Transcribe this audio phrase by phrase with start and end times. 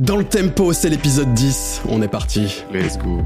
[0.00, 1.82] Dans le tempo, c'est l'épisode 10.
[1.88, 2.64] On est parti.
[2.72, 3.22] Let's go.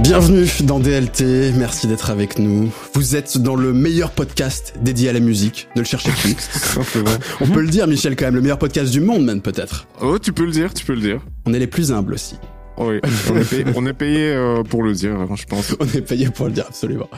[0.00, 2.72] Bienvenue dans DLT, merci d'être avec nous.
[2.94, 6.34] Vous êtes dans le meilleur podcast dédié à la musique, ne le cherchez plus.
[7.40, 9.86] On peut le dire, Michel, quand même, le meilleur podcast du monde, même peut-être.
[10.00, 11.20] Oh, tu peux le dire, tu peux le dire.
[11.46, 12.36] On est les plus humbles aussi.
[12.76, 13.00] Oui,
[13.30, 15.76] on est payé, on est payé euh, pour le dire, je pense.
[15.80, 17.08] On est payé pour le dire, absolument.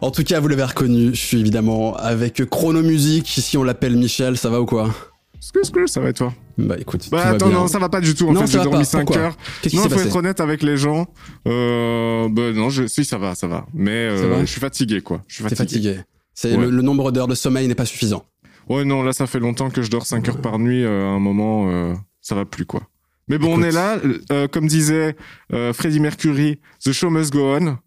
[0.00, 3.36] En tout cas, vous l'avez reconnu, je suis évidemment avec Chrono Music.
[3.36, 4.90] Ici, on l'appelle Michel, ça va ou quoi?
[5.86, 6.32] Ça va et toi?
[6.56, 8.28] Bah écoute, bah attends, non, ça va pas du tout.
[8.28, 9.36] En non, fait, j'ai dormi 5 heures.
[9.60, 10.06] Qu'est-ce qui non, s'est faut passé?
[10.08, 11.06] être honnête avec les gens.
[11.48, 13.66] Euh, bah non, je, si ça va, ça va.
[13.74, 15.22] Mais euh, je suis fatigué, quoi.
[15.26, 15.64] Je suis fatigué.
[15.64, 16.00] fatigué.
[16.34, 18.24] C'est le, le nombre d'heures de sommeil n'est pas suffisant.
[18.68, 20.84] Ouais, non, là, ça fait longtemps que je dors 5 heures par nuit.
[20.84, 22.82] euh, à un moment, euh, ça va plus, quoi.
[23.28, 23.98] Mais bon, on est là.
[24.30, 25.16] euh, comme disait
[25.52, 27.78] euh, Freddie Mercury, The show must go on.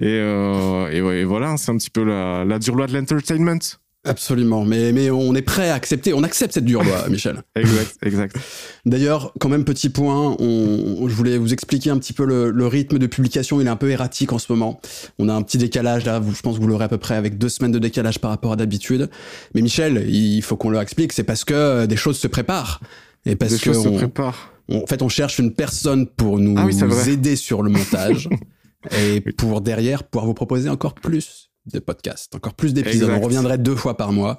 [0.00, 2.96] Et, euh, et, ouais, et voilà, c'est un petit peu la, la dure loi de
[2.96, 3.58] l'entertainment.
[4.06, 7.42] Absolument, mais, mais on est prêt à accepter, on accepte cette dure loi, Michel.
[7.54, 8.36] Exact, exact.
[8.84, 12.66] D'ailleurs, quand même, petit point, on, je voulais vous expliquer un petit peu le, le,
[12.66, 14.78] rythme de publication, il est un peu erratique en ce moment.
[15.18, 17.38] On a un petit décalage là, je pense que vous l'aurez à peu près avec
[17.38, 19.08] deux semaines de décalage par rapport à d'habitude.
[19.54, 22.80] Mais Michel, il faut qu'on leur explique, c'est parce que des choses se préparent.
[23.24, 24.53] Et parce des que choses on, se préparent.
[24.68, 26.78] On- en fait, on cherche une personne pour nous Ah oui,
[27.10, 28.28] aider sur le montage
[28.98, 33.10] et pour derrière pouvoir vous proposer encore plus de podcasts, encore plus d'épisodes.
[33.10, 34.38] On reviendrait deux fois par mois.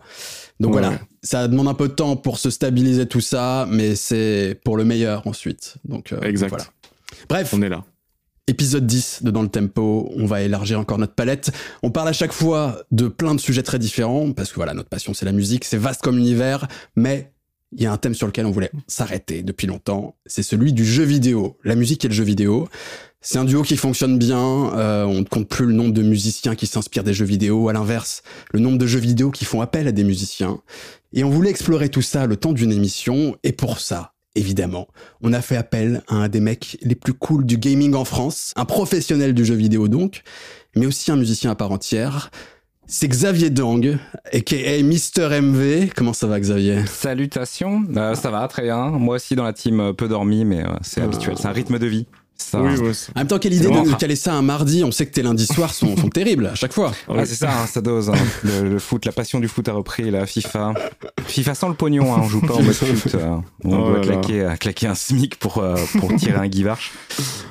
[0.59, 3.95] Donc Ouais, voilà, ça demande un peu de temps pour se stabiliser tout ça, mais
[3.95, 5.75] c'est pour le meilleur ensuite.
[5.85, 6.49] Donc euh, Exact.
[6.49, 6.65] voilà.
[7.27, 7.83] Bref, On est là.
[8.47, 11.51] épisode 10 de Dans le Tempo, on va élargir encore notre palette.
[11.81, 14.89] On parle à chaque fois de plein de sujets très différents, parce que voilà, notre
[14.89, 17.33] passion c'est la musique, c'est vaste comme univers, mais
[17.75, 20.85] il y a un thème sur lequel on voulait s'arrêter depuis longtemps, c'est celui du
[20.85, 22.69] jeu vidéo, la musique et le jeu vidéo.
[23.21, 24.37] C'est un duo qui fonctionne bien,
[24.75, 27.73] euh, on ne compte plus le nombre de musiciens qui s'inspirent des jeux vidéo, à
[27.73, 28.21] l'inverse,
[28.53, 30.59] le nombre de jeux vidéo qui font appel à des musiciens.
[31.11, 34.87] Et on voulait explorer tout ça le temps d'une émission, et pour ça, évidemment,
[35.21, 38.53] on a fait appel à un des mecs les plus cool du gaming en France,
[38.55, 40.21] un professionnel du jeu vidéo donc,
[40.75, 42.29] mais aussi un musicien à part entière.
[42.87, 43.97] C'est Xavier Dang,
[44.31, 45.89] aka Mister MV.
[45.95, 46.85] Comment ça va Xavier?
[46.85, 48.91] Salutations, Euh, ça va très bien.
[48.91, 51.05] Moi aussi dans la team euh, peu dormi, mais euh, c'est Ah.
[51.05, 52.05] habituel, c'est un rythme de vie.
[52.37, 52.61] Ça...
[52.61, 55.11] Oui, ouais, En même temps, quelle idée de caler ça un mardi On sait que
[55.13, 56.91] tes lundis soirs sont, sont terribles à chaque fois.
[57.07, 58.09] Ah, c'est ça, hein, ça dose.
[58.09, 58.13] hein.
[58.43, 60.73] Le, le foot, la passion du foot a repris, la FIFA.
[61.27, 63.15] FIFA sans le pognon, hein, on joue pas en mode foot.
[63.15, 66.91] euh, on Oh doit claquer, euh, claquer un SMIC pour, euh, pour tirer un guivarch.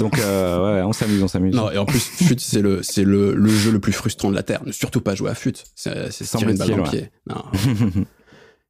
[0.00, 1.54] Donc euh, ouais, on s'amuse, on s'amuse.
[1.54, 4.34] Non, et en plus, FUT, c'est le, c'est le, le jeu le plus frustrant de
[4.34, 4.60] la Terre.
[4.66, 5.54] Ne surtout pas jouer à FUT.
[5.74, 7.10] C'est, c'est se tirer une balle dans le pied.
[7.28, 7.42] Non.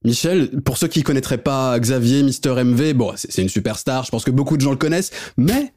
[0.04, 4.04] Michel, pour ceux qui connaîtraient pas Xavier, Mister MV, bon, c'est, c'est une superstar.
[4.04, 5.72] Je pense que beaucoup de gens le connaissent, mais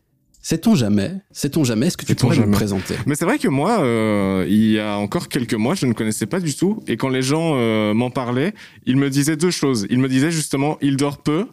[0.48, 2.56] sait-on jamais Sait-on jamais Est-ce que tu pourrais nous jamais.
[2.56, 2.96] présenter?
[3.06, 6.26] Mais c'est vrai que moi, euh, il y a encore quelques mois, je ne connaissais
[6.26, 6.82] pas du tout.
[6.88, 8.54] Et quand les gens euh, m'en parlaient,
[8.86, 9.86] ils me disaient deux choses.
[9.90, 11.48] Ils me disaient justement, il dort peu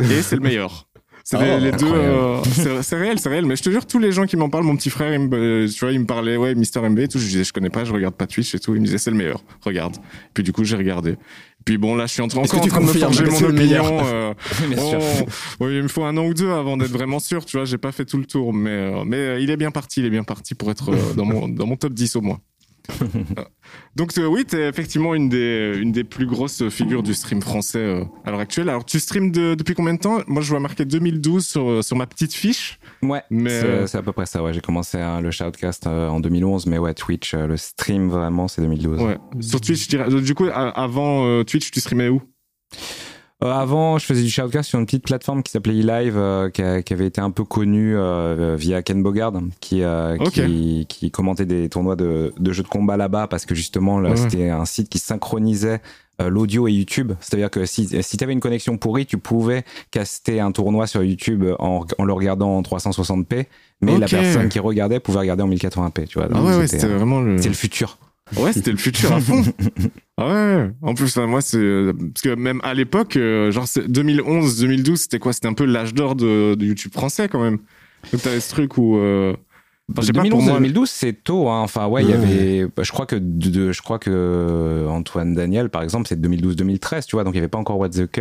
[0.00, 0.88] et c'est le meilleur.
[1.30, 1.86] C'est Oh, les, les deux.
[1.86, 2.42] euh,
[2.82, 3.46] c'est- réel, c'est réel.
[3.46, 5.36] Mais je te jure, tous les gens qui m'en parlent, mon petit frère, il me,
[5.64, 7.20] euh, tu vois, il me parlait, ouais, Mister MB et tout.
[7.20, 8.74] Je disais, je connais pas, je regarde pas Twitch et tout.
[8.74, 9.40] Il me disait, c'est le meilleur.
[9.64, 9.96] Regarde.
[10.34, 11.14] Puis du coup, j'ai regardé.
[11.64, 13.46] Puis bon, là, je suis en train, encore en train de me forger mon c'est
[13.46, 14.02] le meilleur opinion.
[14.12, 14.34] euh,
[14.70, 14.98] Bien sûr.
[15.60, 17.64] Oh, oui, il me faut un an ou deux avant d'être vraiment sûr, tu vois,
[17.64, 20.06] j'ai pas fait tout le tour, mais, euh, mais euh, il est bien parti, il
[20.06, 22.40] est bien parti pour être dans, mon, dans mon top 10 au moins.
[23.96, 27.78] Donc euh, oui, t'es effectivement une des, une des plus grosses figures du stream français
[27.78, 28.68] euh, à l'heure actuelle.
[28.68, 30.20] Alors tu streams de- depuis combien de temps?
[30.26, 32.78] Moi je vois marqué 2012 sur, euh, sur ma petite fiche.
[33.02, 34.42] Ouais, Mais, c'est à peu près ça.
[34.42, 38.48] Ouais, j'ai commencé hein, le shoutcast euh, en 2011, mais ouais, Twitch, le stream vraiment,
[38.48, 39.00] c'est 2012.
[39.02, 39.18] Ouais.
[39.40, 42.22] Sur Twitch, je dirais, du coup, avant Twitch, tu streamais où?
[43.42, 46.60] Euh, avant, je faisais du shoutcast sur une petite plateforme qui s'appelait eLive, euh, qui,
[46.62, 50.32] a- qui avait été un peu connue euh, via Ken Bogard, qui, euh, Ok.
[50.32, 54.10] qui, qui commentait des tournois de, de jeux de combat là-bas, parce que justement, là,
[54.10, 54.16] Ouais.
[54.16, 55.80] c'était un site qui synchronisait
[56.20, 57.12] euh, l'audio et YouTube.
[57.20, 61.02] C'est-à-dire que si, si tu avais une connexion pourrie, tu pouvais caster un tournoi sur
[61.02, 63.46] YouTube en, en le regardant en 360p,
[63.80, 66.06] mais la personne qui regardait pouvait regarder en 1080p.
[66.08, 67.40] Tu vois, Ah ouais, ouais, c'était, c'était euh, vraiment le...
[67.40, 67.96] c'est le futur.
[68.36, 69.42] Ouais, c'était le futur à fond.
[70.22, 70.70] Ah ouais.
[70.82, 74.60] En plus, enfin, moi, c'est euh, parce que même à l'époque, euh, genre c'est 2011,
[74.60, 75.32] 2012, c'était quoi?
[75.32, 77.56] C'était un peu l'âge d'or de, de YouTube français quand même.
[78.12, 79.32] Donc t'avais ce truc où, euh,
[79.90, 80.58] enfin, je sais pas pour 2011 moi.
[80.58, 81.60] 2012 c'est tôt hein.
[81.60, 84.86] enfin ouais il y avait bah, je crois que de, de- je crois que euh,
[84.88, 87.78] Antoine Daniel par exemple c'est 2012 2013 tu vois donc il y avait pas encore
[87.78, 88.20] What the Cut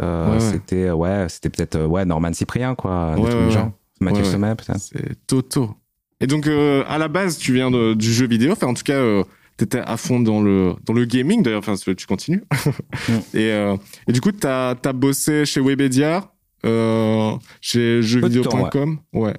[0.00, 3.70] Euh, Ouais, c'était ouais c'était peut-être ouais Norman Cyprien quoi Ouais, ouais, genre.
[4.00, 4.22] Mathieu.
[4.24, 5.74] Sommet peut-être C'est Toto.
[6.20, 8.52] Et donc euh, à la base, tu viens de- du jeu vidéo.
[8.52, 9.22] Enfin, en tout cas, euh,
[9.60, 11.42] t'étais à fond dans le dans le gaming.
[11.42, 12.42] D'ailleurs, enfin, tu continues.
[13.34, 13.76] et, euh,
[14.08, 16.32] et du coup, t'as as bossé chez Webedia,
[16.64, 18.98] euh, chez jeuxvideo.com.
[19.12, 19.34] Ouais.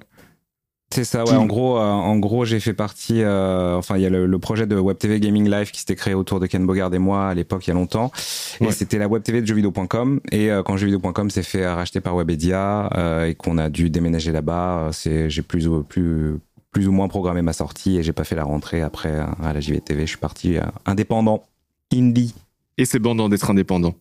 [0.92, 1.32] C'est ça, ouais.
[1.32, 3.22] En gros, euh, en gros, j'ai fait partie.
[3.22, 6.12] Euh, enfin, il y a le, projet de Web TV Gaming Live qui s'était créé
[6.12, 8.12] autour de Ken Bogard et moi à l'époque, il y a longtemps.
[8.60, 10.20] Et c'était la Web TV de jeuxvideo.com.
[10.30, 12.90] Et euh, quand jeuxvideo.com s'est fait racheter par Webedia
[13.26, 16.38] et qu'on a dû déménager là-bas, c'est j'ai plus ou plus
[16.72, 19.60] plus ou moins programmé ma sortie et j'ai pas fait la rentrée après à la
[19.60, 20.02] JVTV.
[20.02, 21.44] Je suis parti indépendant,
[21.92, 22.34] indie.
[22.78, 23.94] Et c'est bon d'être indépendant.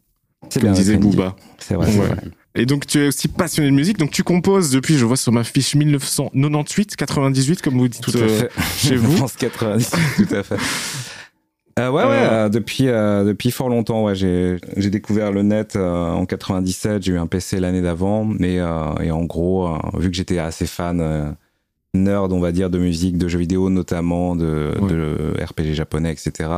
[0.50, 1.35] C'est bien, disait Booba.
[1.59, 1.88] C'est vrai.
[2.56, 5.31] Et donc tu es aussi passionné de musique, donc tu composes depuis, je vois sur
[5.31, 8.44] ma fiche 1998, 98 comme vous dites tout à fait.
[8.45, 9.12] Euh, chez vous.
[9.15, 10.57] Je pense 98, tout à fait.
[11.79, 16.25] Euh, ouais, ouais, euh, depuis, depuis fort longtemps, ouais, j'ai, j'ai découvert le net en
[16.25, 20.65] 97, j'ai eu un PC l'année d'avant, et, et en gros, vu que j'étais assez
[20.65, 21.38] fan,
[21.94, 26.50] nerd, on va dire, de musique, de jeux vidéo notamment, de, de RPG japonais, etc.,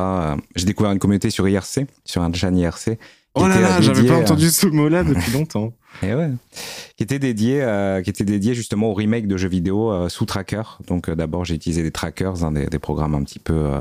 [0.54, 2.98] j'ai découvert une communauté sur IRC, sur un chan IRC,
[3.36, 5.72] Oh là là, j'avais pas entendu ce mot-là depuis longtemps.
[6.02, 6.30] Et ouais.
[6.96, 10.24] Qui était dédié, euh, qui était dédié justement au remake de jeux vidéo euh, sous
[10.24, 10.62] tracker.
[10.86, 13.78] Donc euh, d'abord j'ai utilisé des trackers, hein, des, des, programmes un petit peu, euh,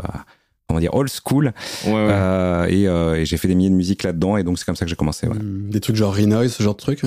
[0.68, 1.54] comment dire, old school.
[1.86, 2.74] Ouais, ouais.
[2.74, 4.38] Et, et j'ai fait des milliers de musique là-dedans.
[4.38, 5.28] Et donc c'est comme ça que j'ai commencé.
[5.28, 5.38] Ouais.
[5.38, 7.04] Hmm, des trucs genre Renoise, ce genre de trucs?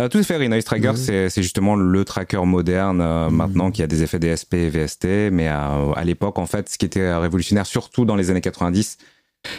[0.00, 3.34] Euh, tout à fait, Renoise Tracker, c'est justement le tracker moderne mmh.
[3.34, 6.78] maintenant qui a des effets DSP et VST, mais à, à l'époque, en fait, ce
[6.78, 8.96] qui était révolutionnaire, surtout dans les années 90,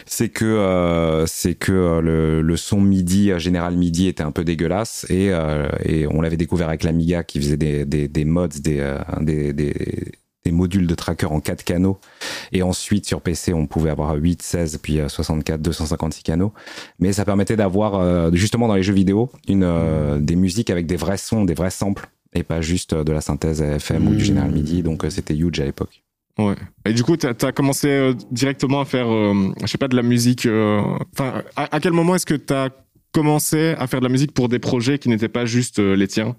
[0.06, 4.30] c'est que euh, c'est que euh, le, le, son MIDI euh, général MIDI était un
[4.30, 8.24] peu dégueulasse et, euh, et on l'avait découvert avec l'Amiga qui faisait des, des, des
[8.24, 9.74] mods des, euh, des, des,
[10.44, 11.98] des, modules de tracker en 4 canaux
[12.52, 16.52] et ensuite sur PC on pouvait avoir 8, 16 puis 64, 256 canaux
[16.98, 21.16] mais ça permettait d'avoir justement dans les jeux vidéo une des musiques avec des vrais
[21.16, 24.82] sons, des vrais samples et pas juste de la synthèse FM ou du général MIDI
[24.82, 26.04] donc c'était huge à l'époque.
[26.38, 26.54] Ouais.
[26.84, 29.94] Et du coup, tu as, commencé euh, directement à faire, euh, je sais pas, de
[29.94, 30.46] la musique.
[30.46, 30.80] Euh,
[31.12, 32.70] enfin, à, quel moment est-ce que tu as
[33.14, 36.34] commencé à faire de la musique pour des projets qui n'étaient pas juste les tiens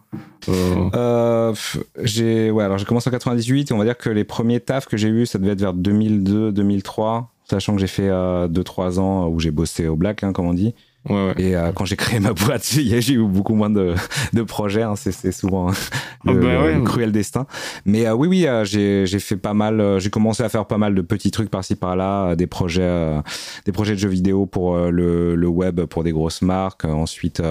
[2.04, 4.86] J'ai, ouais, alors j'ai commencé en 98 et on va dire que les premiers tafs
[4.86, 9.39] que j'ai eu, ça devait être vers 2002-2003, sachant que j'ai fait 2-3 ans où
[9.39, 10.75] j'ai bossé au black, hein, comme on dit.
[11.10, 11.34] Ouais, ouais.
[11.38, 13.94] Et euh, quand j'ai créé ma boîte, j'ai eu beaucoup moins de,
[14.34, 14.81] de projets.
[14.81, 17.46] Hein, c'est souvent ah le, bah ouais, cruel destin.
[17.86, 20.00] Mais euh, oui, oui, euh, j'ai fait pas mal.
[20.00, 23.22] j'ai commencé à faire pas mal de petits trucs par-ci par-là, des projets,
[23.66, 26.86] des projets de jeux vidéo pour le, le, web, pour des grosses marques.
[26.86, 27.42] ensuite.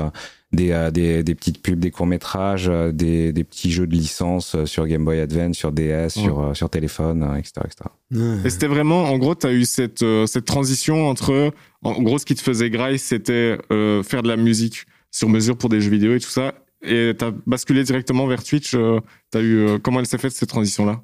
[0.54, 5.04] Des, des, des, petites pubs, des courts-métrages, des, des, petits jeux de licence sur Game
[5.04, 7.52] Boy Advance, sur DS, sur, sur téléphone, etc.
[7.64, 8.44] etc.
[8.44, 11.52] Et c'était vraiment, en gros, tu as eu cette, cette transition entre
[11.84, 15.56] en gros, ce qui te faisait graille, c'était euh, faire de la musique sur mesure
[15.56, 16.54] pour des jeux vidéo et tout ça.
[16.82, 18.74] Et t'as basculé directement vers Twitch.
[18.74, 19.00] Euh,
[19.34, 21.02] as eu euh, comment elle s'est faite cette transition-là?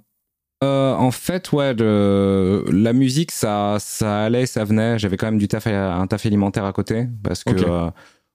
[0.62, 4.98] En fait, ouais, la musique, ça, ça allait, ça venait.
[4.98, 7.52] J'avais quand même du taf, un taf alimentaire à côté parce que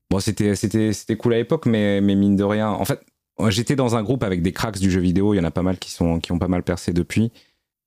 [0.09, 3.01] bon, c'était, c'était, c'était cool à l'époque, mais, mais mine de rien, en fait,
[3.47, 5.33] j'étais dans un groupe avec des cracks du jeu vidéo.
[5.33, 7.31] Il y en a pas mal qui sont, qui ont pas mal percé depuis.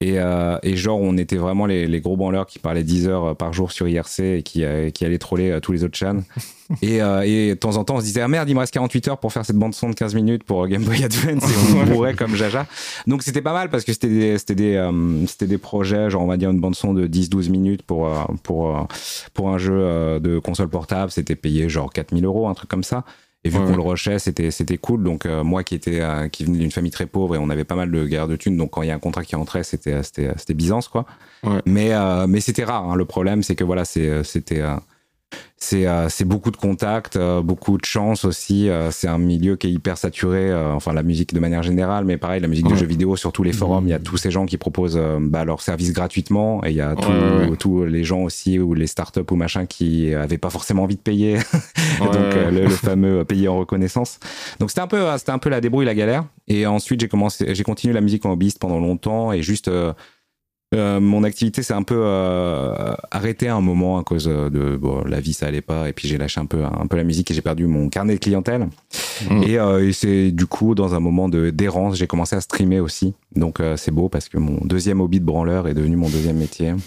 [0.01, 3.37] Et, euh, et, genre, on était vraiment les, les, gros branleurs qui parlaient 10 heures
[3.37, 6.23] par jour sur IRC et qui, euh, qui allaient troller euh, tous les autres chans.
[6.83, 8.73] et, euh, et de temps en temps, on se disait, ah merde, il me reste
[8.73, 11.87] 48 heures pour faire cette bande-son de 15 minutes pour Game Boy Advance et on
[11.93, 12.69] mourrait comme Jaja.
[13.09, 14.91] Donc c'était pas mal parce que c'était des, c'était des,
[15.27, 18.09] c'était des projets, genre on va dire une bande-son de 10-12 minutes pour,
[18.45, 18.87] pour,
[19.35, 21.11] pour un jeu de console portable.
[21.11, 23.05] C'était payé genre 4000 euros, un truc comme ça.
[23.45, 25.05] Et vu qu'on le rushait, c'était c'était cool.
[25.05, 27.65] Donc euh, moi qui était euh, qui venais d'une famille très pauvre et on avait
[27.65, 29.63] pas mal de guerre de thunes, donc quand il y a un contrat qui rentrait,
[29.63, 31.07] c'était c'était c'était Byzance quoi.
[31.45, 31.63] Ouais.
[31.65, 32.91] Mais euh, mais c'était rare.
[32.91, 32.97] Hein.
[32.97, 34.63] Le problème c'est que voilà c'est c'était
[35.61, 38.69] c'est euh, c'est beaucoup de contacts, euh, beaucoup de chance aussi.
[38.69, 40.55] Euh, c'est un milieu qui est hyper saturé.
[40.55, 43.43] enfin, la musique de manière générale, mais pareil, la musique de jeux vidéo sur tous
[43.43, 43.87] les forums.
[43.87, 44.03] Il y a mmh.
[44.03, 46.95] tous ces gens qui proposent bah, leurs services gratuitement, et il y a
[47.59, 51.01] tous les gens aussi ou les startups ou machin qui avaient pas forcément envie de
[51.01, 51.39] payer.
[51.99, 54.21] Donc le, le, fameux payer en reconnaissance.
[54.61, 56.25] Donc c'était un peu c'était un peu la débrouille, la galère.
[56.47, 59.71] Et ensuite j'ai commencé, j'ai continué la musique en hobbyiste pendant longtemps et juste
[60.75, 65.03] euh, mon activité s'est un peu euh, arrêtée à un moment à cause de bon,
[65.05, 67.31] la vie ça allait pas et puis j'ai lâché un peu un peu la musique
[67.31, 68.69] et j'ai perdu mon carnet de clientèle
[69.31, 69.43] mmh.
[69.45, 72.81] et, euh, et c'est du coup dans un moment de d'errance j'ai commencé à streamer
[72.81, 76.11] aussi donc euh, c'est beau parce que mon deuxième hobby de branleur est devenu mon
[76.11, 76.81] deuxième métier donc,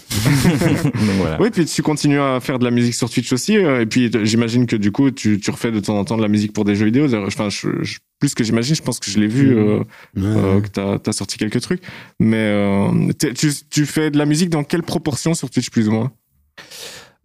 [1.18, 1.42] voilà.
[1.42, 4.12] oui puis tu continues à faire de la musique sur Twitch aussi euh, et puis
[4.22, 6.64] j'imagine que du coup tu, tu refais de temps en temps de la musique pour
[6.64, 8.76] des jeux vidéo enfin je, je plus que j'imagine.
[8.76, 9.82] Je pense que je l'ai vu, euh,
[10.16, 11.82] euh, que tu as, sorti quelques trucs.
[12.20, 15.90] Mais euh, tu, tu, fais de la musique dans quelle proportion sur Twitch, plus ou
[15.90, 16.12] moins?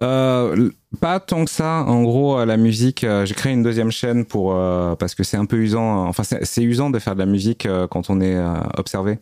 [0.01, 1.83] Euh, pas tant que ça.
[1.83, 4.55] En gros, la musique, j'ai créé une deuxième chaîne pour
[4.97, 6.07] parce que c'est un peu usant.
[6.07, 8.39] Enfin, c'est usant de faire de la musique quand on est
[8.75, 9.19] observé.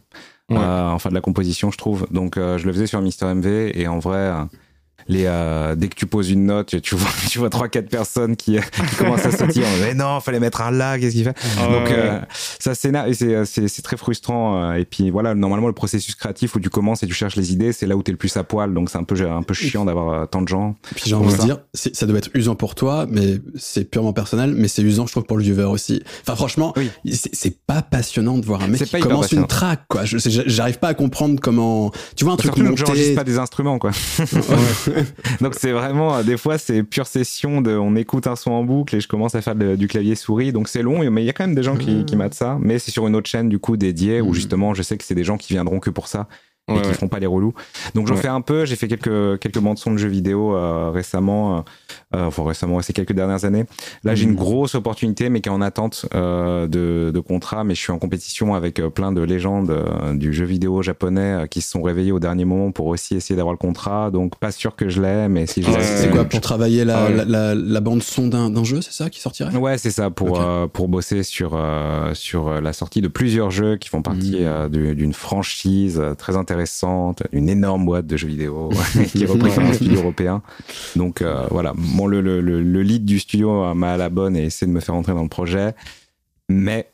[0.50, 0.58] Ouais.
[0.58, 2.08] enfin, de la composition, je trouve.
[2.10, 4.32] Donc, je le faisais sur Mister MV et en vrai
[5.08, 8.36] les euh, dès que tu poses une note, tu vois, tu vois trois quatre personnes
[8.36, 9.64] qui, qui commencent à sortir.
[9.82, 10.98] Mais non, fallait mettre un là.
[10.98, 11.38] Qu'est-ce qu'il fait?
[11.60, 12.20] Donc euh,
[12.60, 12.92] ça c'est
[13.46, 14.74] c'est très frustrant.
[14.74, 17.72] Et puis voilà, normalement le processus créatif où tu commences et tu cherches les idées,
[17.72, 18.74] c'est là où tu es le plus à poil.
[18.74, 20.76] Donc c'est un peu un peu chiant d'avoir tant de gens.
[20.92, 24.14] Et puis j'ai envie de dire, ça doit être usant pour toi, mais c'est purement
[24.14, 24.54] personnel.
[24.56, 26.04] Mais c'est usant, je trouve, pour le viewer aussi.
[26.22, 26.74] Enfin franchement,
[27.06, 29.82] c'est pas passionnant de voir un mec qui commence une track.
[29.88, 31.92] Quoi, j'arrive pas à comprendre comment.
[32.16, 33.16] Tu vois un truc monté.
[33.16, 33.92] pas des instruments quoi.
[35.42, 38.96] Donc c'est vraiment, des fois, c'est pure session de, on écoute un son en boucle
[38.96, 40.52] et je commence à faire du clavier souris.
[40.52, 42.58] Donc c'est long, mais il y a quand même des gens qui, qui matent ça.
[42.60, 44.36] Mais c'est sur une autre chaîne, du coup, dédiée, où mm.
[44.36, 46.28] justement, je sais que c'est des gens qui viendront que pour ça
[46.68, 47.54] et qui font pas les relous.
[47.94, 48.66] Donc j'en fais un peu.
[48.66, 51.64] J'ai fait quelques quelques bandes son de jeux vidéo euh, récemment.
[52.16, 53.66] Euh, enfin récemment, ces quelques dernières années.
[54.04, 54.36] Là, j'ai une mm.
[54.36, 57.64] grosse opportunité, mais qui est en attente euh, de, de contrat.
[57.64, 59.74] Mais je suis en compétition avec euh, plein de légendes
[60.14, 63.54] du jeu vidéo japonais qui se sont réveillés au dernier moment pour aussi essayer d'avoir
[63.54, 64.12] le contrat.
[64.12, 65.84] Donc, pas sûr que je l'ai, mais si je l'ai.
[65.84, 69.56] c'est quoi pour travailler la, la, la, bande son d'un jeu, c'est ça qui sortirait?
[69.56, 70.42] Ouais, c'est ça pour
[70.74, 71.60] pour bosser sur
[72.14, 74.70] sur la sortie de plusieurs jeux qui font partie mm.
[74.70, 78.70] d'une franchise très intéressante, une énorme boîte de jeux vidéo
[79.08, 80.42] qui représente un studio européen.
[80.96, 81.74] Donc voilà,
[82.06, 84.80] bon, le, le, le, lead du studio m'a à la bonne et essaie de me
[84.80, 85.74] faire entrer dans le projet.
[86.50, 86.90] Mais,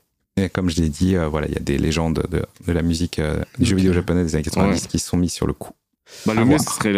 [0.53, 3.19] comme je l'ai dit, euh, voilà, il y a des légendes de, de la musique,
[3.19, 5.73] euh, du jeu vidéo japonais des années 90 qui se sont mis sur le coup.
[6.25, 6.91] Bah, le mieux, ce serait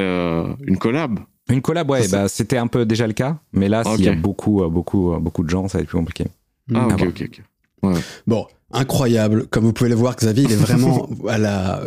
[0.65, 1.19] une collab.
[1.49, 3.37] Une collab, ouais, bah, c'était un peu déjà le cas.
[3.51, 6.25] Mais là, s'il y a beaucoup, beaucoup, beaucoup de gens, ça va être plus compliqué.
[6.73, 7.41] Ah, ok, ok, ok.
[8.25, 9.47] Bon, incroyable.
[9.47, 11.81] Comme vous pouvez le voir, Xavier, il est vraiment à la,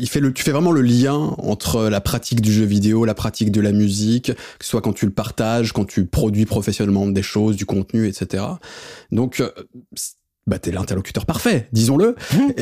[0.00, 3.14] il fait le, tu fais vraiment le lien entre la pratique du jeu vidéo, la
[3.14, 7.06] pratique de la musique, que ce soit quand tu le partages, quand tu produis professionnellement
[7.06, 8.44] des choses, du contenu, etc.
[9.10, 9.50] Donc, euh,
[10.46, 12.14] bah t'es l'interlocuteur parfait, disons-le.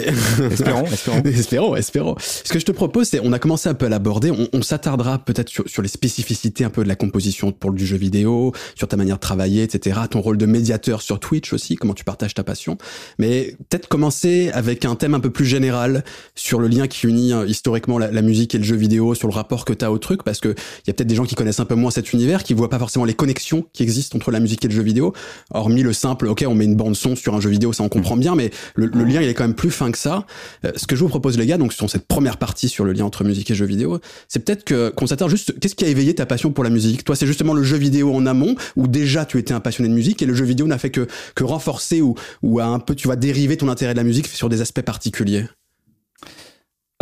[0.51, 1.23] espérons, espérons.
[1.25, 2.15] espérons, espérons.
[2.19, 4.63] Ce que je te propose, c'est, on a commencé un peu à l'aborder, on, on
[4.63, 8.53] s'attardera peut-être sur, sur, les spécificités un peu de la composition pour du jeu vidéo,
[8.75, 10.01] sur ta manière de travailler, etc.
[10.11, 12.79] Ton rôle de médiateur sur Twitch aussi, comment tu partages ta passion.
[13.19, 17.35] Mais peut-être commencer avec un thème un peu plus général sur le lien qui unit
[17.35, 19.99] euh, historiquement la, la, musique et le jeu vidéo, sur le rapport que t'as au
[19.99, 22.15] truc, parce que il y a peut-être des gens qui connaissent un peu moins cet
[22.15, 24.83] univers, qui voient pas forcément les connexions qui existent entre la musique et le jeu
[24.83, 25.13] vidéo,
[25.53, 27.89] hormis le simple, ok, on met une bande son sur un jeu vidéo ça on
[27.89, 30.27] comprend bien, mais le, lien il est quand même plus fin que ça.
[30.65, 32.93] Euh, ce que je vous propose les gars, donc sur cette première partie sur le
[32.93, 35.59] lien entre musique et jeux vidéo, c'est peut-être que qu'on s'attarde juste.
[35.61, 37.05] Qu'est-ce qui a éveillé ta passion pour la musique?
[37.05, 39.95] Toi, c'est justement le jeu vidéo en amont, où déjà tu étais un passionné de
[39.95, 43.09] musique et le jeu vidéo n'a fait que que renforcer ou ou un peu tu
[43.09, 45.47] vas dériver ton intérêt de la musique sur des aspects particuliers?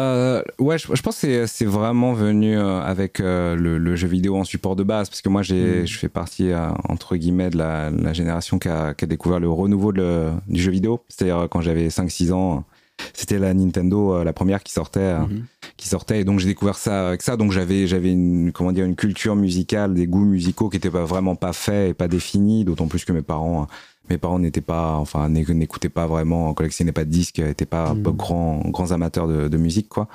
[0.01, 4.45] Euh, ouais, je, pense que c'est vraiment venu euh, avec euh, le, jeu vidéo en
[4.45, 5.87] support de base, parce que moi, j'ai, mm.
[5.87, 6.51] je fais partie,
[6.89, 11.05] entre guillemets, de la, génération qui a, découvert le renouveau du jeu vidéo.
[11.09, 12.65] C'est-à-dire, quand j'avais 5-6 ans,
[13.13, 15.43] c'était la Nintendo, la première qui sortait, mm-hmm.
[15.77, 17.37] qui sortait, et donc j'ai découvert ça avec ça.
[17.37, 21.05] Donc j'avais, j'avais une, comment dire, une culture musicale, des goûts musicaux qui n'étaient pas
[21.05, 23.67] vraiment pas faits et pas définis, d'autant plus que mes parents
[24.13, 28.03] mes parents n'étaient pas, enfin, n'écoutaient pas vraiment, collectionnaient pas de disques, n'étaient pas, hmm.
[28.03, 30.09] grands, grands amateurs de, musique, quoi.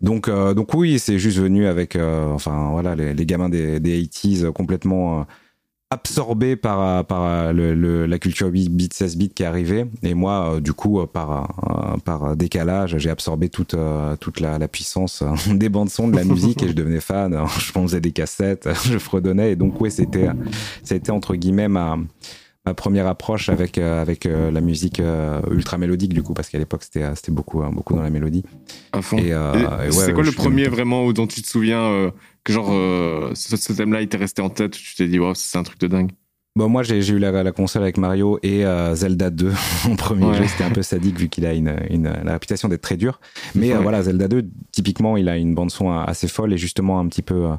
[0.00, 4.02] Donc, euh, donc oui, c'est juste venu avec, euh, enfin, voilà, les, gamins des, des
[4.02, 5.24] 80s complètement euh,
[5.90, 9.86] absorbés par, par le, la culture beat 16 bits qui est arrivée.
[10.02, 13.76] Et moi, du coup, par, par décalage, j'ai absorbé toute,
[14.18, 17.38] toute la, la puissance des bandes son de la musique et je devenais fan.
[17.58, 19.52] Je faisais des cassettes, je fredonnais.
[19.52, 20.28] Et donc, oui, c'était,
[20.82, 21.98] c'était entre guillemets ma
[22.64, 26.48] ma première approche avec euh, avec euh, la musique euh, ultra mélodique du coup parce
[26.48, 28.44] qu'à l'époque c'était c'était beaucoup beaucoup dans la mélodie.
[28.92, 29.18] À fond.
[29.18, 29.32] Et,
[29.90, 32.12] c'est quoi le premier vraiment dont tu te souviens
[32.44, 32.68] que genre
[33.34, 35.88] ce, thème-là il t'est resté en tête tu t'es dit wow c'est un truc de
[35.88, 36.12] dingue?
[36.54, 39.52] Bon, moi, j'ai eu la, console avec Mario et Zelda 2
[39.90, 40.46] en premier jeu.
[40.46, 43.20] C'était un peu sadique vu qu'il a une, une, la réputation d'être très dur.
[43.54, 47.22] Mais voilà, Zelda 2, typiquement, il a une bande-son assez folle et justement un petit
[47.22, 47.52] peu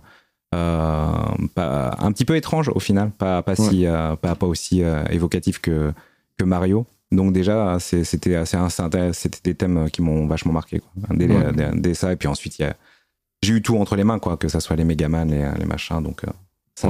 [1.56, 5.04] pas, un petit peu étrange au final, pas, pas, si, euh, pas, pas aussi euh,
[5.10, 5.92] évocatif que,
[6.38, 6.86] que Mario.
[7.12, 10.80] Donc déjà, c'était c'était des thèmes qui m'ont vachement marqué.
[10.80, 11.16] Quoi.
[11.74, 12.62] Dès, ça, et puis ensuite,
[13.42, 16.02] j'ai eu tout entre les mains, quoi, que ça soit les Megaman, les, les machins,
[16.02, 16.24] donc
[16.74, 16.90] ça,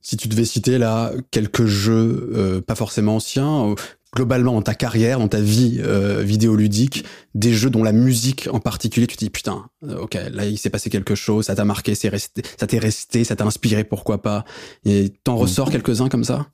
[0.00, 3.76] Si tu devais citer là quelques jeux, pas forcément anciens,
[4.14, 7.04] globalement dans ta carrière, dans ta vie euh, vidéoludique,
[7.34, 10.56] des jeux dont la musique en particulier, tu te dis putain, euh, ok, là il
[10.56, 13.84] s'est passé quelque chose, ça t'a marqué, c'est resté, ça t'est resté, ça t'a inspiré,
[13.84, 14.44] pourquoi pas?
[14.84, 16.46] Et t'en ressors quelques-uns comme ça?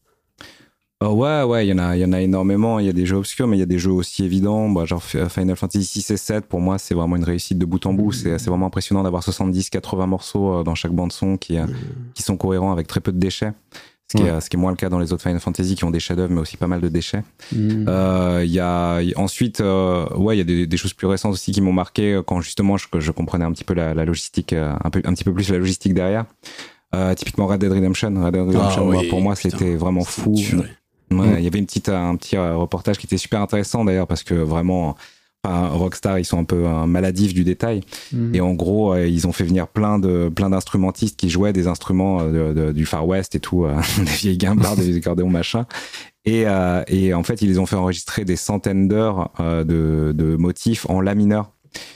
[1.02, 2.78] Oh ouais, ouais, il y en a, il y en a énormément.
[2.78, 4.68] Il y a des jeux obscurs, mais il y a des jeux aussi évidents.
[4.68, 7.86] Bah, genre Final Fantasy 6 et 7, pour moi, c'est vraiment une réussite de bout
[7.86, 8.12] en bout.
[8.12, 11.56] C'est, c'est vraiment impressionnant d'avoir 70, 80 morceaux dans chaque bande son qui,
[12.12, 13.54] qui sont cohérents avec très peu de déchets
[14.10, 15.84] Ce qui, est, ce qui, est, moins le cas dans les autres Final Fantasy qui
[15.84, 17.22] ont des chefs-d'œuvre mais aussi pas mal de déchets.
[17.52, 17.84] Hmm.
[17.86, 21.32] Euh, il y a ensuite, euh, ouais, il y a des, des, choses plus récentes
[21.32, 24.52] aussi qui m'ont marqué quand justement je, je, comprenais un petit peu la, la logistique,
[24.52, 26.24] un peu, un petit peu plus la logistique derrière.
[26.94, 28.14] Euh, typiquement Red Dead Redemption.
[28.22, 30.34] Red Dead Redemption, Ah oui, pour moi, c'était vraiment fou.
[31.12, 34.06] Ouais, Il y avait une petite, un petit euh, reportage qui était super intéressant d'ailleurs
[34.06, 34.96] parce que vraiment,
[35.44, 37.82] enfin, Rockstar, ils sont un peu euh, maladifs du détail.
[38.12, 38.34] Hmm.
[38.34, 41.66] Et en gros, euh, ils ont fait venir plein de plein d'instrumentistes qui jouaient des
[41.66, 45.30] instruments euh, de- de- du Far West et tout, euh, des vieilles guimbardes, des accordéons
[45.30, 45.66] machin.
[46.26, 50.36] Et, euh, et en fait, ils les ont fait enregistrer des centaines d'heures de, de
[50.36, 51.50] motifs en la mineur.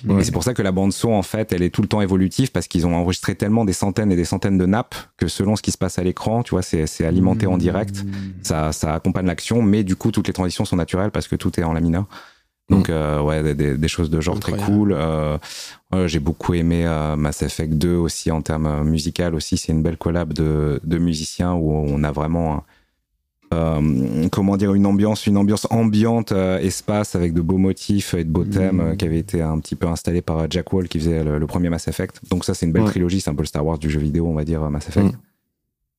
[0.09, 0.21] Ouais.
[0.21, 2.01] Et c'est pour ça que la bande son, en fait, elle est tout le temps
[2.01, 5.57] évolutive parce qu'ils ont enregistré tellement des centaines et des centaines de nappes que selon
[5.57, 8.05] ce qui se passe à l'écran, tu vois, c'est c'est alimenté en direct.
[8.43, 11.59] Ça, ça accompagne l'action, mais du coup, toutes les transitions sont naturelles parce que tout
[11.59, 12.07] est en la mineur.
[12.71, 14.93] Donc, euh, ouais, des- choses de genre très cool.
[14.93, 15.37] Euh,
[16.07, 19.57] J'ai beaucoup aimé euh, Mass Effect 2 aussi en termes musical aussi.
[19.59, 22.65] C'est une belle collab de, de musiciens où on a vraiment,
[23.53, 28.25] euh, comment dire, une ambiance, une ambiance ambiante euh, espace avec de beaux motifs et
[28.25, 28.51] de beaux Mhm.
[28.51, 31.39] thèmes euh, qui avaient été un petit peu installés par Jack Wall qui faisait le,
[31.39, 32.21] le premier Mass Effect.
[32.31, 32.91] Donc ça, c'est une belle Ouais.
[32.91, 33.21] trilogie.
[33.21, 35.07] C'est un peu le Star Wars du jeu vidéo, on va dire Mass Effect.
[35.07, 35.13] Mhm.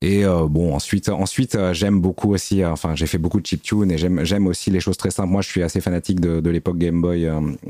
[0.01, 3.45] Et euh, bon, ensuite, ensuite euh, j'aime beaucoup aussi, euh, enfin, j'ai fait beaucoup de
[3.45, 5.29] chiptune et j'aime, aussi les choses très simples.
[5.29, 7.27] Moi, je suis assez fanatique de, de l'époque Game Boy,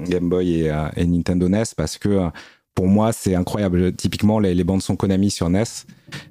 [0.07, 2.27] Game Boy et, et Nintendo NES parce que
[2.73, 3.93] pour moi, c'est incroyable.
[3.93, 5.63] Typiquement, les, les bandes son Konami sur NES,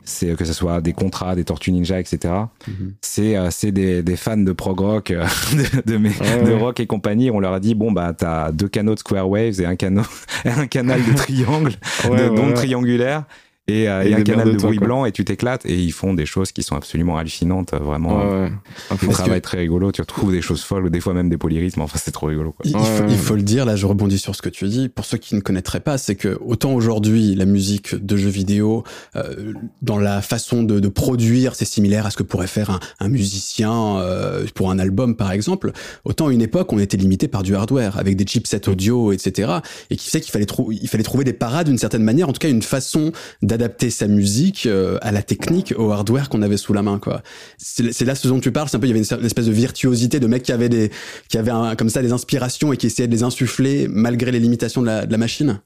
[0.04, 2.34] c'est que ce soit des contrats, des Tortues Ninja, etc.
[2.68, 2.92] Mhm.
[3.00, 6.58] C'est, euh, des, des fans de prog rock, de, de, mes- Ouais, de ouais.
[6.60, 7.30] rock et compagnie.
[7.30, 10.04] On leur a dit bon bah t'as deux canaux de Square Waves et un canal,
[10.44, 11.72] un canal de triangle,
[12.10, 13.24] Ouais, de d'ondes triangulaires
[13.66, 16.12] et, euh, Et et un canal de bruit blanc et tu t'éclates et ils font
[16.14, 18.50] des choses qui sont absolument hallucinantes euh, vraiment Ouais,
[18.90, 19.08] ouais.
[19.12, 21.98] Travail très rigolo tu retrouves des choses folles ou des fois même des polyrythmes enfin
[22.02, 22.64] c'est trop rigolo quoi.
[22.66, 23.06] Il, faut, ouais.
[23.10, 25.34] il faut le dire, là je rebondis sur ce que tu dis, pour ceux qui
[25.34, 28.84] ne connaîtraient pas, c'est que autant aujourd'hui la musique de jeux vidéo,
[29.16, 29.52] euh,
[29.82, 33.08] dans la façon de, de produire, c'est similaire à ce que pourrait faire un, un
[33.08, 35.72] musicien euh, pour un album par exemple,
[36.04, 39.52] autant à une époque on était limité par du hardware, avec des chipsets audio, etc.
[39.90, 42.32] Et qui fait qu'il fallait, trou- il fallait trouver des parades d'une certaine manière, en
[42.32, 43.12] tout cas une façon
[43.56, 46.98] d'adapter sa musique euh, à la technique, au hardware qu'on avait sous la main.
[46.98, 47.22] quoi.
[47.58, 49.46] C'est là ce dont tu parles, c'est un peu, il y avait une, une espèce
[49.46, 50.90] de virtuosité de mecs qui avaient des
[51.28, 54.40] qui avait un- comme ça des inspirations et qui essayait de les insuffler malgré les
[54.40, 55.60] limitations de la, de la machine.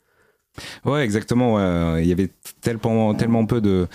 [0.84, 1.54] Ouais, exactement.
[1.54, 2.02] ouais.
[2.02, 3.14] Il y avait tellement,
[3.46, 3.86] peu de,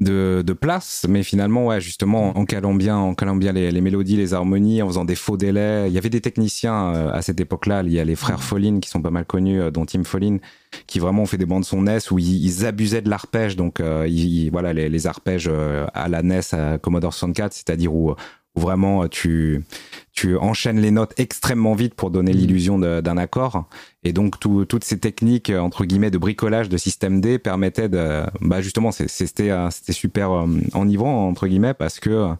[0.00, 3.14] de, place, mais finalement, ouais, justement, en calant bien,
[3.52, 5.88] les, mélodies, les harmonies, en faisant des faux délais.
[5.88, 7.82] Il y avait des techniciens euh, à cette époque-là.
[7.84, 10.38] Il y a les frères Follin qui sont pas mal connus, euh, dont Tim Follin,
[10.86, 13.56] qui vraiment ont fait des bandes son NES où ils, abusaient de l'arpège.
[13.56, 14.08] Donc, euh,
[14.52, 18.14] voilà, les, arpèges euh, à la NES, à Commodore 64, c'est-à-dire où,
[18.58, 19.64] vraiment euh, tu,
[20.20, 22.38] tu enchaînes les notes extrêmement vite pour donner Mhm.
[22.38, 23.68] l'illusion d'un accord.
[24.02, 27.88] Et donc, tout- toutes ces techniques, euh, entre guillemets, de bricolage de système D permettaient
[27.88, 28.24] de.
[28.40, 32.30] Bah, justement, c'était euh, c'était super euh, enivrant, entre guillemets, parce que.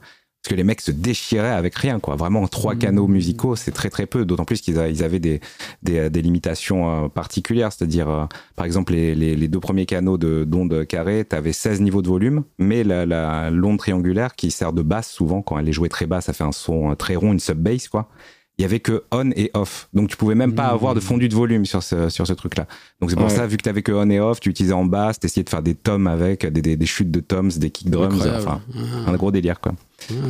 [0.49, 2.17] Que les mecs se déchiraient avec rien, quoi.
[2.17, 2.79] Vraiment, trois Mhm.
[2.81, 4.25] canaux musicaux, c'est très très peu.
[4.25, 5.41] D'autant plus qu'ils avaient des,
[5.83, 7.71] des, des limitations euh, particulières.
[7.71, 8.25] C'est-à-dire, euh,
[8.57, 12.01] par exemple, les, les, les deux premiers canaux de- d'onde carrée, tu avais 16 niveaux
[12.01, 15.73] de volume, mais la, la, l'onde triangulaire, qui sert de basse souvent, quand elle est
[15.73, 18.09] jouée très basse, ça fait un son euh, très rond, une sub-bass, quoi.
[18.59, 19.89] Il y avait que on et off.
[19.95, 20.75] Donc tu pouvais même pas Mhm.
[20.75, 22.67] avoir de fondu de volume sur ce, sur ce truc-là.
[23.01, 23.31] Donc c'est pour Ouais.
[23.31, 25.49] ça, vu que tu avais que on et off, tu utilisais en basse, t'essayais de
[25.49, 29.11] faire des toms avec, des, des, des chutes de toms, des kick drums, enfin, Ah.
[29.11, 29.75] un gros délire, quoi.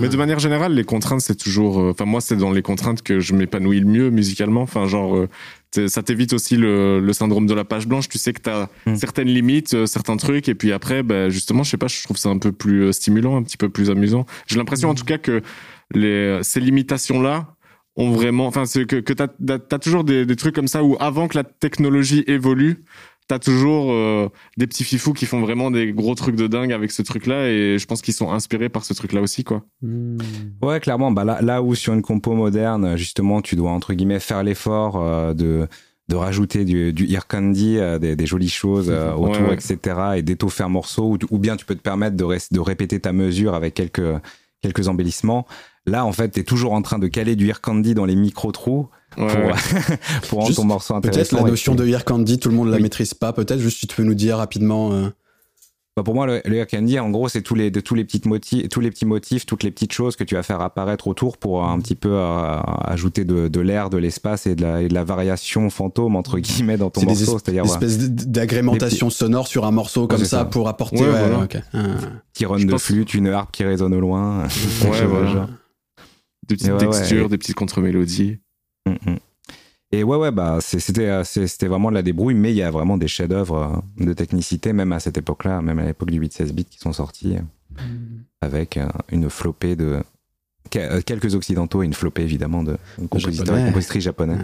[0.00, 1.78] Mais de manière générale, les contraintes, c'est toujours.
[1.80, 4.62] euh, Enfin, moi, c'est dans les contraintes que je m'épanouis le mieux musicalement.
[4.62, 8.08] Enfin, genre, euh, ça t'évite aussi le, le syndrome de la page blanche.
[8.08, 8.96] Tu sais que t'as Mm.
[8.96, 12.16] certaines limites, euh, certains trucs, et puis après, bah, justement, je sais pas, je trouve
[12.18, 14.26] ça un peu plus euh, stimulant, un petit peu plus amusant.
[14.46, 15.42] J'ai l'impression, en tout cas, que
[15.94, 17.46] les, ces limitations-là
[17.98, 18.46] ont vraiment.
[18.46, 21.36] Enfin, c'est que, que t'as as toujours des, des trucs comme ça où, avant que
[21.36, 22.84] la technologie évolue,
[23.28, 26.90] T'as toujours euh, des petits fifous qui font vraiment des gros trucs de dingue avec
[26.90, 29.64] ce truc-là et je pense qu'ils sont inspirés par ce truc-là aussi, quoi.
[29.82, 30.16] Hmm.
[30.62, 31.10] Ouais, clairement.
[31.10, 34.96] Bah là, là où sur une compo moderne, justement, tu dois entre guillemets faire l'effort
[34.96, 35.68] euh, de
[36.08, 39.52] de rajouter du, du ear candy, euh, des, des jolies choses euh, autour, ouais.
[39.52, 39.78] etc.
[40.16, 43.12] et d'étoffer un morceau, ou, ou bien tu peux te permettre de, de répéter ta
[43.12, 44.00] mesure avec quelques
[44.62, 45.46] quelques embellissements.
[45.88, 48.52] Là, en fait, t'es toujours en train de caler du ear candy dans les micro
[48.52, 49.52] trous Ouais, pour ouais.
[50.28, 51.18] pour rendre ton morceau intéressant.
[51.20, 52.82] Peut-être la notion puis- de ear candy, tout le monde la Oui.
[52.82, 53.32] maîtrise pas.
[53.32, 54.92] Peut-être juste si tu peux nous dire rapidement.
[54.92, 55.08] euh,
[55.96, 58.26] Bah, pour moi, le, le candy, en gros, c'est tous les, de, tous les petites
[58.26, 61.38] motifs, tous les petits motifs, toutes les petites choses que tu vas faire apparaître autour
[61.38, 64.82] pour euh, un petit peu euh, ajouter de, de l'air, de l'espace et de, la,
[64.82, 67.22] et de la variation fantôme entre guillemets dans ton c'est morceau.
[67.36, 70.44] es- C'est-à-dire ouais, espèces d- d'agrémentation sonore sur un morceau comme c'est ça, ça.
[70.44, 71.00] pour apporter.
[71.00, 71.38] Ouais, ouais, voilà.
[71.44, 71.56] ok.
[71.74, 71.78] Ah.
[72.32, 74.44] petit run je de pense- flûte, une harpe qui résonne au loin.
[74.84, 75.48] Ouais, voilà.
[76.48, 78.38] Des petites Et ouais, ouais, textures, et- des petites contre-mélodies.
[78.86, 79.16] Mm, mm.
[79.92, 82.70] Et ouais, ouais, bah, c'était, euh, c'était vraiment de la débrouille, mais il y a
[82.70, 86.52] vraiment des chefs-d'œuvre euh, de technicité, même à cette époque-là, même à l'époque du 8-16
[86.52, 87.36] bits qui sont sortis.
[88.40, 88.78] avec
[89.10, 90.00] une flopée de
[90.70, 92.76] quelques occidentaux et une flopée évidemment de
[93.08, 94.36] compositeurs et compositrices japonais.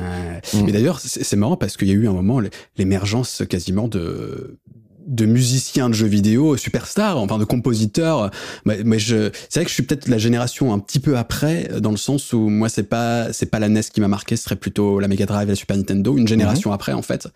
[0.64, 2.40] Mais d'ailleurs, c'est marrant parce qu'il y a eu un moment
[2.76, 4.58] l'émergence quasiment de
[5.06, 8.30] de musiciens de jeux vidéo superstars, enfin de compositeurs.
[8.64, 11.90] Mais, je, c'est vrai que je suis peut-être la génération un petit peu après, dans
[11.90, 14.56] le sens où moi c'est pas c'est pas la NES qui m'a marqué, ce serait
[14.56, 16.74] plutôt la Mega Drive et la Super Nintendo, une génération mhm.
[16.74, 17.28] après en fait.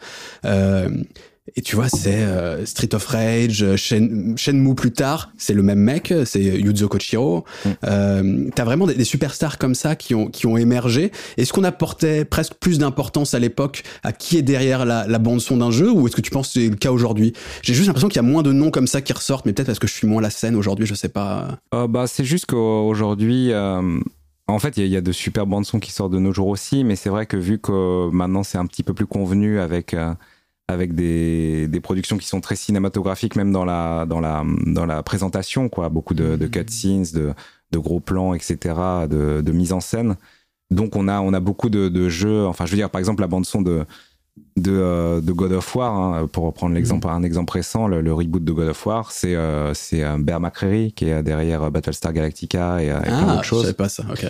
[0.44, 0.88] Euh,
[1.56, 5.78] et tu vois, c'est euh, Street of Rage, Shen, Shenmue plus tard, c'est le même
[5.78, 7.44] mec, c'est Yuzo Kochiro.
[7.64, 7.68] Mm.
[7.84, 11.12] Euh, T'as vraiment des, superstars comme ça qui ont, qui ont émergé.
[11.37, 15.56] Est-ce qu'on apportait presque plus d'importance à l'époque à qui est derrière la, la bande-son
[15.56, 17.32] d'un jeu ou est-ce que tu penses que c'est le cas aujourd'hui?
[17.62, 19.66] J'ai juste l'impression qu'il y a moins de noms comme ça qui ressortent, mais peut-être
[19.66, 21.58] parce que je suis moins la scène aujourd'hui, je sais pas.
[21.74, 23.52] Euh, bah, c'est juste qu'aujourd'hui.
[23.52, 24.00] Euh,
[24.50, 26.48] en fait, il y, y, a de super bandes son qui sortent de nos jours
[26.48, 29.92] aussi, mais c'est vrai que vu que maintenant c'est un petit peu plus convenu avec
[29.92, 30.14] euh,
[30.68, 35.02] avec des, des, productions qui sont très cinématographiques, même dans la, dans la, dans la
[35.02, 35.88] présentation, quoi.
[35.88, 36.50] Beaucoup de, de mmh.
[36.50, 37.33] cutscenes, de,
[37.72, 38.57] de, gros plans, etc.,
[39.09, 40.16] de, de, mise en scène.
[40.70, 42.46] Donc, on a, on a beaucoup de, de, jeux.
[42.46, 43.87] Enfin, je veux dire, par exemple, la bande-son de,
[44.59, 47.11] de, euh, de, God of War, hein, pour reprendre l'exemple, mmh.
[47.11, 51.09] un exemple récent, le, reboot de God of War, c'est euh, c'est Bear McCreary qui
[51.09, 53.66] est derrière Battlestar Galactica et, et plein ah, d'autres choses.
[53.66, 54.26] Je pas ça, ok.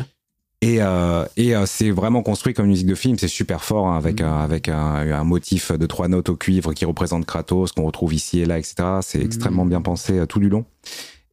[0.61, 3.97] Et, euh, et euh, c'est vraiment construit comme musique de film, c'est super fort, hein,
[3.97, 4.25] avec, mm.
[4.25, 8.13] un, avec un, un, motif de trois notes au cuivre qui représente Kratos, qu'on retrouve
[8.13, 8.75] ici et là, etc.
[9.03, 10.65] C'est extrêmement bien pensé euh, tout du long.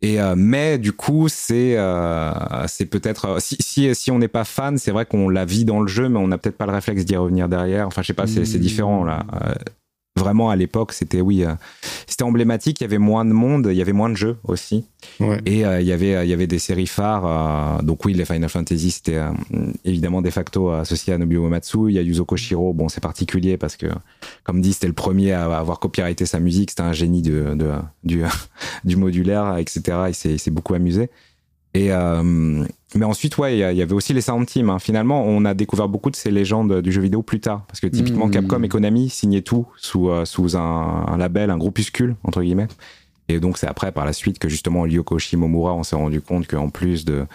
[0.01, 1.77] Et euh, mais du coup, c'est
[2.67, 5.79] c'est peut-être si, si, si on n'est pas fan, c'est vrai qu'on la vit dans
[5.79, 7.87] le jeu, mais on n'a peut-être pas le réflexe d'y revenir derrière.
[7.87, 9.25] Enfin, je sais pas, c'est différent là
[10.15, 11.53] vraiment à l'époque, c'était oui, euh,
[12.07, 12.79] c'était emblématique.
[12.79, 14.85] Il y avait moins de monde, il y avait moins de jeux aussi,
[15.45, 17.25] et euh, il y avait il y avait des séries phares.
[17.25, 19.19] Euh, donc oui, les Final Fantasy c'était
[19.83, 21.89] évidemment de facto associé à Nobuo Uematsu.
[21.89, 22.73] Il y a Yuzo Koshiro.
[22.73, 23.87] Bon, c'est particulier parce que
[24.43, 26.71] comme dit, c'était le premier à avoir copyrighté sa musique.
[26.71, 27.71] C'était un génie de, de
[28.03, 28.23] du
[28.85, 29.81] du modulaire, etc.
[30.09, 31.09] Il s'est beaucoup amusé.
[31.75, 31.91] Et
[32.95, 34.69] mais ensuite, ouais, il y, avait aussi les sound teams.
[34.69, 34.79] Hein.
[34.79, 37.65] Finalement, on a découvert beaucoup de ces légendes du jeu vidéo plus tard.
[37.67, 38.31] Parce que typiquement, hmm.
[38.31, 42.69] Capcom et Konami signaient tout sous, euh, sous un, un, label, un groupuscule, entre guillemets.
[43.27, 46.47] Et donc, c'est après, par la suite, que justement, Ryoko Shimomura, on s'est rendu compte
[46.47, 47.25] qu'en plus de,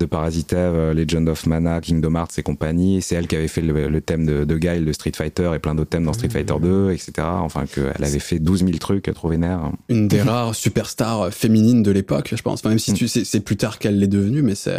[0.00, 3.02] de Parasitev, euh, Legend of Mana, Kingdom Hearts et compagnie.
[3.02, 5.74] C'est elle qui avait fait le, thème de, de Guile de Street Fighter et plein
[5.74, 7.12] d'autres thèmes dans Street Fighter 2, etc.
[7.18, 9.60] Enfin, qu'elle avait fait 12 000 trucs à trouver nerf.
[9.88, 12.64] Une des rares superstars féminines de l'époque, je pense.
[12.64, 14.72] même si tu, c'est plus tard qu'elle l'est devenue, mais c'est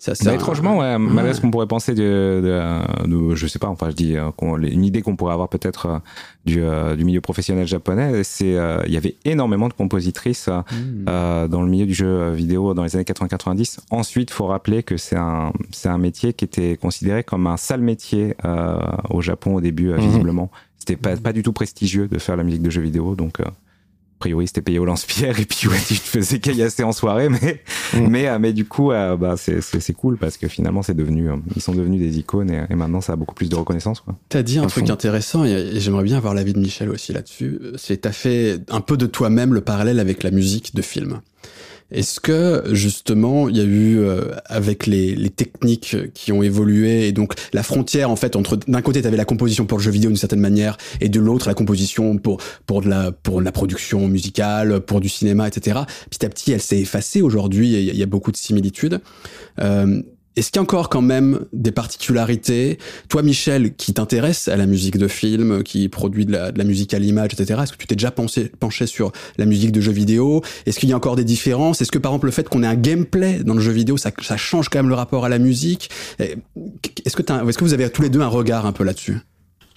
[0.00, 2.40] c'est bah, étrangement, ouais, malgré ce qu'on pourrait penser de,
[3.04, 5.98] de, je sais pas, enfin je dis euh, une idée qu'on pourrait avoir peut-être euh,
[6.44, 11.04] du, euh, du milieu professionnel japonais, c'est il y avait énormément de compositrices mmh.
[11.48, 13.78] dans le milieu du jeu vidéo dans les années 80-90.
[13.90, 17.80] Ensuite, faut rappeler que c'est un c'est un métier qui était considéré comme un sale
[17.80, 18.34] métier
[19.10, 20.00] au Japon au début, mmh.
[20.00, 20.50] visiblement.
[20.78, 23.52] C'était pas, pas du tout prestigieux de faire la musique de jeux vidéo, donc a
[24.18, 27.62] priori c'était payé au lance-pierre et puis ouais tu te faisais caillasser en soirée mais
[27.94, 28.08] mm.
[28.08, 31.30] mais euh, mais du coup euh, bah c'est c'est cool parce que finalement c'est devenu
[31.30, 34.16] euh, ils sont devenus des icônes et, maintenant ça a beaucoup plus de reconnaissance quoi.
[34.28, 37.98] T'as dit un truc intéressant et, j'aimerais bien avoir l'avis de Michel aussi là-dessus c'est
[37.98, 41.20] t'as fait un peu de toi-même le parallèle avec la musique de film.
[41.90, 47.08] Est-ce que justement il y a eu euh, avec les, les, techniques qui ont évolué
[47.08, 49.84] et donc la frontière en fait entre d'un côté tu avais la composition pour le
[49.84, 53.40] jeu vidéo d'une certaine manière et de l'autre la composition pour pour de la pour
[53.40, 55.80] de la production musicale pour du cinéma etc.
[56.10, 59.00] Petit à petit elle s'est effacée aujourd'hui il y, a beaucoup de similitudes.
[59.60, 60.02] Euh,
[60.38, 62.78] est-ce qu'il y a encore quand même des particularités?
[63.08, 67.00] Toi, Michel, qui t'intéresse à la musique de film, qui produit de la, musique à
[67.00, 70.42] l'image, etc., est-ce que tu t'es déjà penché sur la musique de jeux vidéo?
[70.64, 71.82] Est-ce qu'il y a encore des différences?
[71.82, 74.12] Est-ce que, par exemple, le fait qu'on ait un gameplay dans le jeu vidéo, ça,
[74.36, 75.90] change quand même le rapport à la musique?
[76.20, 79.18] Est-ce que, que vous avez tous les deux un regard un peu là-dessus?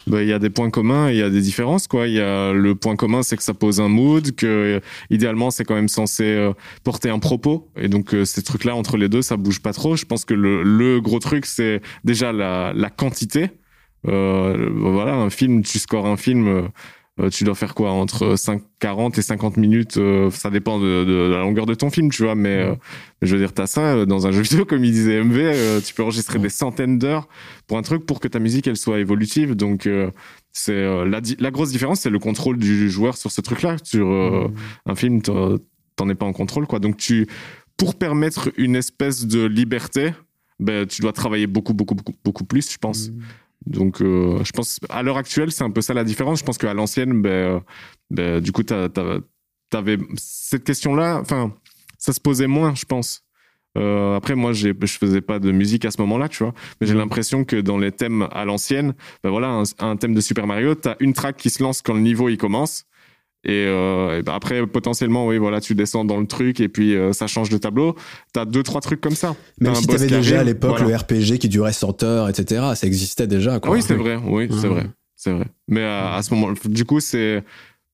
[0.07, 2.07] Bah, il y a des points communs et il y a des différences quoi.
[2.07, 5.63] Il y a le point commun c'est que ça pose un mood, que idéalement c'est
[5.63, 9.09] quand même censé euh, porter un propos et donc euh, ces trucs là entre les
[9.09, 9.95] deux ça bouge pas trop.
[9.95, 13.51] Je pense que le, le gros truc c'est déjà la, la quantité.
[14.07, 16.67] Euh, voilà un film, tu scores un film euh, euh,
[17.31, 21.29] tu dois faire quoi entre 5, 40 et 50 minutes euh, ça dépend de, de,
[21.31, 22.75] la longueur de ton film tu vois mais euh,
[23.21, 26.03] je veux dire t'as ça dans un jeu vidéo comme il disait MV tu peux
[26.03, 27.27] enregistrer des centaines d'heures
[27.67, 29.87] pour un truc pour que ta musique elle soit évolutive donc
[30.51, 34.07] c'est la, la grosse différence c'est le contrôle du joueur sur ce truc là sur
[34.85, 35.21] un film
[36.01, 36.79] t'en es pas en contrôle quoi.
[36.79, 37.27] Donc tu
[37.77, 40.13] pour permettre une espèce de liberté
[40.59, 43.09] ben, tu dois travailler beaucoup beaucoup beaucoup beaucoup plus je pense.
[43.09, 43.21] Mmh.
[43.65, 46.39] Donc, euh, je pense, à l'heure actuelle, c'est un peu ça la différence.
[46.39, 47.59] Je pense qu'à l'ancienne, ben, euh,
[48.09, 51.19] ben, du coup, t'avais cette question-là.
[51.21, 51.53] Enfin,
[51.97, 53.23] ça se posait moins, je pense.
[53.77, 56.53] Euh, après, moi, je faisais pas de musique à ce moment-là, tu vois.
[56.79, 56.97] Mais j'ai mmh.
[56.97, 58.93] l'impression que dans les thèmes à l'ancienne,
[59.23, 62.01] ben voilà, un, thème de Super Mario, t'as une track qui se lance quand le
[62.01, 62.85] niveau il commence.
[63.43, 67.11] Et, euh, ben après, potentiellement, oui, voilà, tu descends dans le truc et puis euh,
[67.11, 67.95] ça change de tableau.
[68.33, 69.35] T'as deux, trois trucs comme ça.
[69.59, 72.61] Même si t'avais déjà à l'époque le RPG qui durait 100 heures, etc.
[72.75, 73.59] Ça existait déjà.
[73.59, 73.71] Quoi.
[73.71, 74.19] oui, c'est vrai.
[74.23, 74.85] Oui, c'est vrai.
[75.15, 75.45] C'est vrai.
[75.67, 77.43] Mais à, à ce moment, du coup, c'est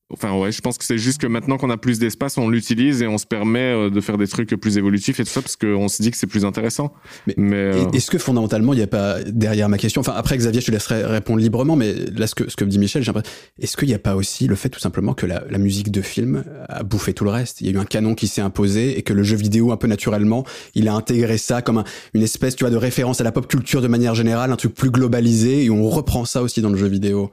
[0.09, 3.01] Enfin ouais, je pense que c'est juste que maintenant qu'on a plus d'espace, on l'utilise
[3.01, 5.57] et on se permet euh, de faire des trucs plus évolutifs et tout ça parce
[5.57, 6.93] qu'on se dit que c'est plus intéressant.
[7.35, 10.61] Mais, euh, est-ce que fondamentalement il n'y a pas derrière ma question, enfin après Xavier,
[10.61, 13.11] je te laisserai répondre librement, mais là ce que ce que me dit Michel, j'ai
[13.59, 16.01] est-ce qu'il n'y a pas aussi le fait tout simplement que la, la, musique de
[16.01, 17.59] film a bouffé tout le reste?
[17.59, 19.77] Il y a eu un canon qui s'est imposé et que le jeu vidéo un
[19.77, 23.31] peu naturellement, il a intégré ça comme une espèce, tu vois, de référence à la
[23.33, 26.69] pop culture de manière générale, un truc plus globalisé et on reprend ça aussi dans
[26.69, 27.31] le jeu vidéo.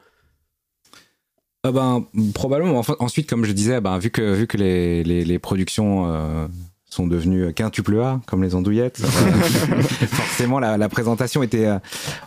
[1.64, 2.82] Euh, ben, probablement.
[2.98, 6.46] ensuite, comme je disais, ben, vu que, vu que les, les, les productions euh,
[6.84, 11.68] sont devenues quintuple A, comme les andouillettes, euh, forcément, la, la, présentation était.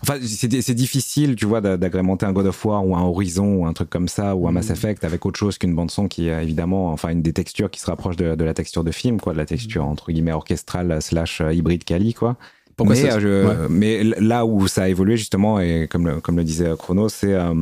[0.02, 3.74] enfin, c'est difficile, tu vois, d'agrémenter un God of War ou un Horizon ou un
[3.74, 4.74] truc comme ça, ou un Mass mm.
[4.74, 8.16] Effect avec autre chose qu'une bande-son qui évidemment, enfin, une des textures qui se rapproche
[8.16, 11.84] de, de, la texture de film, quoi, de la texture entre guillemets orchestrale slash hybride
[11.84, 12.38] Kali, quoi
[12.86, 16.72] mais, euh, mais là où ça a évolué justement et comme le, comme le disait
[16.78, 17.54] Chrono, c'est euh,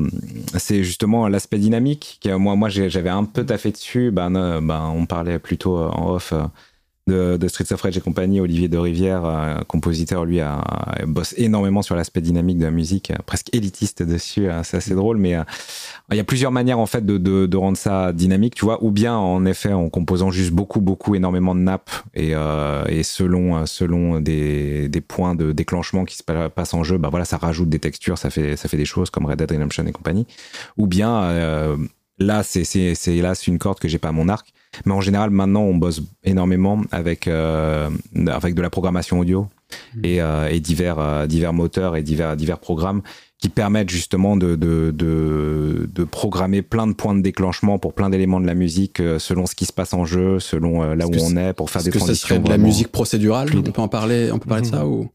[0.58, 2.17] c'est justement l'aspect dynamique.
[2.19, 4.12] Qui, moi moi j'avais un peu taffé dessus.
[4.12, 6.34] Ben, ben on parlait plutôt en off
[7.07, 10.63] de, de, Streets of Rage et compagnie, Olivier de Rivière, euh, compositeur, lui, a,
[11.05, 14.95] bosse énormément sur l'aspect dynamique de la musique, euh, presque élitiste dessus, euh, c'est assez
[14.95, 15.35] drôle, mais
[16.11, 18.83] il y a plusieurs manières en fait de, de, de, rendre ça dynamique, tu vois,
[18.83, 22.33] ou bien en effet en composant juste beaucoup, beaucoup, énormément de nappes et,
[22.89, 27.25] et selon, selon des, des, points de déclenchement qui se passent en jeu, bah voilà,
[27.25, 29.91] ça rajoute des textures, ça fait, ça fait des choses comme Red Dead Redemption et
[29.91, 30.25] compagnie,
[30.77, 31.77] ou bien
[32.19, 34.54] là, c'est hélas une corde que j'ai pas à mon arc
[34.85, 37.89] mais en général, maintenant, on bosse énormément avec, euh,
[38.27, 39.99] avec de la programmation audio mmh.
[40.03, 43.01] et, euh, et, divers, euh, divers moteurs et divers, divers programmes
[43.38, 48.09] qui permettent justement de, de, de, de, programmer plein de points de déclenchement pour plein
[48.09, 51.35] d'éléments de la musique selon ce qui se passe en jeu, selon là où on
[51.35, 52.13] est, pour faire des transitions.
[52.13, 53.49] Est-ce que ça serait de la musique procédurale?
[53.53, 55.09] On peut en parler, on peut parler de ça ou?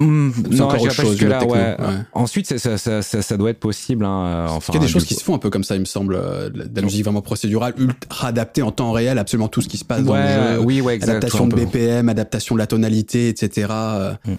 [0.00, 1.20] Hmm, non, encore autre chose.
[1.22, 1.76] Là, ouais.
[2.14, 4.06] Ensuite, ça, ça, ça, ça, doit être possible.
[4.06, 5.80] Hein, enfin, il y a des choses qui se font un peu comme ça, il
[5.80, 6.14] me semble.
[6.14, 9.76] Euh, de la musique vraiment procédurale, ultra adaptée en temps réel, absolument tout ce qui
[9.76, 10.58] se passe dans le jeu.
[10.64, 13.68] Oui, ouais, exact, adaptation de BPM, adaptation de la tonalité, etc.
[13.70, 14.14] Euh.
[14.24, 14.36] Hmm.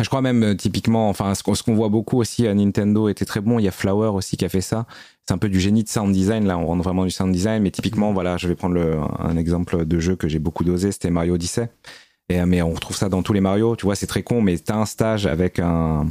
[0.00, 3.40] Je crois même euh, typiquement, enfin, ce qu'on voit beaucoup aussi à Nintendo était très
[3.40, 3.58] bon.
[3.58, 4.86] Il y a Flower aussi qui a fait ça.
[5.26, 6.46] C'est un peu du génie de sound design.
[6.46, 7.62] Là, on rentre vraiment du sound design.
[7.62, 10.90] Mais typiquement, voilà, je vais prendre le, un exemple de jeu que j'ai beaucoup dosé.
[10.92, 11.68] C'était Mario Odyssey.
[12.38, 13.76] Euh, mais on retrouve ça dans tous les Mario.
[13.76, 16.06] Tu vois, c'est très con, mais t'as un stage avec un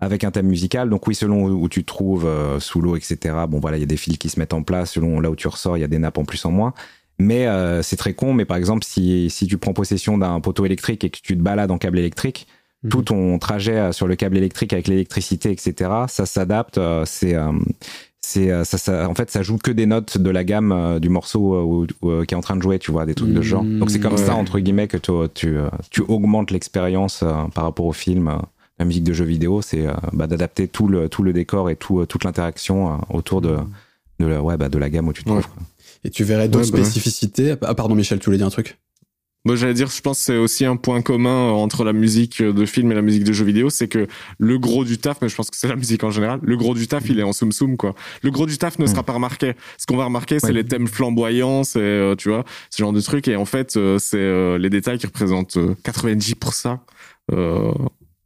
[0.00, 0.90] avec un thème musical.
[0.90, 3.34] Donc oui, selon où tu te trouves, euh, sous l'eau, etc.
[3.48, 4.92] Bon voilà, il y a des fils qui se mettent en place.
[4.92, 6.74] Selon là où tu ressors, il y a des nappes en plus en moins.
[7.18, 8.32] Mais euh, c'est très con.
[8.32, 11.42] Mais par exemple, si si tu prends possession d'un poteau électrique et que tu te
[11.42, 12.46] balades en câble électrique,
[12.84, 12.90] mhm.
[12.90, 15.90] tout ton trajet sur le câble électrique avec l'électricité, etc.
[16.08, 16.80] Ça s'adapte.
[17.04, 17.36] c'est
[18.28, 20.98] c'est euh, ça, ça, en fait ça joue que des notes de la gamme euh,
[20.98, 23.64] du morceau euh, qui est en train de jouer tu vois des trucs de genre.
[23.64, 25.56] Mmh, donc c'est comme ça entre guillemets que tu tu,
[25.90, 28.30] tu augmentes l'expérience par rapport au film
[28.78, 29.62] la musique de jeu vidéo.
[29.62, 33.56] C'est bah, d'adapter tout le tout le décor et tout toute l'interaction autour de
[34.20, 35.48] de la, ouais, bah, de la gamme où tu te trouves
[36.04, 37.54] et tu verrais d'autres bah spécificités?
[37.62, 38.78] Ah pardon Michel tu voulais dire un truc?
[39.48, 42.66] Moi, j'allais dire, je pense que c'est aussi un point commun entre la musique de
[42.66, 44.06] film et la musique de jeux vidéo, c'est que
[44.36, 46.74] le gros du taf, mais je pense que c'est la musique en général, le gros
[46.74, 47.94] du taf, il est en soum soum, quoi.
[48.22, 49.04] Le gros du taf ne sera mm.
[49.06, 49.54] pas remarqué.
[49.78, 53.00] Ce qu'on va remarquer, c'est les thèmes flamboyants, c'est, euh, tu vois, ce genre de
[53.00, 53.26] trucs.
[53.26, 56.76] Et en fait, euh, c'est euh, les détails qui représentent 90%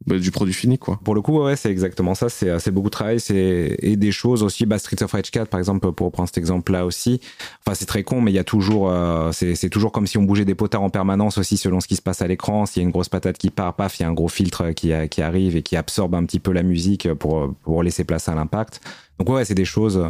[0.05, 0.99] bah, du produit fini quoi.
[1.03, 4.11] Pour le coup ouais c'est exactement ça c'est c'est beaucoup de travail c'est et des
[4.11, 7.21] choses aussi bah Streets of Rage 4 par exemple pour prendre cet exemple là aussi
[7.65, 10.23] enfin c'est très con mais il y a toujours euh, c'est toujours comme si on
[10.23, 12.83] bougeait des potards en permanence aussi selon ce qui se passe à l'écran s'il y
[12.83, 15.21] a une grosse patate qui part paf il y a un gros filtre qui qui
[15.21, 18.81] arrive et qui absorbe un petit peu la musique pour pour laisser place à l'impact
[19.19, 20.03] donc ouais c'est des choses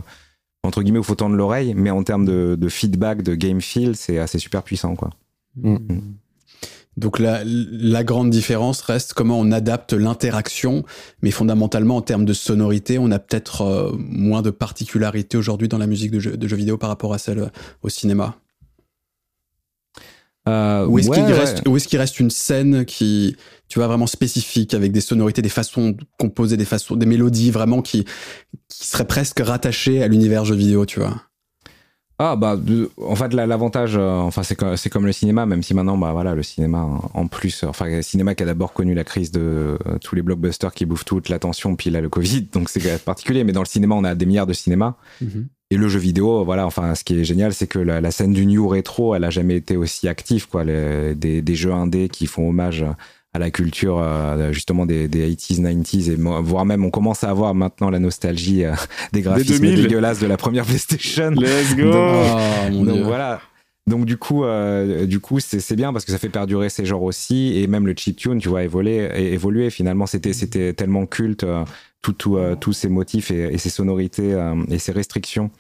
[0.64, 3.62] entre guillemets où il faut tendre l'oreille mais en termes de, de feedback de game
[3.62, 5.12] feel c'est assez super puissant quoi
[5.58, 5.74] mm.
[5.74, 6.02] Mm.
[6.96, 10.84] Donc la, la, grande différence reste comment on adapte l'interaction,
[11.22, 15.80] mais fondamentalement en termes de sonorité, on a peut-être euh, moins de particularités aujourd'hui dans
[15.80, 17.48] la musique de, jeux de vidéo par rapport à celle euh,
[17.82, 18.36] au cinéma.
[20.48, 23.38] Euh, ou est-ce qu'il reste, est qu'il reste une scène qui,
[23.70, 27.50] tu vois, vraiment spécifique avec des sonorités, des façons de composer, des façons, des mélodies
[27.50, 28.06] vraiment qui,
[28.68, 31.16] qui seraient presque rattachées à l'univers jeu vidéo, tu vois?
[32.20, 32.58] Ah bah
[32.98, 36.36] en fait l'avantage euh, enfin c'est c'est comme le cinéma même si maintenant bah voilà
[36.36, 39.98] le cinéma en plus enfin le cinéma qui a d'abord connu la crise de euh,
[40.00, 43.52] tous les blockbusters qui bouffent toute l'attention puis là le Covid donc c'est particulier mais
[43.52, 45.48] dans le cinéma on a des milliards de cinéma mhm.
[45.72, 48.46] et le jeu vidéo voilà enfin ce qui est génial c'est que la, scène du
[48.46, 52.48] new rétro elle a jamais été aussi active quoi des, des jeux indés qui font
[52.48, 52.86] hommage
[53.34, 54.04] à la culture
[54.52, 58.64] justement des, des 80s, 90s et voire même on commence à avoir maintenant la nostalgie
[59.14, 61.32] des graphismes dégueulasses de la première PlayStation.
[61.38, 61.92] Let's go.
[61.92, 63.42] donc, oh, voilà.
[63.88, 64.44] Donc du coup,
[65.06, 67.94] du coup, c'est bien parce que ça fait perdurer ces genres aussi et même le
[67.96, 69.70] chiptune, tu vois, évoluer, évoluer.
[69.70, 71.46] Finalement, c'était c'était tellement culte
[72.28, 75.52] euh, tous ces motifs et, ces sonorités euh, et ces restrictions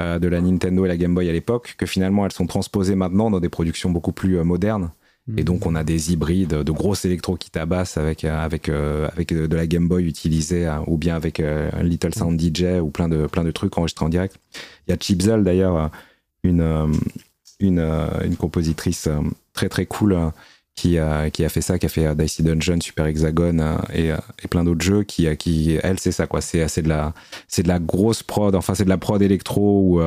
[0.00, 2.96] euh, de la Nintendo et la Game Boy à l'époque, que finalement elles sont transposées
[2.96, 4.90] maintenant dans des productions beaucoup plus modernes.
[5.26, 5.38] Hmm.
[5.38, 9.54] Et donc on a des hybrides de grosses électro qui tabassent avec avec avec de
[9.54, 13.44] la Game Boy utilisée ou bien avec un Little Sound DJ ou plein de plein
[13.44, 14.36] de trucs enregistrés en direct.
[14.86, 15.90] Il y a Chipzel d'ailleurs
[16.42, 16.92] une
[17.60, 17.78] une,
[18.24, 19.08] une compositrice
[19.52, 20.32] très très cool
[20.74, 23.76] qui a, qui a fait ça, qui a fait euh, Dicey Dungeon, Super Hexagon euh,
[23.92, 26.40] et, euh, et plein d'autres jeux, qui, qui elle, c'est ça, quoi.
[26.40, 27.12] C'est de, la,
[27.56, 30.00] de la grosse prod, enfin, c'est de la prod électro ou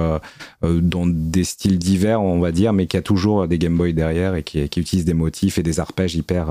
[0.62, 4.36] dans des styles divers, on va dire, mais qui a toujours des Game Boy derrière
[4.36, 6.47] et qui, qui utilise des motifs et des arpèges hyper,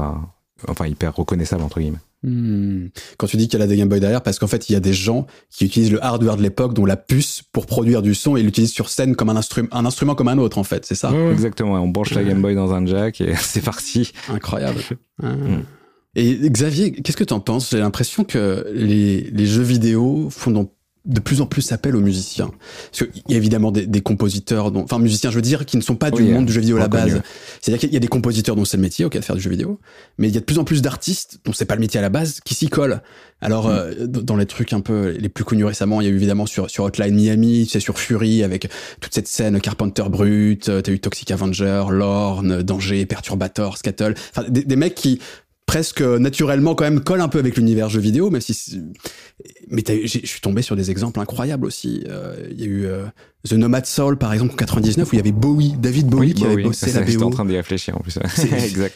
[0.68, 1.98] enfin, hyper reconnaissables, entre guillemets.
[2.24, 2.86] Hmm.
[3.18, 4.76] Quand tu dis qu'il y a des Game Boy derrière, parce qu'en fait, il y
[4.76, 8.14] a des gens qui utilisent le hardware de l'époque, dont la puce, pour produire du
[8.14, 10.86] son et l'utilisent sur scène comme un, instrument, un instrument comme un autre, en fait,
[10.86, 11.12] c'est ça?
[11.30, 14.12] Exactement, on branche la Game Boy dans un jack et c'est parti.
[14.28, 14.80] Incroyable.
[15.22, 15.60] Hmm.
[16.16, 17.70] Et Xavier, qu'est-ce que tu en penses?
[17.70, 20.50] J'ai l'impression que les, les, jeux vidéo font
[21.04, 22.50] de plus en plus appel aux musiciens.
[22.90, 25.76] Parce qu'il y a évidemment des, des compositeurs, dont, enfin musiciens, je veux dire, qui
[25.76, 27.20] ne sont pas du monde du jeu vidéo à la base.
[27.60, 29.50] C'est-à-dire qu'il y a des compositeurs dont c'est le métier, ok, de faire du jeu
[29.50, 29.80] vidéo,
[30.18, 32.02] mais il y a de plus en plus d'artistes dont c'est pas le métier à
[32.02, 33.02] la base qui s'y collent.
[33.40, 33.72] Alors, mm.
[33.72, 36.46] euh, dans les trucs un peu les plus connus récemment, il y a eu évidemment
[36.46, 38.68] sur, sur Hotline Miami, c'est sur Fury, avec
[39.00, 44.48] toute cette scène Carpenter Brut, euh, t'as eu Toxic Avenger, Lorne, Danger, Perturbator, Scattle, enfin
[44.48, 45.20] des, des mecs qui
[45.66, 48.80] presque naturellement quand même colle un peu avec l'univers jeu vidéo, même si
[49.68, 52.04] mais je suis tombé sur des exemples incroyables aussi.
[52.08, 53.06] Euh, il y a eu euh,
[53.48, 56.44] The Nomad Soul par exemple en 99 où il y avait Bowie, David Bowie qui
[56.44, 57.24] avait bossé la BO.
[57.24, 58.18] En train d'y réfléchir en plus.
[58.52, 58.94] exact.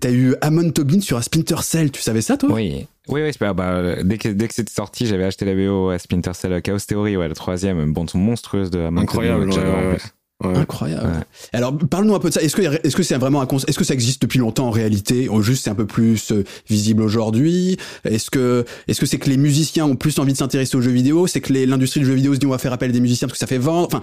[0.00, 2.50] T'as eu Amon Tobin sur un Splinter Cell, tu savais ça toi?
[2.52, 2.86] Oui.
[3.08, 6.34] Oui, oui, bah, dès que, dès que c'était sorti, j'avais acheté la BO à Splinter
[6.34, 9.96] Cell Chaos Theory, ouais, le troisième, bande son monstrueuse de Amon Incroyable, Tobin,
[10.44, 11.26] Incroyable.
[11.52, 12.40] Alors, parle-nous un peu de ça.
[12.40, 15.28] Est-ce que est-ce que c'est vraiment un est-ce que ça existe depuis longtemps en réalité
[15.28, 17.76] ou juste c'est un peu plus euh, visible aujourd'hui?
[18.04, 20.92] Est-ce que est-ce que c'est que les musiciens ont plus envie de s'intéresser aux jeux
[20.92, 21.26] vidéo?
[21.26, 23.26] C'est que l'industrie du jeu vidéo se dit on va faire appel à des musiciens
[23.26, 23.88] parce que ça fait vendre.
[23.88, 24.00] Enfin,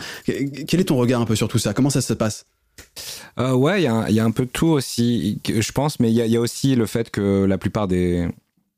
[0.68, 1.74] quel est ton regard un peu sur tout ça?
[1.74, 2.46] Comment ça se passe?
[3.40, 6.16] Euh, Ouais, il y, y, a un peu de tout aussi, je pense, mais il
[6.16, 8.28] y, y, a aussi le fait que la plupart des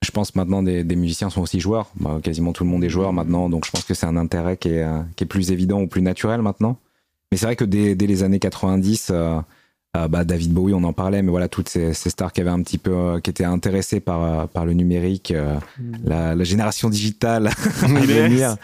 [0.03, 1.89] je pense maintenant des, des musiciens sont aussi joueurs.
[1.99, 4.57] Bah, quasiment tout le monde est joueur maintenant, donc je pense que c'est un intérêt
[4.57, 6.77] qui est, euh, qui est plus évident ou plus naturel maintenant.
[7.31, 9.39] Mais c'est vrai que dès, dès, les années 90, euh,
[9.97, 12.49] euh, bah, David Bowie, on en parlait, mais voilà, toutes ces, ces stars qui avaient
[12.49, 15.93] un petit peu, euh, qui étaient intéressées par, euh, par le numérique, mm.
[16.05, 17.47] la, la, génération digitale
[17.81, 18.55] à venir,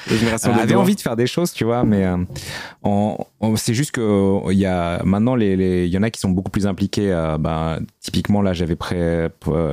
[0.44, 2.06] avaient envie de faire des choses, tu vois, mais
[3.56, 6.30] c'est juste que il y a maintenant les, les, il y en a qui sont
[6.30, 7.12] beaucoup plus impliqués.
[7.40, 8.78] bah, typiquement là, j'avais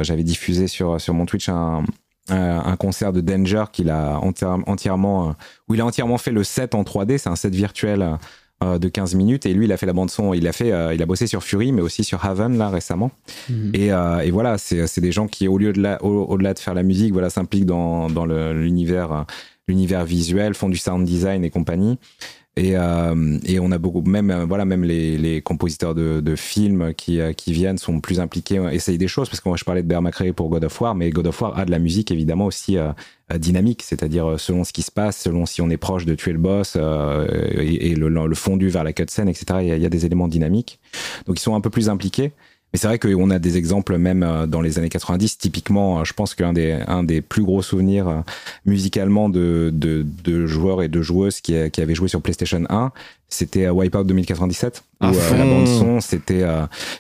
[0.02, 1.84] j'avais diffusé sur sur mon Twitch un,
[2.28, 5.34] un concert de Danger qu'il a entièrement,
[5.68, 7.18] où il a entièrement fait le set en 3D.
[7.18, 8.14] C'est un set virtuel euh,
[8.62, 9.46] de 15 minutes.
[9.46, 11.26] Et lui il a fait la bande son il a fait euh, il a bossé
[11.26, 13.10] sur Fury mais aussi sur Haven là récemment.
[13.48, 13.70] Mhm.
[13.74, 16.74] et, euh, et, voilà c'est des gens qui au lieu de la, au-delà de faire
[16.74, 19.24] la musique voilà s'impliquent dans, dans l'univers
[19.68, 21.98] l'univers visuel font du sound design et compagnie
[22.60, 27.18] et, euh, et, on a beaucoup, même euh, voilà, même les, compositeurs de, films qui,
[27.18, 29.30] euh, qui viennent sont plus impliqués, essayent des choses.
[29.30, 30.02] Parce que moi, je parlais de Bear
[30.36, 32.76] pour God of War, mais God of War a de la musique évidemment aussi
[33.34, 36.38] dynamique, c'est-à-dire selon ce qui se passe, selon si on est proche de tuer le
[36.38, 39.60] boss et, le, fondu vers la cutscene, etc.
[39.62, 40.80] Il y, a, des éléments dynamiques,
[41.26, 42.32] donc ils sont un peu plus impliqués.
[42.72, 45.38] Mais c'est vrai qu'on a des exemples même euh, dans les années 90.
[45.38, 48.20] Typiquement, euh, je pense qu'un des, un des plus gros souvenirs euh,
[48.64, 52.92] musicalement de, de, de joueurs et de joueuses qui, qui avaient joué sur PlayStation 1,
[53.28, 56.44] c'était Wipeout 2097 où la bande son c'était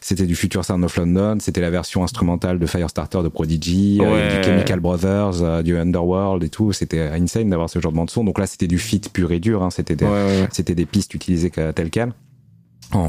[0.00, 4.44] c'était du Future Sound of London c'était la version instrumentale de Firestarter de Prodigy du
[4.44, 6.72] Chemical Brothers du Underworld et tout.
[6.72, 8.22] C'était insane d'avoir ce genre de bande son.
[8.22, 9.70] Donc là c'était du fit pur et dur hein.
[9.70, 10.06] c'était des,
[10.52, 12.12] c'était des pistes utilisées telles quelles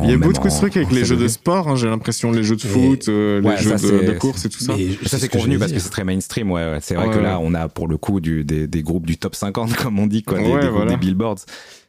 [0.03, 2.43] il y a beaucoup de trucs avec les jeux de sport, hein, j'ai l'impression, les
[2.43, 4.73] jeux de foot, euh, les jeux de, course et tout ça.
[5.05, 6.77] ça c'est convenu parce que c'est très mainstream, ouais.
[6.81, 9.35] C'est vrai que là, on a pour le coup du, des, des, groupes du top
[9.35, 11.39] 50, comme on dit, quoi, des, des, groupes des billboards.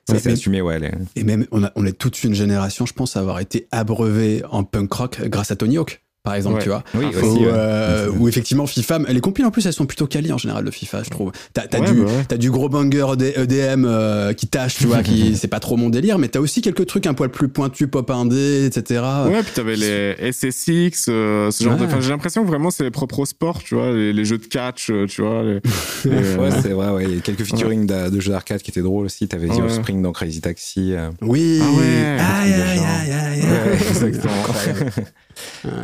[0.09, 0.81] Ça, c'est assumé, ouais.
[1.15, 4.43] Et même, on, a, on est toute une génération, je pense, à avoir été abreuvé
[4.51, 6.85] en punk rock grâce à Tony Hawk par exemple, tu vois.
[6.95, 10.39] Oui, aussi, euh, où effectivement FIFA, les compiles en plus elles sont plutôt qualies en
[10.39, 11.33] général de FIFA, je trouve.
[11.53, 15.49] T'as as du, bah du gros banger EDM euh, qui tâche, tu vois, qui c'est
[15.49, 18.67] pas trop mon délire, mais t'as aussi quelques trucs un poil plus pointus, pop indé,
[18.67, 19.03] etc.
[19.27, 21.89] Ouais, puis t'avais les SSX, euh, ce genre de.
[22.01, 25.23] J'ai l'impression que vraiment c'est propre au sport, tu vois, les, jeux de catch, tu
[25.23, 25.43] vois.
[26.05, 27.05] ouais, c'est vrai, ouais.
[27.05, 29.27] Il y a quelques featuring de, jeux d'arcade qui étaient drôles aussi.
[29.27, 30.95] T'avais The Spring dans Crazy Taxi.
[31.21, 31.61] Oui.
[31.61, 32.17] Ah ouais.
[32.21, 33.43] Aïe, aïe, aïe, aïe,
[33.89, 34.33] Exactement.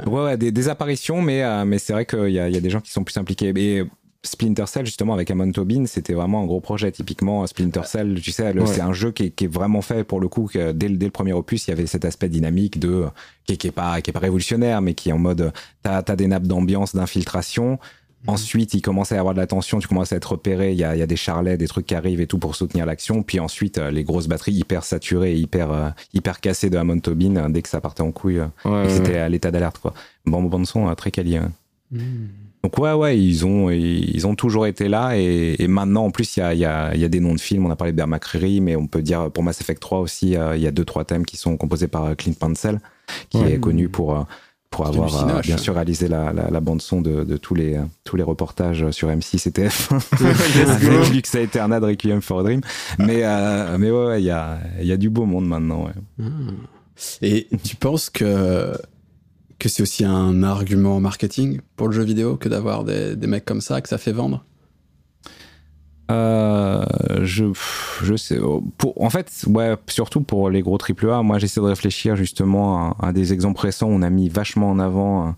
[0.07, 2.81] Ouais, ouais, des, apparitions, mais, mais c'est vrai qu'il y a, y a des gens
[2.81, 3.53] qui sont plus impliqués.
[3.57, 3.85] Et
[4.25, 6.91] Splinter Cell, justement, avec Amon Tobin, c'était vraiment un gros projet.
[6.91, 10.49] Typiquement, Splinter Cell, tu sais, c'est un jeu qui est, vraiment fait pour le coup.
[10.53, 13.07] Que dès, dès, le premier opus, il y avait cet aspect dynamique de
[13.45, 15.53] qui, qui est pas qui est pas révolutionnaire, mais qui est en mode
[15.83, 17.79] t'as as des nappes d'ambiance, d'infiltration.
[18.29, 20.79] Ensuite, il commence à y avoir de la tension, tu commences à être repéré, il
[20.79, 23.23] y a, y a, des charlets, des trucs qui arrivent et tout pour soutenir l'action.
[23.23, 27.37] Puis ensuite, euh, les grosses batteries hyper saturées, hyper, euh, hyper cassées de Amon Tobin,
[27.37, 28.43] euh, dès que ça partait en couille,
[28.89, 29.79] c'était à l'état d'alerte.
[29.79, 29.95] quoi.
[30.27, 31.39] Bon, bon son très quali.
[31.91, 32.29] Mhm.
[32.63, 36.41] Donc ouais, ouais, ils ont, ils ont toujours été là et, maintenant en plus il
[36.41, 37.65] y a, y, a, y a, des noms de films.
[37.65, 40.33] On a parlé de Bear McCreary, mais on peut dire pour Mass Effect 3 aussi,
[40.33, 42.81] il y a deux trois thèmes qui sont composés par Clint Mansell,
[43.31, 44.27] qui est connu pour
[44.71, 48.17] pour avoir euh, bien sûr réalisé la, la, bande son de, de, tous les tous
[48.17, 52.61] les reportages sur M6 et TF1 avec ça Eterna de Requiem for a Dream
[52.99, 55.93] mais euh, mais ouais il y a il y a du beau monde maintenant ouais.
[56.21, 56.25] Ah.
[57.23, 58.77] et tu penses que
[59.59, 63.45] que c'est aussi un argument marketing pour le jeu vidéo que d'avoir des, des mecs
[63.45, 64.45] comme ça que ça fait vendre?
[66.11, 66.85] Euh,
[67.23, 67.45] je,
[68.03, 68.39] je sais.
[68.39, 72.97] Oh, pour, en fait, ouais, surtout pour les gros AAA, moi j'essaie de réfléchir justement
[72.99, 75.35] à, des exemples récents où on a mis vachement en avant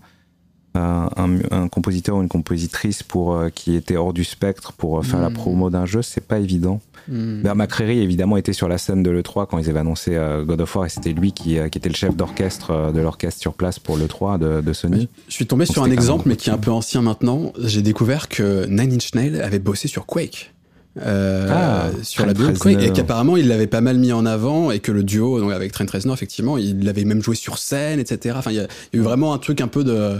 [0.73, 5.01] un, un, compositeur ou une compositrice pour, euh, qui était hors du spectre pour euh,
[5.01, 5.33] faire la hmm.
[5.33, 6.79] promo d'un jeu, c'est pas évident.
[7.09, 7.51] Mm.
[7.55, 10.15] McCreary évidemment était sur la scène de l'E3 quand ils avaient annoncé
[10.45, 13.55] God of War et c'était lui qui, qui, était le chef d'orchestre de l'orchestre sur
[13.55, 15.09] place pour l'E3 de, de, Sony.
[15.27, 17.53] Je suis tombé sur un exemple mais qui est un peu ancien maintenant.
[17.57, 20.53] J'ai découvert que Nine Inch Nails avait bossé sur Quake.
[20.97, 24.81] Euh, ah, sur la BO et qu'apparemment il l'avait pas mal mis en avant et
[24.81, 28.35] que le duo donc avec Trent Reznor effectivement il l'avait même joué sur scène etc
[28.37, 30.19] enfin il y, a eu vraiment un truc un peu de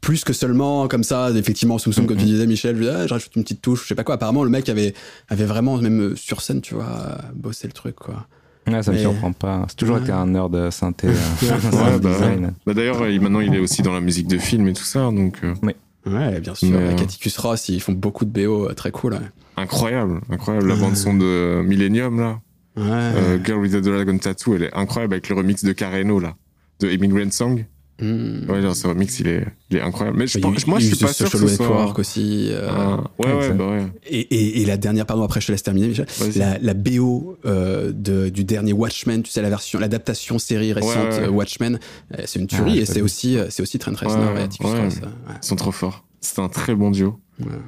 [0.00, 3.36] plus que seulement comme ça effectivement sous comme tu disais Michel je, ah, je rajoute
[3.36, 4.92] une petite touche je sais pas quoi apparemment le mec avait
[5.28, 8.26] avait vraiment même sur scène tu vois bossé le truc quoi
[8.66, 9.64] Ouais, ça me surprend pas.
[9.68, 11.08] C'est toujours été un nerd de synthé.
[11.08, 11.12] Euh,
[12.02, 12.18] bah,
[12.66, 15.04] bah, D'ailleurs, maintenant, il est aussi dans la musique de film et tout ça.
[15.10, 15.54] Donc, euh.
[15.62, 15.74] oui.
[16.08, 16.78] Ouais, bien sûr.
[16.78, 19.18] Mais, Caticus Ross, ils font beaucoup de BO très cool
[19.58, 20.68] incroyable, incroyable.
[20.68, 22.40] La bande son de Millennium là,
[22.78, 26.34] euh, Girl with the Dragon Tattoo, elle est incroyable avec le remix de Carreno là,
[26.80, 27.64] de Immigrant Song.
[28.00, 28.48] Mm.
[28.48, 30.18] Ouais, genre, ce remix, il est, il est incroyable.
[30.18, 31.98] Mais je pense, moi, je suis pas sûr que ce soit...
[31.98, 32.48] aussi.
[32.50, 32.68] Euh...
[32.70, 33.86] Ah, ouais, ouais, bah ouais.
[34.06, 36.06] Et, et, et, la dernière, pardon, après, je te laisse terminer, Michel.
[36.36, 41.18] La, la, BO euh, de, du dernier Watchmen, tu sais, la version, l'adaptation série récente
[41.20, 41.80] ouais, Watchmen,
[42.16, 44.70] euh, c'est une tuerie ah, et c'est aussi, euh, c'est aussi Trent Reznor et Atticus
[44.70, 44.94] Ross.
[45.42, 46.04] Ils sont trop forts.
[46.20, 47.18] C'est un très bon duo.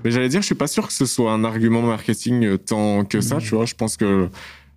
[0.04, 3.04] Mais j'allais dire, je suis pas sûr que ce soit un argument marketing euh, tant
[3.04, 3.66] que ça, tu vois.
[3.66, 4.28] Je pense que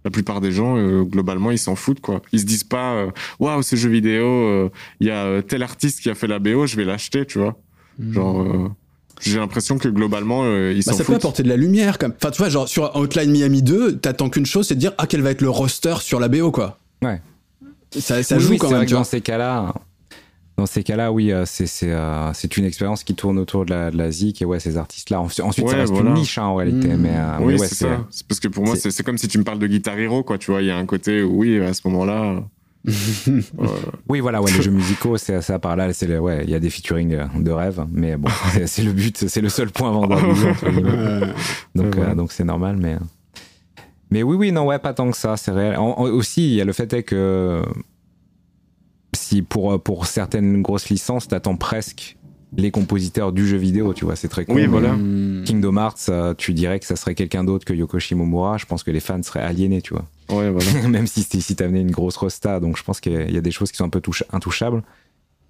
[0.03, 2.21] la plupart des gens, euh, globalement, ils s'en foutent, quoi.
[2.31, 6.09] Ils se disent pas, euh, waouh, ce jeu vidéo, il y a tel artiste qui
[6.09, 7.57] a fait la BO, je vais l'acheter, tu vois.
[7.99, 8.13] Mm.
[8.13, 8.75] Genre,
[9.21, 10.97] j'ai l'impression que globalement, ils bah, s'en foutent.
[10.97, 12.13] Ça peut apporter de la lumière, comme.
[12.15, 15.07] Enfin, tu vois, genre, sur Outline Miami 2, t'attends qu'une chose, c'est de dire, ah,
[15.07, 16.79] quel va être le roster sur la BO, quoi.
[17.01, 17.21] Ouais.
[17.99, 19.73] Ça, ça joue quand même, tu Dans ces cas-là,
[20.63, 21.43] dans ces cas-là, oui, euh,
[21.83, 24.77] euh, c'est une expérience qui tourne autour de la, de la zik et ouais, ces
[24.77, 25.19] artistes-là.
[25.19, 26.87] Ensuite, ça reste une niche hein, en réalité.
[26.87, 27.01] Mmh.
[27.01, 28.07] Mais, euh, oui, c'est ça.
[28.29, 30.37] Parce que pour moi, c'est comme si tu me parles de Guitar Hero, quoi.
[30.37, 32.45] Tu vois, il y a un côté où, oui, à ce moment-là.
[34.07, 35.89] oui, voilà, ouais, les jeux musicaux, c'est ça par là.
[36.21, 38.29] Ouais, il y a des featuring de rêve, mais bon,
[38.65, 40.07] c'est le but, c'est le seul point avant
[41.75, 42.97] donc, donc c'est normal, mais.
[44.11, 45.77] Mais oui, oui, non, ouais, pas tant que ça, c'est réel.
[45.77, 47.63] aussi, il y a le fait est que
[49.15, 52.17] si pour, pour certaines grosses licences, t'attends presque
[52.55, 54.55] les compositeurs du jeu vidéo, tu vois, c'est très cool.
[54.55, 54.89] Oui, voilà.
[55.45, 58.83] Kingdom Hearts, euh, tu dirais que ça serait quelqu'un d'autre que Yoko Shimomura, je pense
[58.83, 60.05] que les fans seraient aliénés, tu vois.
[60.29, 60.87] Ouais, voilà.
[60.87, 63.71] Même si, si t'amenais une grosse rosta, donc je pense qu'il y a des choses
[63.71, 64.01] qui sont un peu
[64.31, 64.83] intouchables.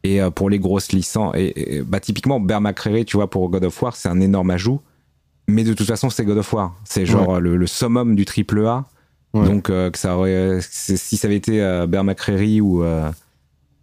[0.04, 3.66] Et euh, pour les grosses licences, et, bah, typiquement, Bear McCreary, tu vois, pour God
[3.66, 4.82] of War, c'est un énorme ajout.
[5.48, 6.76] Mais de toute façon, c'est God of War.
[6.86, 8.86] C'est genre le, summum du triple A.
[9.34, 11.58] Donc, euh, que ça aurait, si ça avait été
[11.88, 12.84] Bear McCreary ou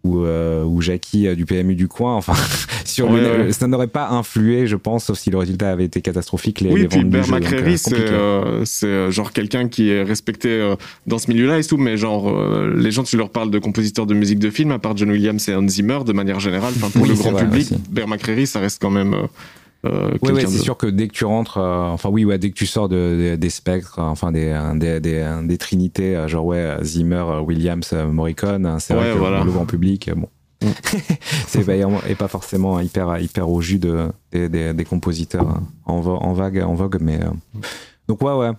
[0.03, 2.15] ou, euh, ou Jackie euh, du PMU du coin.
[2.15, 2.33] Enfin,
[2.85, 3.09] sur
[3.51, 6.61] ça n'aurait pas influé, je pense, sauf si le résultat avait été catastrophique.
[6.61, 10.75] Les, oui, puis Bear McCreary, euh, c'est genre quelqu'un qui est respecté
[11.07, 12.33] dans ce milieu-là et tout, mais genre
[12.75, 15.47] les gens, tu leur parles de compositeurs de musique de film, à part John Williams
[15.49, 18.91] et Hans Zimmer, de manière générale, pour le grand public, Bear McCreary, ça reste quand
[18.91, 19.15] même
[19.85, 22.51] euh, oui, ouais, c'est sûr que dès que tu rentres, euh, enfin oui, ouais, dès
[22.51, 26.77] que tu sors de, des spectres, enfin des, des, des, des trinités, euh, genre ouais,
[26.83, 29.43] Zimmer, Williams, Morricone, hein, c'est vrai que voilà.
[29.43, 30.27] le grand public, bon,
[30.61, 30.67] mm.
[31.47, 31.67] c'est
[32.09, 36.61] et pas forcément hyper hyper au jus de, des, des, compositeurs hein, en, en, vague,
[36.61, 37.19] en vogue, mais
[38.07, 38.51] donc ouais, ouais.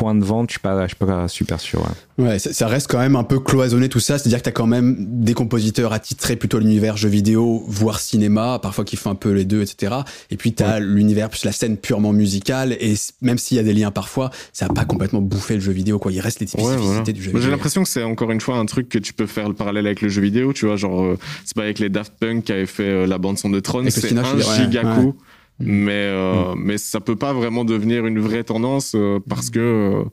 [0.00, 1.86] Point de vente, je suis pas, je suis pas super sûr.
[2.16, 4.16] Ouais, ça, reste quand même un peu cloisonné tout ça.
[4.16, 8.58] C'est-à-dire que t'as quand même des compositeurs attitrés plutôt à l'univers jeux vidéo, voire cinéma,
[8.62, 9.96] parfois qui font un peu les deux, etc.
[10.30, 12.78] Et puis t'as as l'univers plus la scène purement musicale.
[12.80, 15.72] Et même s'il y a des liens parfois, ça a pas complètement bouffé le jeu
[15.72, 15.98] vidéo.
[15.98, 17.42] Quoi, il reste les spécificités du jeu vidéo.
[17.42, 19.86] J'ai l'impression que c'est encore une fois un truc que tu peux faire le parallèle
[19.86, 20.54] avec le jeu vidéo.
[20.54, 23.18] Tu vois, genre euh, c'est pas avec les Daft Punk qui avaient fait euh, la
[23.18, 25.08] bande son de Tron, c'est un gigacoup.
[25.08, 25.14] Mm.
[25.60, 26.62] Mais euh, mm.
[26.62, 30.04] mais ça peut pas vraiment devenir une vraie tendance euh, parce que euh,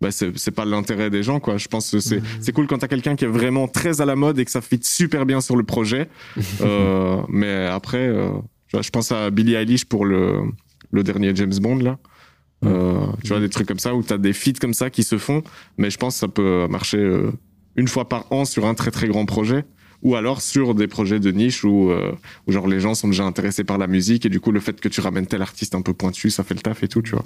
[0.00, 1.56] bah c'est pas l'intérêt des gens quoi.
[1.56, 2.24] Je pense que c'est mm.
[2.40, 4.60] c'est cool quand t'as quelqu'un qui est vraiment très à la mode et que ça
[4.60, 6.08] fit super bien sur le projet.
[7.28, 8.12] Mais après
[8.72, 10.40] je pense à Billie Eilish pour le
[10.90, 11.98] le dernier James Bond là.
[12.62, 15.42] Tu vois des trucs comme ça où t'as des feats comme ça qui se font
[15.76, 17.20] mais je pense que ça peut marcher
[17.76, 19.64] une fois par an sur un très très grand projet
[20.04, 22.12] ou alors sur des projets de niche où, euh,
[22.46, 24.78] où, genre les gens sont déjà intéressés par la musique et du coup le fait
[24.78, 27.12] que tu ramènes tel artiste un peu pointu, ça fait le taf et tout, tu
[27.12, 27.24] vois.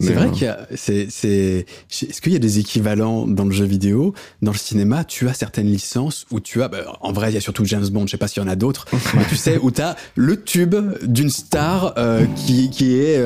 [0.00, 3.44] C'est vrai euh, qu'il y a, c'est, c'est, est-ce qu'il y a des équivalents dans
[3.44, 7.12] le jeu vidéo, dans le cinéma, tu as certaines licences où tu as, bah, en
[7.12, 8.86] vrai il y a surtout James Bond, je sais pas s'il y en a d'autres,
[9.14, 13.20] mais tu sais où tu as le tube d'une star euh, qui, qui est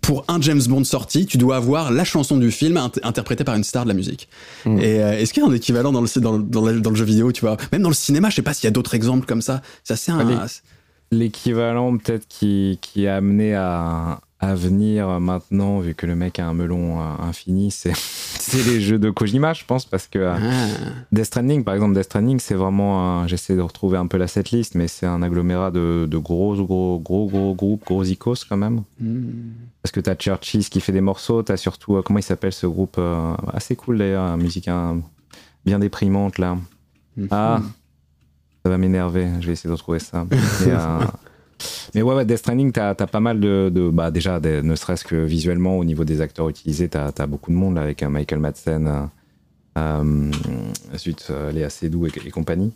[0.00, 3.64] pour un James Bond sorti, tu dois avoir la chanson du film interprétée par une
[3.64, 4.28] star de la musique.
[4.64, 4.78] Mm.
[4.78, 7.32] Et est-ce qu'il y a un équivalent dans le, dans, dans, dans le jeu vidéo,
[7.32, 8.30] tu vois, même dans le cinéma cinéma.
[8.30, 9.62] Je sais pas s'il y a d'autres exemples comme ça.
[9.84, 10.46] C'est assez un.
[11.10, 16.46] L'équivalent peut-être qui, qui a amené à, à venir maintenant, vu que le mec a
[16.46, 17.92] un melon euh, infini, c'est
[18.66, 20.90] les jeux de Kojima, je pense, parce que euh, ah.
[21.12, 24.74] Death Stranding, par exemple, Death Stranding, c'est vraiment, j'essaie de retrouver un peu la setlist,
[24.74, 28.82] mais c'est un agglomérat de, de, gros, gros, gros, gros groupes, gros icos quand même.
[28.98, 29.52] Hmm.
[29.80, 32.66] Parce que t'as Churchill qui fait des morceaux, t'as surtout, euh, comment il s'appelle ce
[32.66, 33.00] groupe,
[33.52, 34.68] assez cool d'ailleurs, musique
[35.64, 36.58] bien déprimante là.
[37.16, 37.26] Hmm.
[37.30, 37.60] Ah,
[38.64, 39.28] ça va m'énerver.
[39.40, 40.24] Je vais essayer de retrouver ça.
[40.30, 40.36] Mais,
[40.68, 41.00] euh,
[41.94, 43.90] ouais, ouais, Death Stranding, t'as as pas mal de.
[43.92, 47.56] bah, déjà, ne serait-ce que visuellement, au niveau des acteurs utilisés, t'as as beaucoup de
[47.56, 49.00] monde là, avec euh, Michael Madsen, euh,
[49.78, 50.30] euh,
[50.96, 52.72] zut, Léa Seydoux et, compagnie.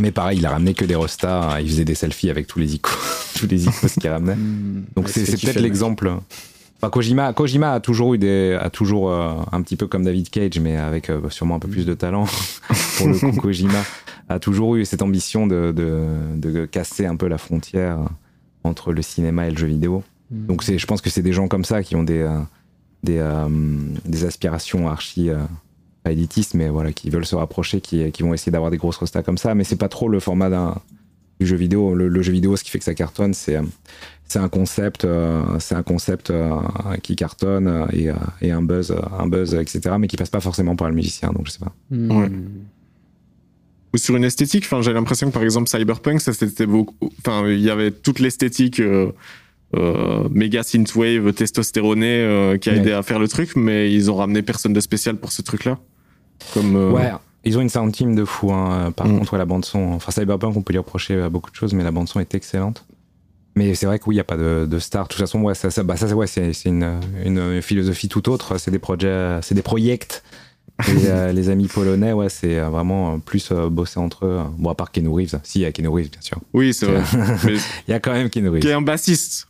[0.00, 1.60] Mais pareil, il a ramené que des rostas.
[1.60, 2.94] Il faisait des selfies avec tous les icônes,
[3.36, 4.36] tous les icônes qu'il ramenait.
[4.36, 4.84] Hmm.
[4.96, 6.12] Donc c'est peut-être l'exemple.
[6.90, 10.76] Kojima, Kojima a toujours eu des, a toujours un petit peu comme David Cage, mais
[10.76, 12.24] avec sûrement un peu plus de talent
[12.98, 13.30] pour le coup.
[13.40, 13.84] Kojima
[14.28, 17.98] a toujours eu cette ambition de, de, casser un peu la frontière
[18.64, 20.02] entre le cinéma et le jeu vidéo.
[20.30, 20.46] Mm.
[20.46, 22.38] Donc c'est, je pense que c'est des gens comme ça qui ont des, euh,
[23.02, 23.48] des, euh,
[24.04, 25.38] des aspirations archi euh,
[26.08, 29.22] élitistes, mais voilà, qui veulent se rapprocher, qui, qui vont essayer d'avoir des grosses restas
[29.22, 29.54] comme ça.
[29.54, 30.76] Mais c'est pas trop le format d'un,
[31.40, 31.94] du jeu vidéo.
[31.94, 33.58] Le, jeu vidéo, ce qui fait que ça cartonne, c'est
[34.24, 35.06] c'est un concept,
[35.58, 36.32] c'est un concept
[37.02, 38.08] qui cartonne et,
[38.40, 39.96] et, un buzz, un buzz, etc.
[39.98, 41.32] Mais qui passe pas forcément par le musicien.
[41.32, 41.74] Donc je sais pas.
[41.90, 42.46] Mm
[43.92, 44.64] ou sur une esthétique.
[44.64, 46.94] Enfin, j'ai l'impression que par exemple Cyberpunk, ça c'était beaucoup.
[47.18, 49.12] Enfin, il y avait toute l'esthétique euh,
[49.74, 54.16] euh, méga synthwave, testostéroné euh, qui a aidé à faire le truc, mais ils ont
[54.16, 55.78] ramené personne de spécial pour ce truc-là.
[56.52, 57.10] Comme euh, ouais.
[57.44, 58.92] Ils ont une sound team de fou, hein.
[58.92, 59.18] par mm.
[59.18, 59.78] contre, la bande son.
[59.92, 62.34] Enfin, Cyberpunk, on peut lui reprocher à beaucoup de choses, mais la bande son est
[62.34, 62.84] excellente.
[63.56, 65.04] Mais c'est vrai que oui, il n'y a pas de, de, star.
[65.04, 68.58] De toute façon, ouais, ça, ça, bah, ça ouais, c'est une, une, philosophie tout autre.
[68.58, 69.98] C'est des projets, c'est des projets
[70.88, 74.40] et euh, les amis polonais, ouais, c'est euh, vraiment plus euh, bosser entre eux.
[74.58, 75.38] Bon, à part Keanu Reeves.
[75.42, 76.38] Si, il y a Keanu Reeves, bien sûr.
[76.52, 77.02] Oui, c'est vrai.
[77.88, 78.62] Il y a quand même Keanu Reeves.
[78.62, 79.48] Qui est un bassiste.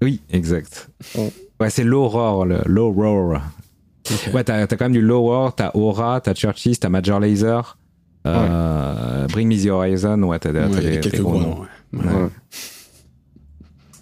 [0.00, 0.88] Oui, exact.
[1.60, 3.42] Ouais, c'est Low Roar, le Low Roar.
[4.32, 7.78] Ouais, t'as as quand même du Low Roar, t'as Aura, t'as Churchill, t'as Major Laser,
[8.24, 11.66] Bring Me the Horizon, ouais, t'as des, quelques gros noms.
[11.92, 12.02] Ouais.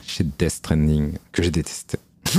[0.07, 1.99] Chez Death Stranding, que j'ai détesté.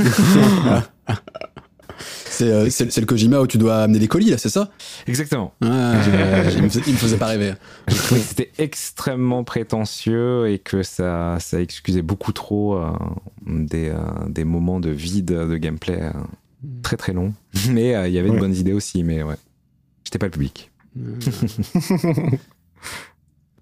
[2.42, 4.72] Euh, c'est le Kojima où tu dois amener des colis, là, c'est ça?
[5.08, 5.54] Exactement.
[5.62, 5.94] Ah,
[6.56, 7.54] il, me faisait, pas rêver.
[7.88, 12.92] c'était extrêmement prétentieux et que ça, ça excusait beaucoup trop euh,
[13.46, 13.98] des, euh,
[14.28, 16.12] des moments de vide de gameplay
[16.84, 17.34] très très longs.
[17.70, 19.38] Mais il y avait de bonnes idées aussi, mais ouais.
[20.04, 20.72] J'étais pas le public.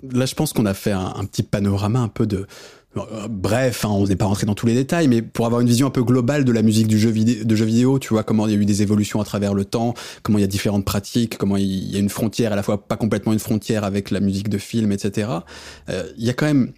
[0.02, 2.48] Là, je pense qu'on a fait un, petit panorama un peu de,
[3.30, 5.88] bref, hein, on n'est pas rentré dans tous les détails, mais pour avoir une vision
[5.88, 8.60] un peu globale de la musique du jeu vidéo, tu vois comment il y a
[8.60, 11.92] eu des évolutions à travers le temps, comment il y a différentes pratiques, comment il
[11.92, 14.58] y a une frontière, à la fois pas complètement une frontière avec la musique de
[14.58, 15.30] film, etc.
[15.90, 16.74] Euh, il y a quand même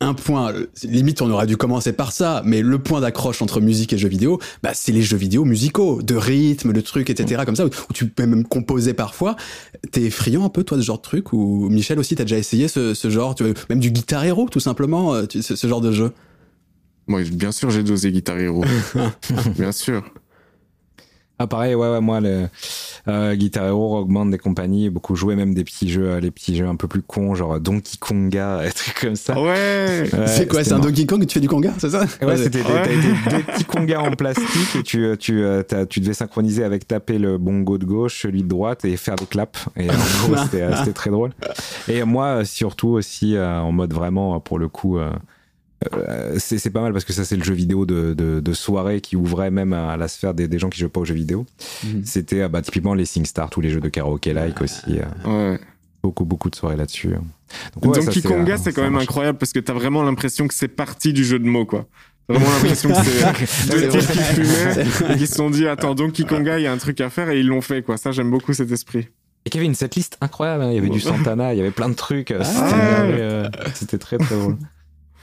[0.00, 3.92] un point, limite on aurait dû commencer par ça, mais le point d'accroche entre musique
[3.92, 7.42] et jeux vidéo, bah, c'est les jeux vidéo musicaux, de rythme, de trucs, etc.
[7.44, 9.36] comme ça, où, tu peux même composer parfois.
[9.92, 12.38] T'es friand un peu toi de ce genre de truc, ou Michel aussi, t'as déjà
[12.38, 16.12] essayé ce, genre, tu même du Guitar Hero tout simplement, euh, ce, genre de jeu?
[17.06, 18.64] Moi, bien sûr, j'ai dosé Guitar Hero,
[19.58, 20.02] bien sûr.
[21.42, 22.48] Ah pareil, ouais, ouais moi le
[23.08, 26.54] euh, Guitar Hero, Rock Band et compagnie, beaucoup joué même des petits jeux, les petits
[26.54, 29.40] jeux un peu plus cons, genre Donkey Konga, des trucs comme ça.
[29.40, 30.04] Ouais.
[30.26, 32.04] c'est quoi, c'est un Donkey Kong tu fais du Konga, c'est ça?
[32.20, 35.42] Ouais, c'était des, des, petits Konga en plastique et tu tu
[35.88, 39.24] tu devais synchroniser avec taper le bongo de gauche, celui de droite et faire des
[39.24, 39.64] claps.
[39.78, 41.30] Et en gros, c'était très drôle.
[41.88, 44.98] Et moi surtout aussi en mode vraiment pour le coup.
[44.98, 45.10] Euh,
[46.38, 49.50] c'est pas mal parce que ça c'est le jeu vidéo de, de, soirée qui ouvrait
[49.50, 51.46] même à la sphère des, des gens qui jouent pas aux jeux vidéo.
[51.84, 52.02] Mhm.
[52.04, 54.98] C'était bah, typiquement les SingStar, tous les jeux de karaoké like aussi.
[55.26, 55.60] Euh, ouais.
[56.02, 57.08] Beaucoup beaucoup de soirées là-dessus.
[57.08, 60.68] Donc, ouais, Donkey Konga c'est quand même incroyable parce que t'as vraiment l'impression que c'est
[60.68, 61.86] parti du jeu de mots quoi.
[62.28, 65.94] T'as vraiment l'impression que c'est deux types qui fumaient et qui se sont dit attends
[65.94, 67.96] Donkey Konga il y a un truc à faire et ils l'ont fait quoi.
[67.96, 69.08] Ça j'aime beaucoup cet esprit.
[69.46, 70.70] Et qu'il y avait une setlist incroyable, hein.
[70.70, 72.30] il y avait du Santana, il y avait plein de trucs.
[72.30, 74.58] Ah c'était très très drôle.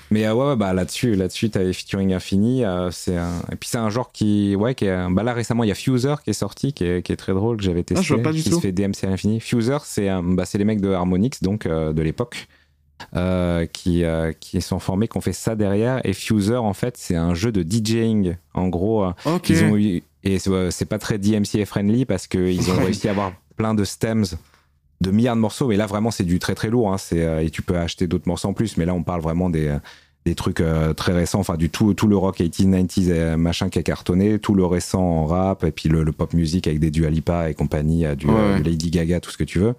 [0.10, 2.64] Mais euh, ouais, bah là-dessus, là-dessus, t'avais featuring infini.
[2.64, 3.42] Euh, c'est un...
[3.52, 5.76] et puis c'est un genre qui, ouais, qui est, bah là récemment, il y a
[5.76, 8.00] Fuser qui est sorti, qui est, qui est très drôle que j'avais testé.
[8.00, 8.56] Ah, je vois pas du qui tout.
[8.56, 9.40] se fait DMC à l'infini.
[9.40, 12.48] Fuser, c'est, bah, c'est les mecs de Harmonix, donc euh, de l'époque.
[13.74, 14.04] qui,
[14.40, 16.02] qui sont formés, qui ont fait ça derrière.
[16.06, 18.38] Et Fuser, en fait, c'est un jeu de DJing.
[18.54, 19.06] En gros,
[19.50, 23.34] ils ont eu, et c'est pas très DMCA friendly parce qu'ils ont réussi à avoir
[23.56, 24.26] plein de stems
[25.02, 25.72] de milliards de morceaux.
[25.72, 26.92] Et là, vraiment, c'est du très très lourd.
[26.92, 26.98] Hein.
[26.98, 28.78] C'est, euh, et tu peux acheter d'autres morceaux en plus.
[28.78, 29.78] Mais là, on parle vraiment des, euh,
[30.26, 31.40] des trucs euh, très récents.
[31.40, 34.40] Enfin, du tout, tout le rock 80s, 90s, machin qui a cartonné.
[34.40, 35.64] Tout le récent en rap.
[35.64, 38.28] Et puis le, pop music avec des Dua Lipa et compagnie, du,
[38.64, 39.76] Lady Gaga, tout ce que tu veux.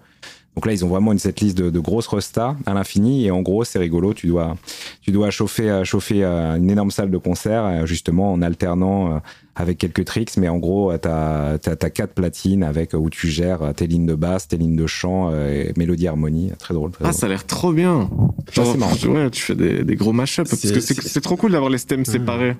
[0.59, 3.25] Donc là, ils ont vraiment une cette liste de, de grosses restas à l'infini.
[3.25, 4.13] Et en gros, c'est rigolo.
[4.13, 4.57] Tu dois,
[4.99, 9.21] tu dois chauffer, chauffer une énorme salle de concert, justement, en alternant
[9.55, 13.87] avec quelques tricks, mais en gros, tu as, quatre platines avec où tu gères tes
[13.87, 16.51] lignes de basse, tes lignes de chant, euh, et mélodie, harmonie.
[16.59, 16.91] Très drôle.
[17.01, 18.09] ah, ça a l'air trop bien.
[18.51, 18.75] Genre,
[19.07, 20.49] ouais, tu fais des, des gros mashups.
[20.49, 22.57] Parce que c'est trop cool d'avoir les stems séparés.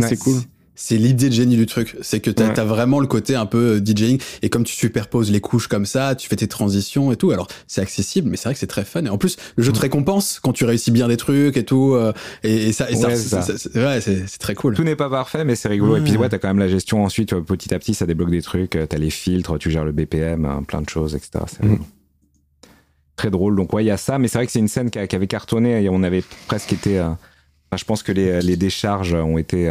[0.00, 0.36] C'est cool
[0.80, 1.96] c'est l'idée de génie du truc.
[2.02, 5.32] C'est que t'as as vraiment le côté un peu euh, DJing et comme tu superposes
[5.32, 7.32] les couches comme ça, tu fais tes transitions et tout.
[7.32, 9.04] Alors c'est accessible, mais c'est vrai que c'est très fun.
[9.04, 11.94] Et en plus, le jeu te récompense quand tu réussis bien des trucs et tout.
[11.94, 12.12] Euh,
[12.44, 14.74] et, ça, c'est très cool.
[14.76, 15.96] Tout n'est pas parfait, mais c'est rigolo.
[15.96, 17.32] Et puis ouais, t'as quand même la gestion ensuite.
[17.32, 18.78] Euh, petit à petit, ça débloque des trucs.
[18.88, 21.44] T'as les filtres, tu gères le BPM, hein, plein de choses, etc.
[21.48, 21.78] C'est mm.
[23.16, 23.56] très drôle.
[23.56, 25.26] Donc ouais, il y a ça, mais c'est vrai que c'est une scène qui, avait
[25.26, 27.04] cartonné et on avait presque été.
[27.76, 29.68] je pense que les, les décharges ont été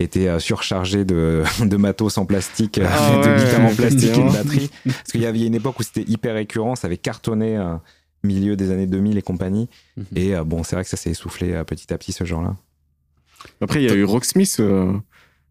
[0.00, 4.32] était euh, surchargé de, de matos en plastique, ah de guitares en plastique et de
[4.32, 4.70] batterie.
[4.84, 7.74] Parce qu'il y avait une époque où c'était hyper récurrent, ça avait cartonné euh,
[8.22, 9.68] milieu des années 2000 et compagnie.
[9.96, 10.04] Mhm.
[10.16, 12.56] Et euh, bon, c'est vrai que ça s'est essoufflé petit à petit ce genre-là.
[13.60, 14.60] Après, il y a eu Rocksmith.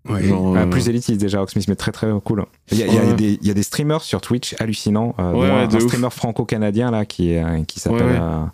[0.09, 3.37] Ah, plus élitiste déjà Rocksmith mais très très cool il y a, y, a des,
[3.41, 8.17] y a des streamers sur Twitch hallucinants un, streamer franco-canadien là qui, est, qui s'appelle
[8.17, 8.53] ah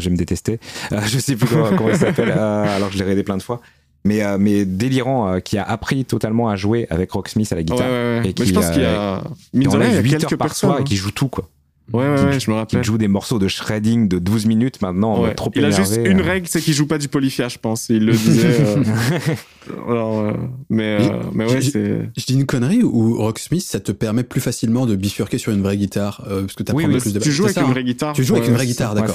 [0.00, 0.58] je vais me détester
[0.90, 3.60] je sais plus comment, comment il s'appelle alors que je l'ai regardé plein de fois
[4.04, 7.62] mais, euh, mais délirant, euh, qui a appris totalement à jouer avec Rocksmith à la
[7.62, 8.24] guitare.
[8.24, 9.66] Et qui, je pense qu'il y a, il y
[10.14, 11.48] a quelques par soir et qui joue tout, quoi.
[11.92, 12.80] Ouais, ouais, je me rappelle.
[12.80, 15.34] Il joue des morceaux de shredding de 12 minutes maintenant, ouais.
[15.34, 16.24] trop Il a juste une euh.
[16.24, 17.90] règle, c'est qu'il joue pas du polyphia, je pense.
[17.90, 18.64] Il le disait.
[19.88, 20.34] Alors,
[20.70, 20.98] mais,
[21.34, 22.08] mais ouais, c'est.
[22.16, 25.62] Je dis une connerie ou Rocksmith, ça te permet plus facilement de bifurquer sur une
[25.62, 28.14] vraie guitare parce que tu oui, plus de Tu joues avec une vraie guitare.
[28.14, 29.14] Tu joues avec une vraie guitare, d'accord.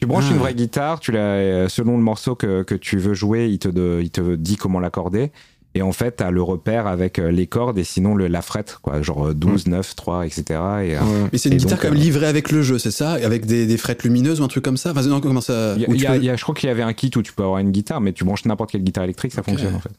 [0.00, 0.40] Tu branches une ah.
[0.40, 4.10] vraie guitare, tu l'as selon le morceau que, que tu veux jouer, il te, il
[4.10, 5.30] te dit comment l'accorder.
[5.74, 8.78] Et en fait, t'as le repère avec euh, les cordes et sinon le, la frette,
[8.82, 10.42] quoi, genre 12, 9, 3, etc.
[10.82, 10.96] Et,
[11.30, 13.12] Mais c'est une guitare quand même euh, livrée avec le jeu, c'est ça?
[13.12, 14.90] Avec des, des, frettes lumineuses ou un truc comme ça?
[14.90, 17.10] Enfin, non, comment ça y a, y a, Je crois qu'il y avait un kit
[17.16, 19.74] où tu peux avoir une guitare, mais tu branches n'importe quelle guitare électrique, ça fonctionne
[19.74, 19.92] en fait.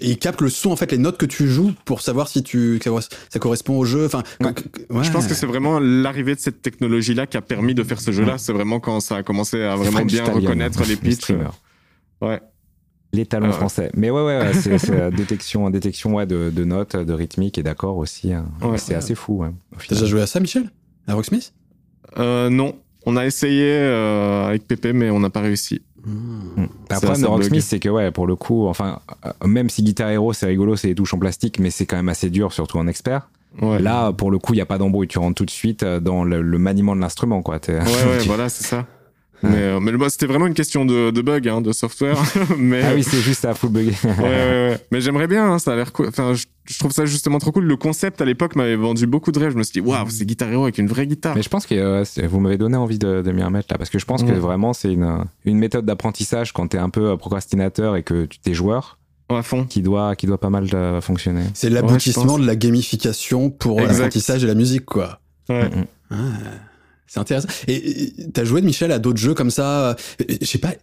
[0.00, 2.42] Et il capte le son, en fait, les notes que tu joues pour savoir si
[2.42, 2.80] tu,
[3.28, 4.06] ça correspond au jeu.
[4.06, 8.00] Enfin, Je pense que c'est vraiment l'arrivée de cette technologie-là qui a permis de faire
[8.00, 8.38] ce jeu-là.
[8.38, 11.32] C'est vraiment quand ça a commencé à vraiment bien reconnaître les pitchs.
[12.20, 12.40] Ouais.
[13.14, 13.90] Les talents ah français.
[13.94, 17.98] Mais ouais, ouais, c'est euh, détection, détection ouais, de, de, notes, de rythmique et d'accords
[17.98, 18.32] aussi.
[18.32, 18.46] Hein.
[18.76, 19.44] c'est assez fou.
[19.88, 20.70] T'as déjà joué à ça, Michel?
[21.06, 21.52] À Rocksmith
[22.18, 22.76] euh, Non.
[23.04, 25.82] On a essayé euh, avec Pépé, mais on n'a pas réussi.
[26.04, 26.66] Mmh.
[26.90, 30.10] Le problème de Rocksmith, c'est que, ouais, pour le coup, enfin, euh, même si Guitar
[30.10, 32.78] Hero, c'est rigolo, c'est des touches en plastique, mais c'est quand même assez dur, surtout
[32.78, 33.28] en expert.
[33.60, 35.08] Là, pour le coup, il n'y a pas d'embrouille.
[35.08, 37.60] Tu rentres tout de suite dans le, maniement de l'instrument, quoi.
[37.68, 38.86] Ouais, ouais, voilà, c'est ça.
[39.42, 42.16] Mais, euh, mais bah, c'était vraiment une question de, de bug, hein, de software.
[42.58, 43.86] mais, ah oui, c'est juste à full bug.
[43.86, 44.78] ouais, ouais, ouais.
[44.90, 46.08] Mais j'aimerais bien, hein, ça a l'air cool.
[46.08, 47.64] Enfin, je, trouve ça justement trop cool.
[47.64, 49.52] Le concept à l'époque m'avait vendu beaucoup de rêves.
[49.52, 51.34] Je me suis dit, waouh, c'est Guitar Hero avec une vraie guitare.
[51.34, 53.90] Mais je pense que euh, vous m'avez donné envie de, de m'y remettre là, parce
[53.90, 57.96] que je pense que vraiment c'est une, une méthode d'apprentissage quand t'es un peu procrastinateur
[57.96, 58.98] et que tu t'es joueur.
[59.28, 59.64] À fond.
[59.64, 61.44] Qui doit, qui doit pas mal de fonctionner.
[61.54, 65.20] C'est l'aboutissement de la gamification pour l'apprentissage de la musique, quoi.
[65.48, 65.70] Ouais.
[66.10, 66.16] Ah.
[67.06, 67.48] C'est intéressant.
[67.68, 69.94] Et t'as joué, Michel, à d'autres jeux comme ça euh,
[70.40, 70.74] Je sais pas,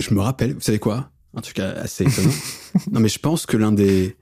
[0.00, 1.10] je me rappelle, vous savez quoi?
[1.34, 2.32] Un truc assez étonnant.
[2.92, 4.16] non, mais je pense que l'un des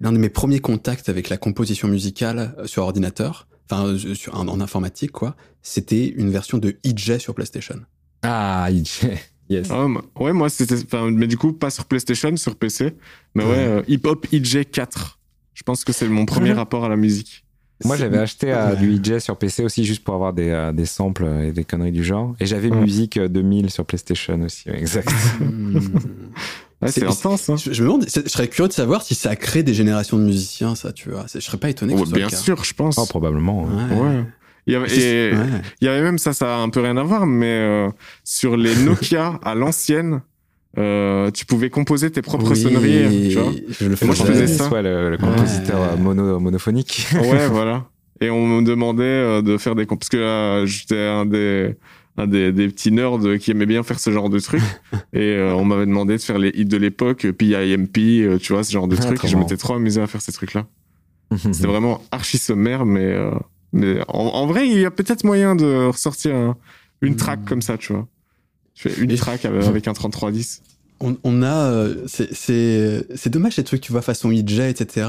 [0.00, 4.60] l'un de mes premiers contacts avec la composition musicale sur ordinateur, enfin sur, en, en
[4.60, 7.80] informatique quoi, c'était une version de EJ sur PlayStation.
[8.22, 9.10] Ah, EJ.
[9.50, 9.66] Yes.
[9.72, 9.88] Ah,
[10.20, 10.76] ouais, moi, c'était.
[11.10, 12.94] Mais du coup, pas sur PlayStation, sur PC.
[13.34, 15.18] Mais ouais, euh, Hip Hop EJ 4.
[15.54, 17.44] Je pense que c'est mon premier rapport à la musique.
[17.84, 20.86] Moi, j'avais acheté euh, du EJ sur PC aussi, juste pour avoir des, euh, des
[20.86, 22.34] samples et des conneries du genre.
[22.40, 25.08] Et j'avais Musique 2000 sur PlayStation aussi, exact.
[26.82, 27.48] ouais, c'est intense.
[27.48, 27.56] Hein.
[27.56, 30.24] Je, me demande, je serais curieux de savoir si ça a créé des générations de
[30.24, 31.26] musiciens, ça, tu vois.
[31.32, 32.36] Je serais pas étonné que oh, ce soit Bien le cas.
[32.36, 32.98] sûr, je pense.
[32.98, 33.64] Oh, probablement.
[33.64, 33.96] Ouais.
[33.96, 34.24] ouais.
[34.66, 35.46] Il y, avait, et, ouais.
[35.80, 37.88] il y avait même ça, ça a un peu rien à voir, mais euh,
[38.24, 40.20] sur les Nokia à l'ancienne,
[40.78, 43.28] euh, tu pouvais composer tes propres oui, sonneries.
[43.30, 44.68] Tu vois je le fais moi, je faisais ça.
[44.68, 45.96] Ouais, le, le compositeur ouais.
[45.98, 47.06] mono, monophonique.
[47.14, 47.86] ouais, voilà.
[48.20, 51.76] Et on me demandait euh, de faire des parce que euh, j'étais un des
[52.16, 54.62] un des, des, petits nerds qui aimaient bien faire ce genre de trucs
[55.14, 58.62] et euh, on m'avait demandé de faire les hits de l'époque puis IMP tu vois
[58.62, 60.66] ce genre de Ah, trucs et je m'étais trop amusé à faire ces trucs là
[61.52, 63.30] c'était vraiment archi sommaire mais euh,
[63.72, 66.56] mais en, en, vrai, il y a peut-être moyen de ressortir un,
[67.02, 68.08] une track comme ça, tu vois.
[68.74, 70.62] Tu fais une track avec, avec un 3310.
[71.00, 75.06] On, on a, euh, c'est dommage ces trucs, tu vois, façon EJ, etc.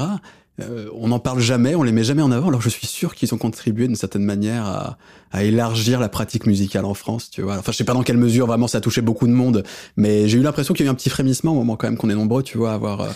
[0.60, 2.48] Euh, on n'en parle jamais, on les met jamais en avant.
[2.48, 4.98] Alors je suis sûr qu'ils ont contribué d'une certaine manière à,
[5.30, 7.56] à, élargir la pratique musicale en France, tu vois.
[7.58, 9.64] Enfin, je sais pas dans quelle mesure vraiment ça a touché beaucoup de monde,
[9.96, 11.96] mais j'ai eu l'impression qu'il y a eu un petit frémissement au moment quand même
[11.96, 13.00] qu'on est nombreux, tu vois, à avoir.
[13.00, 13.08] Euh,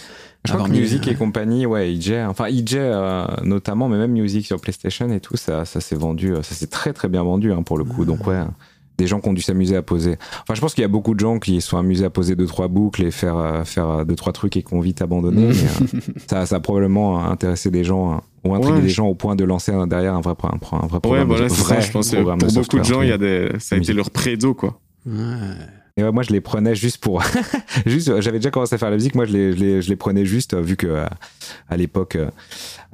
[0.47, 4.47] je crois que Music et compagnie, ouais, EJ, enfin EJ euh, notamment, mais même Music
[4.47, 7.63] sur PlayStation et tout, ça, ça s'est vendu, ça s'est très très bien vendu hein,
[7.63, 8.05] pour le coup.
[8.05, 8.41] Donc ouais,
[8.99, 10.17] des gens qui ont dû s'amuser à poser.
[10.43, 12.47] Enfin, je pense qu'il y a beaucoup de gens qui sont amusés à poser deux
[12.47, 15.49] trois boucles et faire euh, faire deux trois trucs et qui ont vite abandonné.
[15.49, 15.55] mais,
[15.99, 18.83] euh, ça, ça a probablement intéressé des gens hein, ou intrigué Ouais.
[18.83, 21.01] des gens au point de lancer un- derrière un vrai un, vrai- un vrai Ouais,
[21.01, 21.29] programme.
[21.29, 21.75] voilà, de- c'est ça.
[21.75, 23.93] vrai Je pense pour de beaucoup de gens, il y a des, ça a été
[23.93, 24.79] leur prédo, quoi.
[25.07, 25.15] Ouais.
[25.99, 27.23] Et ouais, moi, je les prenais juste pour.
[27.87, 29.15] juste, j'avais déjà commencé à faire la musique.
[29.15, 31.07] Moi, je les, je les, je les prenais juste, euh, vu que euh,
[31.71, 32.19] à l'époque,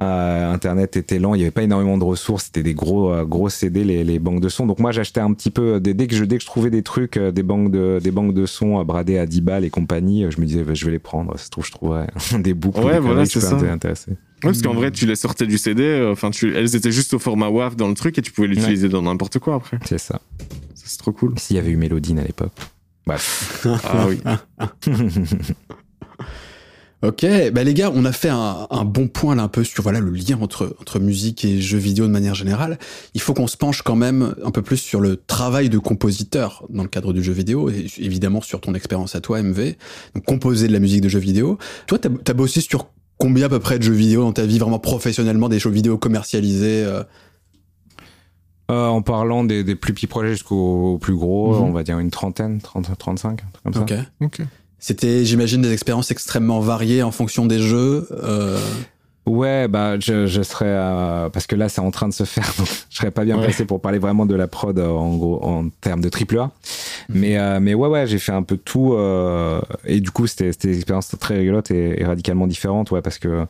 [0.01, 2.45] euh, Internet était lent, il n'y avait pas énormément de ressources.
[2.45, 4.65] C'était des gros, euh, gros CD, les, les banques de sons.
[4.65, 5.81] Donc, moi, j'achetais un petit peu.
[5.81, 8.33] Dès, dès que je, dès que je trouvais des trucs, des banques de, des banques
[8.33, 10.99] de sons bradées à 10 balles et compagnie, je me disais, bah, je vais les
[10.99, 11.37] prendre.
[11.37, 12.07] Ça se trouve, je trouverais
[12.39, 12.79] des boucles.
[12.79, 13.57] Ouais, voilà, c'est ça.
[13.57, 13.77] Ouais,
[14.41, 17.49] parce qu'en vrai, tu les sortais du CD, enfin, tu, elles étaient juste au format
[17.49, 19.77] WAV dans le truc et tu pouvais l'utiliser dans n'importe quoi après.
[19.85, 20.21] C'est ça.
[20.73, 21.33] Ça, C'est trop cool.
[21.37, 22.53] S'il y avait eu Mélodine à l'époque.
[23.05, 23.65] Bref.
[23.83, 24.21] Ah oui.
[27.03, 29.83] Ok, bah les gars, on a fait un, un, bon point là un peu sur
[29.83, 32.79] voilà le lien entre entre musique et jeux vidéo de manière générale.
[33.13, 36.63] Il faut qu'on se penche quand même un peu plus sur le travail de compositeur
[36.69, 39.75] dans le cadre du jeu vidéo et évidemment sur ton expérience à toi, MV.
[40.15, 41.57] Donc composer de la musique de jeux vidéo.
[41.87, 42.87] Toi, t'as as bossé sur
[43.17, 45.97] combien à peu près de jeux vidéo dans ta vie vraiment professionnellement, des jeux vidéo
[45.97, 47.03] commercialisés euh...
[48.71, 51.61] Euh, en parlant des, des, plus petits projets jusqu'aux plus gros, Mhm.
[51.63, 53.81] on va dire une trentaine, 30, 35, un truc comme ça.
[53.81, 53.93] Ok.
[54.21, 54.41] Ok.
[54.79, 58.07] C'était, j'imagine, des expériences extrêmement variées en fonction des jeux.
[58.11, 58.59] Euh...
[59.25, 62.53] Ouais, bah je, je serais euh, parce que là c'est en train de se faire,
[62.57, 63.45] donc je serais pas bien Ouais.
[63.45, 66.51] placé pour parler vraiment de la prod euh, en gros en termes de triple A.
[67.07, 70.51] Mais euh, mais ouais ouais j'ai fait un peu tout euh, et du coup c'était
[70.51, 73.45] c'était des expériences très rigolotes et, et radicalement différentes ouais parce que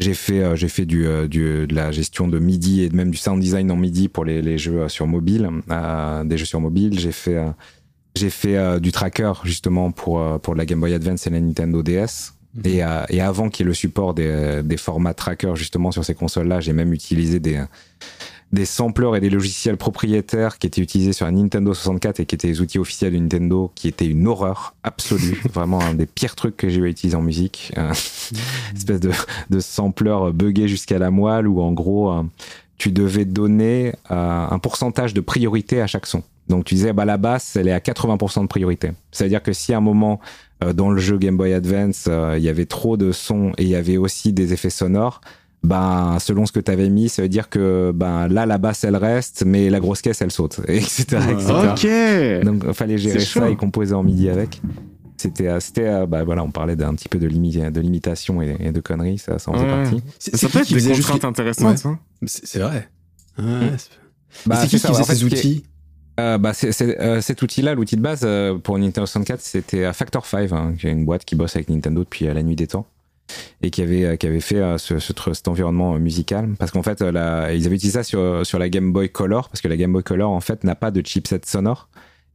[0.00, 3.16] j'ai fait euh, j'ai fait du, du de la gestion de MIDI et même du
[3.16, 6.98] sound design en MIDI pour les, les jeux sur mobile, euh, des jeux sur mobile.
[6.98, 7.40] J'ai fait
[8.16, 12.32] j'ai fait du tracker justement pour pour la Game Boy Advance et la Nintendo DS.
[12.62, 16.04] Et, euh, et, avant qu'il y ait le support des, des, formats tracker justement sur
[16.04, 17.60] ces consoles-là, j'ai même utilisé des,
[18.52, 22.34] des sampleurs et des logiciels propriétaires qui étaient utilisés sur la Nintendo 64 et qui
[22.36, 26.36] étaient les outils officiels de Nintendo, qui étaient une horreur absolue, vraiment un des pires
[26.36, 27.72] trucs que j'ai eu à utiliser en musique.
[27.76, 27.92] Euh,
[28.74, 29.10] espèce de,
[29.50, 32.22] de sampler buggé jusqu'à la moelle où en gros euh,
[32.78, 36.22] tu devais donner un pourcentage de priorité à chaque son.
[36.48, 38.90] Donc tu disais bah la basse elle est à 80% de priorité.
[39.10, 40.20] C'est-à-dire que si à un moment
[40.72, 43.68] dans le jeu Game Boy Advance euh, il y avait trop de sons et il
[43.68, 45.20] y avait aussi des effets sonores,
[45.62, 48.84] ben selon ce que tu avais mis, ça veut dire que ben là la basse
[48.84, 51.04] elle reste mais la grosse caisse elle saute, etc.
[51.30, 51.52] etc.
[51.70, 52.44] Ok.
[52.44, 54.60] Donc il fallait gérer ça et composer en midi avec.
[55.16, 58.72] C'était, c'était, bah voilà, on parlait d'un petit peu de, limi de limitation et, et,
[58.72, 59.82] de conneries, ça, ça en faisait ouais.
[59.82, 60.02] partie.
[60.18, 61.84] C'est, ça peut être des contraintes intéressantes.
[61.84, 61.92] Ouais.
[61.92, 61.98] Hein.
[62.26, 62.88] C'est, vrai.
[63.38, 63.70] Ouais,
[64.44, 65.64] bah, c'est qui qui faisait ces outils
[66.20, 69.92] euh, bah, c'est, c'est, euh, cet outil-là, l'outil de base euh, pour Nintendo 64, c'était
[69.92, 72.56] Factor 5, hein, qui est une boîte qui bosse avec Nintendo depuis euh, la nuit
[72.56, 72.86] des temps
[73.62, 76.50] et qui avait, euh, qui avait fait ce, ce, cet environnement musical.
[76.58, 79.60] Parce qu'en fait, la, ils avaient utilisé ça sur, sur la Game Boy Color, parce
[79.60, 81.88] que la Game Boy Color, en fait, n'a pas de chipset sonore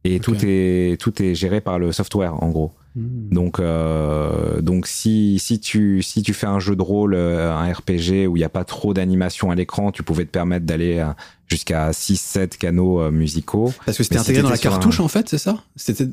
[0.04, 0.20] et okay.
[0.20, 2.72] tout, est, tout est géré par le software, en gros.
[2.96, 3.34] Mmh.
[3.34, 7.72] Donc, euh, donc si, si, tu, si tu fais un jeu de rôle, euh, un
[7.72, 11.04] RPG où il n'y a pas trop d'animation à l'écran, tu pouvais te permettre d'aller
[11.50, 13.72] jusqu'à 6-7 canaux euh, musicaux.
[13.84, 15.04] Parce que c'était intégré dans la cartouche, un...
[15.04, 15.62] en fait, c'est ça?
[15.76, 16.06] C'était.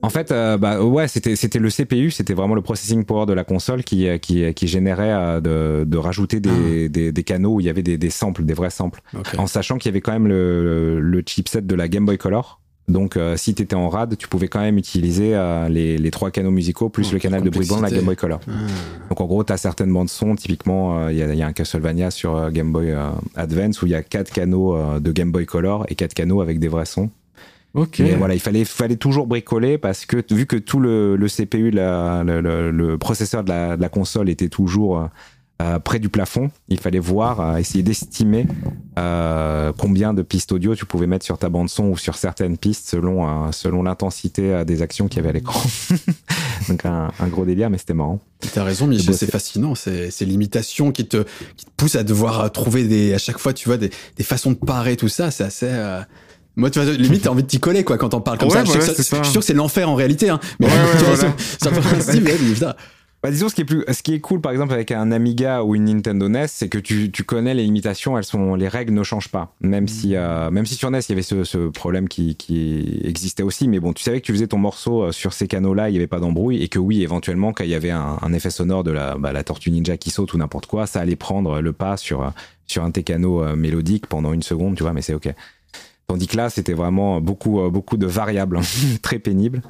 [0.00, 3.34] En fait, euh, bah ouais, c'était c'était le CPU, c'était vraiment le processing power de
[3.34, 6.88] la console qui qui, qui générait euh, de, de rajouter des, ah.
[6.88, 9.00] des, des, canaux où il y avait des, des samples, des vrais samples,
[9.38, 12.61] en sachant qu'il y avait quand même le, le chipset de la Game Boy Color.
[12.88, 16.30] Donc, euh, si tu étais en RAD, tu pouvais quand même utiliser les, les, trois
[16.30, 18.40] canaux musicaux plus le canal de bruit blanc de la Game Boy Color.
[18.48, 18.52] Ah.
[19.08, 20.34] Donc, en gros, tu as certaines bandes son.
[20.34, 22.94] Typiquement, il y, a, y, a un Castlevania sur Game Boy
[23.36, 26.58] Advance où il y a quatre canaux de Game Boy Color et quatre canaux avec
[26.58, 27.10] des vrais sons.
[27.74, 28.00] Ok.
[28.00, 31.70] Mais voilà, il fallait, fallait toujours bricoler parce que vu que tout le, le CPU,
[31.70, 35.08] la, le, le, processeur de la, de la, console était toujours
[35.62, 38.46] euh, près du plafond, il fallait voir, euh, essayer d'estimer
[38.98, 42.58] euh, combien de pistes audio tu pouvais mettre sur ta bande son ou sur certaines
[42.58, 45.62] pistes selon, selon l'intensité des actions qu'il y avait à l'écran.
[46.68, 48.20] Donc un, un, gros délire, mais c'était marrant.
[48.52, 49.74] T'as raison, Michel, c'est fascinant.
[49.74, 51.24] C'est l'imitation qui te,
[51.56, 54.50] qui te pousse à devoir trouver des, à chaque fois, tu vois, des, des façons
[54.50, 55.30] de parer tout ça.
[55.30, 55.70] C'est assez.
[56.56, 58.64] Moi, tu vois, limite, t'as envie de t'y coller, quoi, quand t'en parles comme ça.
[58.64, 60.40] je, suis sûr que c'est l'enfer en réalité, hein.
[60.60, 61.28] Mais ouais, ouais,
[63.22, 65.62] bah, disons, ce qui, est plus, ce qui est cool, par exemple, avec un Amiga
[65.62, 68.92] ou une Nintendo NES, c'est que tu, tu, connais les limitations, elles sont, les règles
[68.92, 69.54] ne changent pas.
[69.60, 73.00] Même, si, euh, même si sur NES, il y avait ce, ce problème qui, qui,
[73.04, 73.68] existait aussi.
[73.68, 75.98] Mais bon, tu savais que tu faisais ton morceau euh, sur ces canaux-là, il n'y
[75.98, 76.62] avait pas d'embrouille.
[76.62, 79.32] Et que oui, éventuellement, quand il y avait un, un effet sonore de la, bah,
[79.32, 82.32] la tortue ninja qui saute ou n'importe quoi, ça allait prendre le pas sur,
[82.66, 85.28] sur un tes canaux euh, mélodiques pendant une seconde, tu vois, mais c'est OK.
[86.12, 88.60] Tandis que là, c'était vraiment beaucoup, euh, beaucoup de variables,
[89.02, 89.62] très pénibles.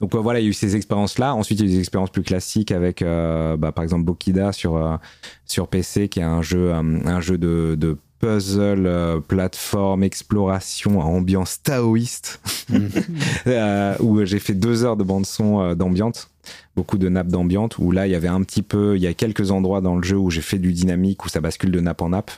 [0.00, 1.34] Donc voilà, il y a eu ces expériences-là.
[1.34, 4.52] Ensuite, il y a eu des expériences plus classiques avec, euh, bah, par exemple, Bokida
[4.52, 4.96] sur, euh,
[5.44, 11.62] sur PC, qui est un jeu, un jeu de, de puzzle, plateforme, exploration à ambiance
[11.62, 12.40] taoïste,
[14.00, 16.30] où j'ai fait deux heures de bande son d'ambiance,
[16.74, 19.12] beaucoup de nappes d'ambiance, où là il y avait un petit peu, il y a
[19.12, 22.00] quelques endroits dans le jeu où j'ai fait du dynamique, où ça bascule de nappe
[22.00, 22.30] en nappe,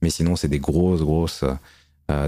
[0.00, 1.44] mais sinon c'est des grosses, grosses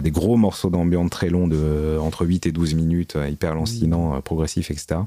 [0.00, 3.54] des gros morceaux d'ambiance très longs de euh, entre 8 et 12 minutes, euh, hyper
[3.54, 5.00] lancinant, progressif, etc.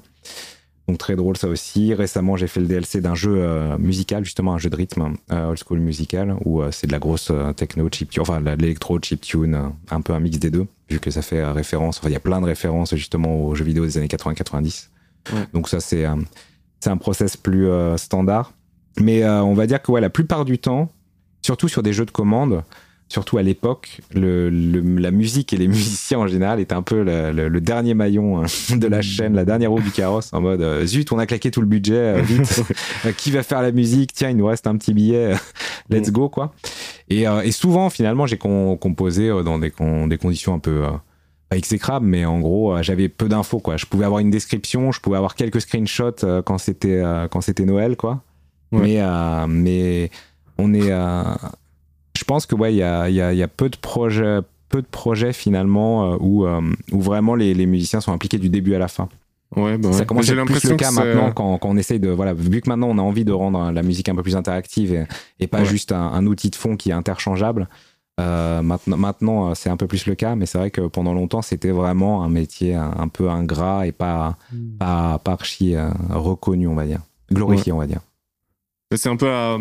[0.88, 1.93] Donc très drôle ça aussi.
[1.93, 3.45] Récemment, j'ai fait le DLC d'un jeu
[3.78, 7.89] musical, justement un jeu de rythme, old school musical, où c'est de la grosse techno
[7.91, 11.11] chip tune, enfin de l'électro chip tune, un peu un mix des deux, vu que
[11.11, 11.97] ça fait référence.
[11.97, 14.88] Enfin, il y a plein de références justement aux jeux vidéo des années 80-90.
[15.53, 16.05] Donc ça c'est
[16.80, 17.67] c'est un process plus
[17.97, 18.53] standard.
[19.01, 20.89] Mais on va dire que ouais, la plupart du temps,
[21.41, 22.63] surtout sur des jeux de commande,
[23.10, 27.62] surtout à l'époque, le, la musique et les musiciens en général étaient un peu le,
[27.62, 28.45] dernier maillon hein,
[28.76, 31.51] de la chaîne, la dernière roue du carrosse, en mode euh, zut, on a claqué
[31.51, 32.64] tout le budget, euh, vite,
[33.18, 34.14] qui va faire la musique?
[34.14, 35.34] Tiens, il nous reste un petit billet,
[35.89, 36.53] let's go, quoi.
[37.10, 39.74] Et, euh, et souvent, finalement, j'ai composé dans des,
[40.08, 40.84] des conditions un peu
[41.49, 43.78] pas exécrables, mais en gros, j'avais peu d'infos, quoi.
[43.78, 47.01] Je pouvais avoir une description, je pouvais avoir quelques screenshots quand c'était
[47.32, 48.22] quand c'était Noël, quoi.
[48.74, 48.99] Mais
[49.47, 50.12] mais
[50.58, 50.91] on est
[52.18, 54.39] je pense que ouais, il y a, y, a, y a, peu de projets,
[54.70, 56.61] peu de projets finalement euh, où, euh,
[56.91, 59.07] où vraiment les, les, musiciens sont impliqués du début à la fin.
[59.55, 62.09] Ouais, bah Ça commence à être plus le cas maintenant quand, quand, on essaye de
[62.09, 64.93] voilà vu que maintenant on a envie de rendre la musique un peu plus interactive
[64.93, 65.05] et,
[65.39, 67.70] et pas juste un, un, outil de fond qui est interchangeable.
[68.20, 71.41] Euh, maintenant, maintenant c'est un peu plus le cas, mais c'est vrai que pendant longtemps
[71.41, 74.36] c'était vraiment un métier un, peu ingrat et pas
[74.80, 75.76] pas, pas archi
[76.09, 76.99] reconnu on va dire,
[77.32, 78.01] glorifié on va dire.
[78.96, 79.58] C'est un peu, euh,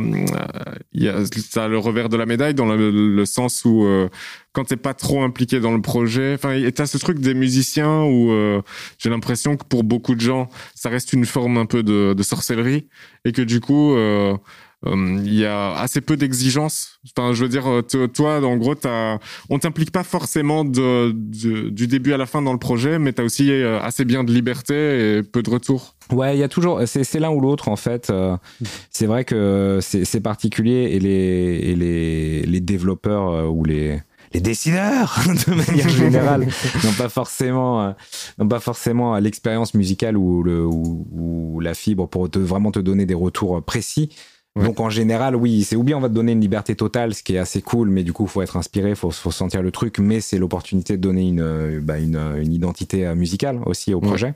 [0.92, 4.08] il y a ça le revers de la médaille dans le, sens où euh,
[4.52, 8.30] quand t'es pas trop impliqué dans le projet, enfin, t'as ce truc des musiciens où
[8.30, 8.62] euh,
[8.98, 12.22] j'ai l'impression que pour beaucoup de gens, ça reste une forme un peu de, de
[12.22, 12.86] sorcellerie
[13.24, 14.36] et que du coup, euh, euh,
[14.94, 16.98] il y a assez peu d'exigences.
[17.16, 17.64] Enfin, je veux dire,
[18.14, 19.18] toi, en gros, as,
[19.50, 23.22] on t'implique pas forcément de, du début à la fin dans le projet, mais tu
[23.22, 25.96] as aussi assez bien de liberté et peu de retour.
[26.12, 28.10] Ouais, il y a toujours, c'est l'un ou l'autre en fait.
[28.10, 28.36] Euh,
[28.90, 34.00] c'est vrai que c'est particulier et les, et les, les développeurs euh, ou les,
[34.32, 35.18] les décideurs
[35.48, 36.46] de manière générale
[36.84, 37.92] n'ont pas forcément euh,
[38.38, 42.78] n'ont pas forcément l'expérience musicale ou, le, ou, ou, la fibre pour te, vraiment te
[42.78, 44.10] donner des retours précis.
[44.56, 47.22] Donc en général, oui, c'est ou bien on va te donner une liberté totale, ce
[47.22, 49.98] qui est assez cool, mais du coup, faut être inspiré, faut, faut sentir le truc,
[49.98, 54.00] mais c'est l'opportunité de donner une, euh, bah, une, une, identité euh, musicale aussi au
[54.00, 54.34] projet.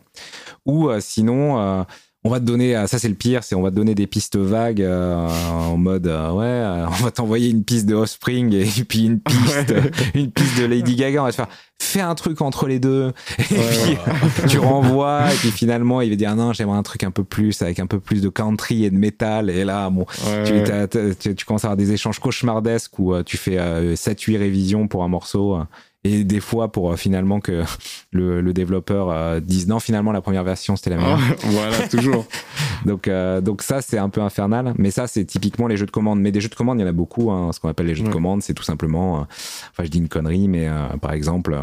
[0.67, 1.85] Ou euh, sinon,
[2.25, 4.37] on va te donner, ça c'est le pire, c'est on va te donner des pistes
[4.37, 9.75] vagues en mode ouais, on va t'envoyer une piste de Offspring et puis une piste,
[10.15, 11.49] une piste de Lady Gaga, on va te faire
[11.81, 13.13] fais un truc entre les deux.
[13.39, 13.99] Et puis
[14.49, 17.63] tu renvoies et puis finalement il va dire non j'aimerais un truc un peu plus
[17.63, 20.07] avec un peu plus de country et de métal et là bon
[20.45, 25.09] tu, tu, commences à avoir des échanges cauchemardesques où tu fais 7-8 révisions pour un
[25.09, 25.59] morceau
[26.05, 27.63] et des fois pour euh, finalement que
[28.13, 31.21] le, le développeur euh, dise non finalement la première version c'était la meilleure.
[31.45, 32.27] voilà toujours.
[32.87, 34.75] Donc euh, donc ça c'est un peu infernal.
[34.79, 36.21] Mais ça c'est typiquement les jeux de commande.
[36.21, 37.95] Mais des jeux de commande il y en a beaucoup hein, ce qu'on appelle les
[37.95, 39.27] jeux de commande c'est tout simplement
[39.71, 40.69] enfin je dis une connerie mais
[41.01, 41.59] par exemple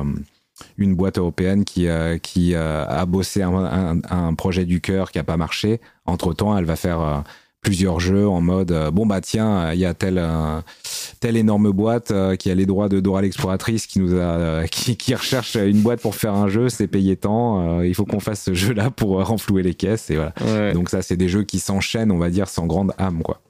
[0.77, 1.87] une boîte européenne qui,
[2.21, 5.79] qui a bossé un, un, projet du cœur qui a pas marché.
[6.05, 7.23] Entre temps, elle va faire
[7.61, 10.23] plusieurs jeux en mode bon bah tiens il y a telle
[11.19, 15.13] telle énorme boîte qui a les droits de Dora l'exploratrice qui nous a qui, qui,
[15.15, 18.53] recherche une boîte pour faire un jeu c'est payé tant il faut qu'on fasse ce
[18.53, 20.73] jeu là pour renflouer les caisses et voilà.
[20.73, 23.41] Donc ça c'est des jeux qui s'enchaînent on va dire sans grande âme quoi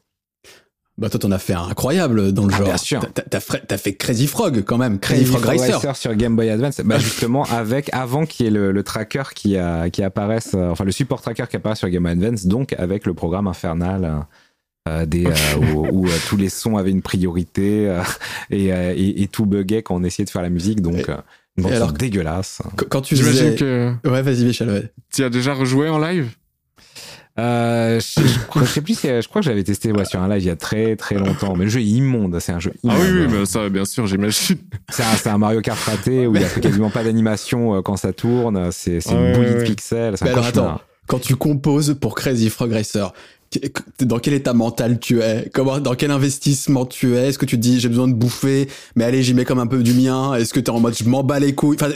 [0.97, 2.67] bah toi t'en as fait un incroyable dans le ah, genre.
[2.67, 3.05] Bien sûr.
[3.13, 3.39] T'as
[3.69, 5.95] as fait Crazy Frog quand même, Crazy, Frog, Racer.
[5.95, 6.81] sur Game Boy Advance.
[6.83, 10.85] Bah justement avec avant qu'il y ait le, tracker qui a, qui apparaisse, euh, enfin
[10.85, 14.05] le support tracker qui apparaît sur Game Boy Advance, donc avec le programme infernal.
[14.05, 14.19] Euh,
[14.89, 15.27] euh des
[15.91, 17.93] où, tous les sons avaient une priorité
[18.49, 21.11] et, et, tout buguait quand on essayait de faire la musique donc
[21.57, 24.91] une alors, dégueulasse quand tu disais que ouais vas-y Michel ouais.
[25.13, 26.29] tu as déjà rejoué en live?
[27.39, 28.21] Euh, je,
[28.59, 30.49] je, sais plus si je crois que j'avais testé ouais, sur un live il y
[30.49, 31.55] a très très longtemps.
[31.55, 32.97] Mais le jeu est immonde c'est un jeu immonde.
[32.99, 34.57] ah oui, oui mais ça bien sûr j'imagine.
[34.89, 37.97] C'est un, un, Mario Kart raté où il y a quasiment pas d'animation euh, quand
[37.97, 38.71] ça tourne.
[38.71, 42.73] C'est une ah bouillie de pixels mais alors attends quand tu composes pour Crazy Frog
[42.73, 43.13] Racer
[43.99, 45.49] dans quel état mental tu es?
[45.53, 47.29] Comment, dans quel investissement tu es?
[47.29, 49.67] Est-ce que tu te dis j'ai besoin de bouffer, mais allez j'y mets comme un
[49.67, 50.33] peu du mien?
[50.35, 51.77] Est-ce que tu es en mode je m'en bats les couilles?
[51.79, 51.91] Enfin,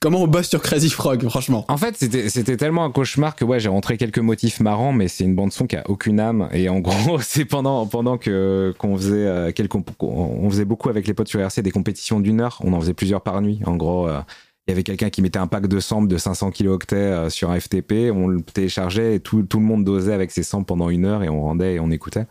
[0.00, 1.64] Comment on bosse sur Crazy Frog, franchement?
[1.68, 5.22] En fait, c'était, tellement un cauchemar que ouais, j'ai rentré quelques motifs marrants, mais c'est
[5.22, 6.48] une bande son qui a aucune âme.
[6.52, 9.52] Et en gros, c'est pendant pendant que qu'on faisait euh,
[10.00, 12.58] on faisait beaucoup avec les potes sur RC des compétitions d'une heure.
[12.64, 13.60] On en faisait plusieurs par nuit.
[13.64, 14.08] En gros.
[14.08, 14.20] Euh,
[14.66, 17.50] il y avait quelqu'un qui mettait un pack de samples de 500 kilooctets euh, sur
[17.50, 21.04] un FTP, on le téléchargeait et tout, le monde dosait avec ses samples pendant une
[21.04, 22.26] heure et on rendait et on écoutait.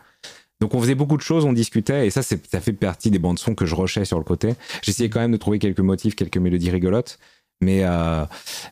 [0.61, 3.39] Donc on faisait beaucoup de choses, on discutait et ça, ça fait partie des bandes
[3.39, 4.53] son que je rushais sur le côté.
[4.81, 7.17] J'essayais quand même de trouver quelques motifs, quelques mélodies rigolotes
[7.61, 8.25] mais euh,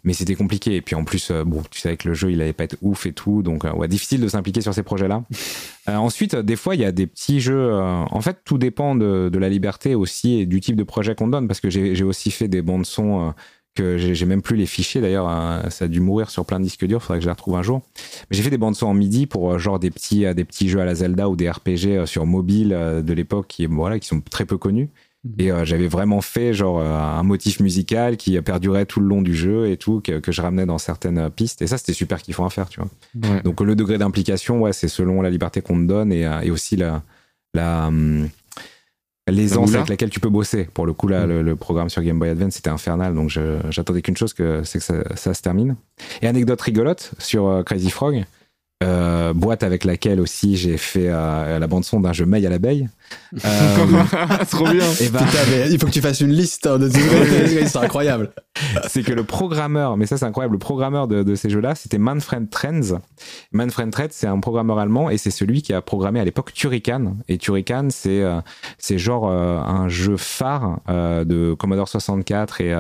[0.04, 0.76] mais c'était compliqué.
[0.76, 2.78] Et puis en plus euh, bon tu savais que le jeu il allait pas être
[2.82, 3.44] ouf et tout.
[3.44, 5.24] Donc euh, ouais difficile de s'impliquer sur ces projets là
[5.88, 9.40] ensuite des fois il y a des petits jeux en fait tout dépend de, de,
[9.40, 11.48] la liberté aussi et du type de projet qu'on donne.
[11.48, 13.34] Parce que j'ai aussi fait des bandes son
[13.76, 15.02] que j'ai même plus les fichiers.
[15.02, 15.28] D'ailleurs
[15.72, 17.02] ça a dû mourir sur plein de disques durs.
[17.02, 17.82] Faudrait que je les retrouve un jour.
[18.30, 20.82] Mais j'ai fait des bandes son en midi pour genre des petits des petits jeux
[20.82, 24.46] à la Zelda ou des RPG sur mobile de l'époque qui voilà qui sont très
[24.46, 24.90] peu connus
[25.38, 29.22] et euh, j'avais vraiment fait genre euh, un motif musical qui perdurait tout le long
[29.22, 31.62] du jeu et tout, que, que je ramenais dans certaines pistes.
[31.62, 33.42] Et ça, c'était super kiffant à faire, tu vois.
[33.42, 36.52] Donc le degré d'implication, ouais, c'est selon la liberté qu'on te donne et, euh, et
[36.52, 37.04] aussi la,
[37.54, 38.30] la hum,
[39.28, 40.70] l'aisance avec laquelle tu peux bosser.
[40.74, 41.42] Pour le coup, là, mm.
[41.42, 43.38] le, programme sur Game Boy Advance, c'était infernal, donc
[43.70, 45.76] j'attendais qu'une chose, que c'est que ça, ça, se termine.
[46.22, 48.24] Et anecdote rigolote sur Crazy Frog,
[48.82, 52.50] euh, boîte avec laquelle aussi j'ai fait euh, la bande son d'un jeu Mail à
[52.50, 52.88] l'abeille.
[53.44, 53.76] Euh,
[54.50, 54.86] Trop bien.
[55.02, 55.20] Et bah,
[55.70, 56.90] il faut que tu fasses une liste hein, de
[57.68, 58.32] c'est incroyable.
[58.88, 62.50] c'est que le programmeur, mais ça c'est incroyable, le programmeur de, ces jeux-là, c'était Manfred
[62.50, 62.98] Trenz.
[63.52, 67.18] Manfred Trenz, c'est un programmeur allemand et c'est celui qui a programmé à l'époque Turrican.
[67.28, 68.24] Et Turrican, c'est
[68.78, 72.74] c'est genre un jeu phare de Commodore 64 et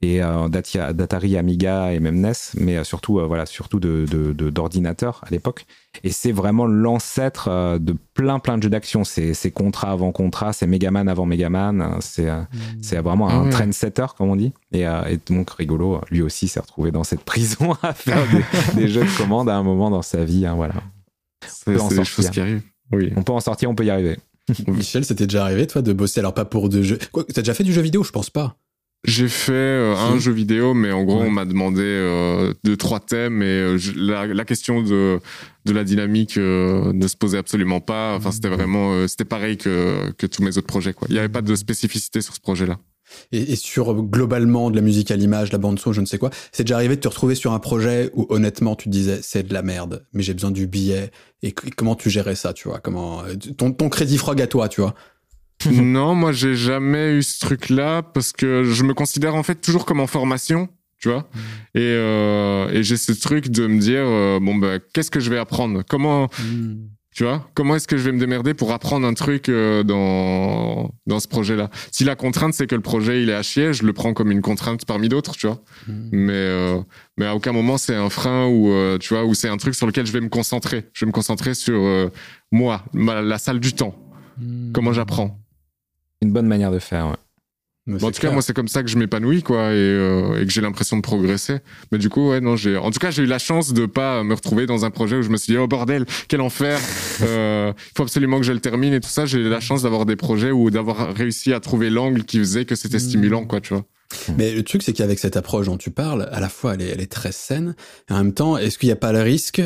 [0.00, 4.04] et euh, d'Atari, Amiga et même NES, mais euh, surtout, euh, voilà, surtout de,
[4.50, 5.66] d'ordinateurs à l'époque.
[6.04, 9.02] Et c'est vraiment l'ancêtre de plein plein de jeux d'action.
[9.02, 11.96] C'est, c'est Contra avant Contra, c'est Megaman avant Megaman.
[12.00, 12.46] C'est, mmh.
[12.80, 14.52] c'est vraiment un ah trendsetter, comme on dit.
[14.72, 18.22] Et, et, donc rigolo, lui aussi s'est retrouvé dans cette prison à faire
[18.76, 20.46] des, jeux de commande à un moment dans sa vie.
[20.46, 20.74] Hein, voilà.
[21.48, 22.62] C'est, des choses qui arrivent.
[22.92, 23.12] Oui.
[23.16, 24.16] On peut en sortir, on peut y arriver.
[24.68, 26.98] Michel, c'était déjà arrivé, toi, de bosser alors pas pour de jeux.
[27.10, 28.04] Quoi, t'as déjà fait du jeu vidéo?
[28.04, 28.56] Je pense pas.
[29.04, 32.98] J'ai fait euh, un jeu vidéo, mais en gros, on m'a demandé euh, deux, trois
[32.98, 35.20] thèmes et euh, la, la, question de,
[35.64, 38.16] de la dynamique ne se posait absolument pas.
[38.16, 40.94] Enfin, c'était vraiment, c'était pareil que, que tous mes autres projets.
[40.94, 41.06] Quoi.
[41.10, 42.78] Il n'y avait pas de spécificité sur ce projet-là.
[43.32, 46.18] Et, et, sur globalement de la musique à l'image, la bande son, je ne sais
[46.18, 49.20] quoi, c'est déjà arrivé de te retrouver sur un projet où honnêtement tu te disais
[49.22, 51.10] c'est de la merde, mais j'ai besoin du billet.
[51.42, 52.80] Et comment tu gérais ça, tu vois?
[52.80, 53.22] Comment
[53.56, 54.94] ton, ton crédit frog à toi, tu vois?
[55.70, 59.84] non, moi j'ai jamais eu ce truc-là parce que je me considère en fait toujours
[59.84, 61.20] comme en formation, tu vois.
[61.20, 61.38] Mm.
[61.74, 65.30] Et, euh, et j'ai ce truc de me dire euh, bon bah qu'est-ce que je
[65.30, 65.82] vais apprendre?
[65.88, 66.76] Comment mm.
[67.12, 67.50] tu vois?
[67.54, 71.26] Comment est-ce que je vais me démerder pour apprendre un truc euh, dans dans ce
[71.26, 71.70] projet-là?
[71.90, 74.30] Si la contrainte c'est que le projet il est à chier, je le prends comme
[74.30, 75.60] une contrainte parmi d'autres, tu vois.
[75.88, 76.08] Mm.
[76.12, 76.84] Mais
[77.16, 79.88] mais à aucun moment c'est un frein ou tu vois ou c'est un truc sur
[79.88, 80.84] lequel je vais me concentrer.
[80.92, 82.10] Je vais me concentrer sur
[82.52, 83.96] moi, la salle du temps.
[84.72, 85.36] Comment j'apprends
[86.22, 88.02] une bonne manière de faire, ouais.
[88.02, 90.52] en tout cas, moi, c'est comme ça que je m'épanouis, quoi, et, euh, et que
[90.52, 91.58] j'ai l'impression de progresser.
[91.92, 94.24] Mais du coup, ouais, non, j'ai, en tout cas, j'ai eu la chance de pas
[94.24, 96.78] me retrouver dans un projet où je me suis dit, oh bordel, quel enfer,
[97.22, 99.26] euh, il faut absolument que je le termine et tout ça.
[99.26, 102.64] J'ai eu la chance d'avoir des projets ou d'avoir réussi à trouver l'angle qui faisait
[102.64, 103.84] que c'était stimulant, quoi, tu vois.
[104.36, 106.88] Mais le truc, c'est qu'avec cette approche dont tu parles, à la fois, elle est,
[106.88, 107.74] elle est très saine,
[108.08, 109.62] et en même temps, est-ce qu'il n'y a pas le risque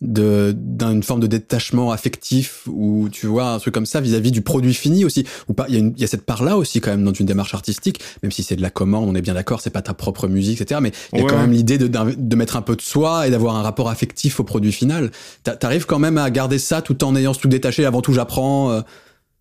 [0.00, 4.74] d'une forme de détachement affectif ou tu vois un truc comme ça vis-à-vis du produit
[4.74, 5.24] fini aussi.
[5.48, 7.26] Ou pas il y, a y a cette part là aussi quand même dans une
[7.26, 8.00] démarche artistique.
[8.22, 10.60] Même si c'est de la commande on est bien d'accord c'est pas ta propre musique
[10.60, 13.26] etc mais il y a quand même l'idée de, de mettre un peu de soi
[13.26, 15.10] et d'avoir un rapport affectif au produit final.
[15.42, 18.80] T'arrives quand même à garder ça tout en ayant tout détaché avant tout j'apprends euh,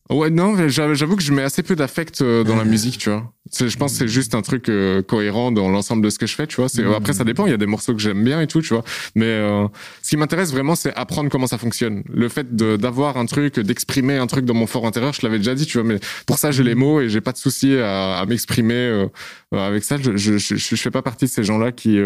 [0.09, 3.31] Ouais, non, j'avoue que je mets assez peu d'affect euh, dans la musique, tu vois.
[3.57, 6.35] Je pense que c'est juste un truc euh, cohérent dans l'ensemble de ce que je
[6.35, 6.67] fais, tu vois.
[6.95, 8.83] Après, ça dépend, il y a des morceaux que j'aime bien et tout, tu vois.
[9.15, 9.65] Mais euh,
[10.01, 12.03] ce qui m'intéresse vraiment, c'est apprendre comment ça fonctionne.
[12.13, 15.55] Le fait d'avoir un truc, d'exprimer un truc dans mon fort intérieur, je l'avais déjà
[15.55, 15.87] dit, tu vois.
[15.87, 19.07] Mais pour ça, j'ai les mots et j'ai pas de souci à, à m'exprimer
[19.53, 19.95] avec ça.
[19.97, 21.97] Je, je, je, je, fais pas partie de ces gens-là qui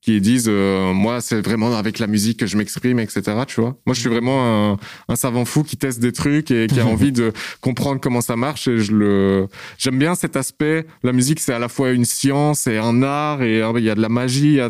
[0.00, 3.76] qui disent euh, moi c'est vraiment avec la musique que je m'exprime etc tu vois.
[3.86, 4.78] Moi je suis vraiment un,
[5.08, 8.36] un, savant fou qui teste des trucs et qui a envie de comprendre comment ça
[8.36, 10.86] marche et je le j'aime bien cet aspect.
[11.02, 13.94] La musique c'est à la fois une science et un art et il y a
[13.94, 14.68] de la magie il y a,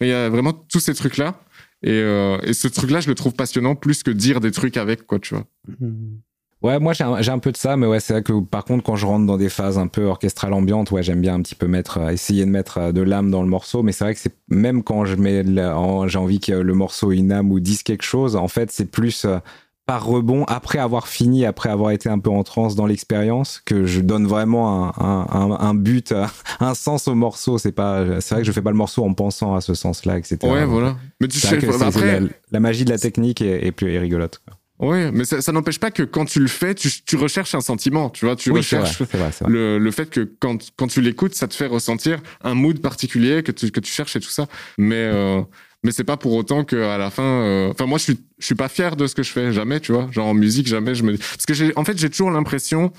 [0.00, 1.40] il y a vraiment tous ces trucs là
[1.82, 4.76] et, euh, et ce truc là je le trouve passionnant plus que dire des trucs
[4.76, 5.46] avec quoi tu vois.
[5.80, 6.18] Mmh.
[6.62, 8.84] Ouais, moi j'ai un, un, peu de ça, mais ouais, c'est vrai que par contre,
[8.84, 11.54] quand je rentre dans des phases un peu orchestrales ambiantes, ouais, j'aime bien un petit
[11.54, 14.14] peu mettre, euh, essayer de mettre euh, de l'âme dans le morceau, mais c'est vrai
[14.14, 17.60] que c'est même quand je mets, j'ai envie que le morceau ait une âme ou
[17.60, 19.38] dise quelque chose, en fait, c'est plus euh,
[19.86, 23.86] par rebond, après avoir fini, après avoir été un peu en transe dans l'expérience, que
[23.86, 26.14] je donne vraiment un, un, un, but,
[26.60, 27.58] un sens au morceau.
[27.58, 30.16] C'est pas, c'est vrai que je fais pas le morceau en pensant à ce sens-là,
[30.16, 30.38] etc.
[30.44, 30.96] Ouais, voilà.
[31.20, 32.20] Mais tu sais, après...
[32.52, 34.40] La, magie de la technique est, est plus est rigolote.
[34.46, 34.59] Quoi.
[34.80, 37.60] Oui, mais ça, ça n'empêche pas que quand tu le fais, tu, tu, recherches un
[37.60, 38.98] sentiment, tu vois, tu recherches
[39.46, 43.42] Le, le, fait que quand, quand tu l'écoutes, ça te fait ressentir un mood particulier
[43.42, 44.46] que tu, que tu cherches et tout ça.
[44.78, 45.42] Mais euh,
[45.82, 48.46] mais c'est pas pour autant que à la fin, euh, enfin moi je suis je
[48.46, 50.94] suis pas fier de ce que je fais, jamais, tu vois, genre en musique jamais
[50.94, 52.90] je me parce que j'ai en fait j'ai toujours l'impression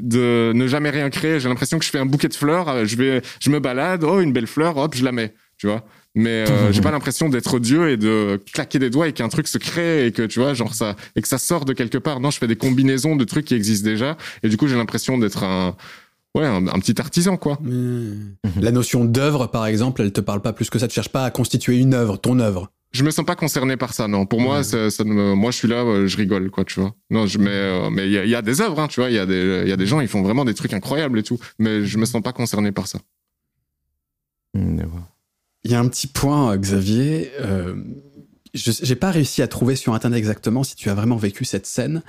[0.00, 1.38] de ne jamais rien créer.
[1.38, 4.02] J'ai l'impression que je fais un bouquet de fleurs, euh, je vais je me balade,
[4.02, 5.84] oh une belle fleur, hop je la mets, tu vois
[6.14, 9.48] mais euh, j'ai pas l'impression d'être Dieu et de claquer des doigts et qu'un truc
[9.48, 12.20] se crée et que tu vois genre ça et que ça sort de quelque part.
[12.20, 15.18] Non, je fais des combinaisons de trucs qui existent déjà et du coup j'ai l'impression
[15.18, 15.76] d'être un
[16.36, 17.58] ouais un, petit artisan quoi.
[18.60, 20.88] La notion d'œuvre par exemple, elle te parle pas plus que ça.
[20.88, 22.70] Tu cherches pas à constituer une œuvre, ton œuvre.
[22.94, 24.24] Je me sens pas concerné par ça, non.
[24.24, 26.94] Pour moi, ça, ça moi, je suis là, euh, je rigole, quoi, tu vois.
[27.10, 29.10] Non, je mets, euh, mais il y a, y a, des œuvres, hein, tu vois.
[29.10, 31.18] Il y a des, il y a des gens, ils font vraiment des trucs incroyables
[31.18, 31.36] et tout.
[31.58, 33.00] Mais je me sens pas concerné par ça.
[34.54, 34.82] Mmh,
[35.64, 37.32] il y a un petit point, euh, Xavier.
[37.40, 37.74] Euh,
[38.54, 41.66] je n'ai pas réussi à trouver sur Internet exactement si tu as vraiment vécu cette
[41.66, 42.02] scène,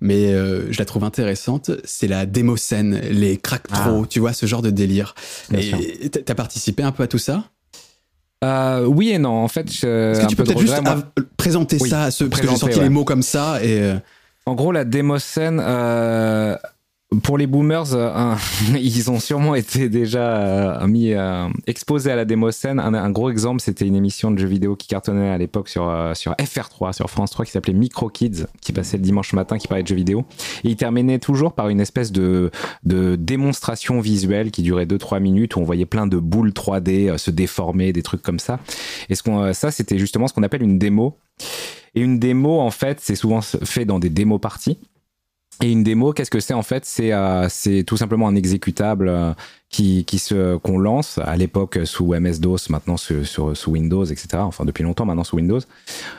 [0.00, 1.72] mais euh, je la trouve intéressante.
[1.84, 3.90] C'est la démo scène, les crack ah.
[4.08, 5.14] tu vois, ce genre de délire.
[5.52, 7.44] et t'as participé un peu à tout ça?
[8.44, 9.30] Euh, oui et non.
[9.30, 10.80] En fait, Est-ce que tu peux peut-être juste
[11.36, 13.94] présenter ça à ceux, parce que j'ai sorti les mots comme ça et.
[14.48, 16.56] En gros, la démo scène, euh,
[17.22, 18.34] pour les boomers, euh,
[18.78, 22.78] ils ont sûrement été déjà euh, mis euh, exposés à la démo scène.
[22.78, 26.32] Un, gros exemple, c'était une émission de jeux vidéo qui cartonnait à l'époque sur sur
[26.32, 29.82] FR3, sur France 3, qui s'appelait Micro Kids, qui passait le dimanche matin, qui parlait
[29.82, 30.24] de jeux vidéo.
[30.64, 32.50] Et il terminait toujours par une espèce de
[32.84, 37.30] de démonstration visuelle qui durait 2-3 minutes où on voyait plein de boules 3D se
[37.30, 38.60] déformer, des trucs comme ça.
[39.08, 41.16] Et ce qu'on ça, c'était justement ce qu'on appelle une démo.
[41.94, 44.78] Et une démo, en fait, c'est souvent fait dans des démos parties.
[45.60, 46.84] Et une démo, qu'est-ce que c'est en fait?
[46.84, 47.48] C'est euh,
[47.84, 49.32] tout simplement un exécutable euh,
[49.70, 53.24] qui, qui se qu'on lance à l'époque sous MS DOS, maintenant sous,
[53.66, 54.28] Windows, etc.
[54.38, 55.58] Enfin depuis longtemps maintenant sous Windows,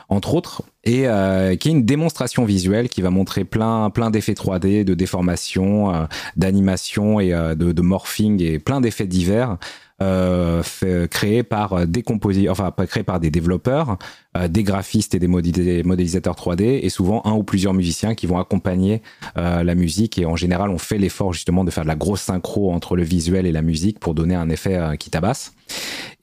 [0.09, 4.33] entre autres, et euh, qui est une démonstration visuelle qui va montrer plein plein d'effets
[4.33, 9.57] 3D, de déformation, euh, d'animation et de, de morphing et plein d'effets divers
[10.01, 10.63] euh,
[11.07, 13.97] créé par des compositeurs, enfin créé par des développeurs,
[14.37, 18.37] euh, des graphistes et des modélisateurs 3D, et souvent un ou plusieurs musiciens qui vont
[18.37, 19.01] accompagner
[19.37, 20.17] euh, la musique.
[20.17, 23.03] Et en général, on fait l'effort justement de faire de la grosse synchro entre le
[23.03, 25.53] visuel et la musique pour donner un effet qui tabasse.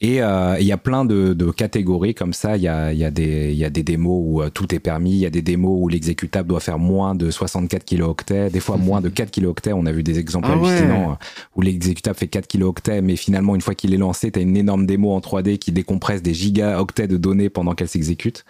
[0.01, 2.57] Et il y a plein de, de, catégories comme ça.
[2.57, 5.13] Il y a, y, a des, y a des démos où tout est permis.
[5.13, 8.77] Il y a des démos où l'exécutable doit faire moins de 64 kilooctets, des fois
[8.77, 9.73] moins de 4 kilooctets.
[9.73, 11.19] On a vu des exemples ah hallucinants
[11.55, 14.57] où l'exécutable fait 4 kilooctets, mais finalement, une fois qu'il est lancé, tu as une
[14.57, 18.45] énorme démo en 3D qui décompresse des gigaoctets de données pendant qu'elle s'exécute.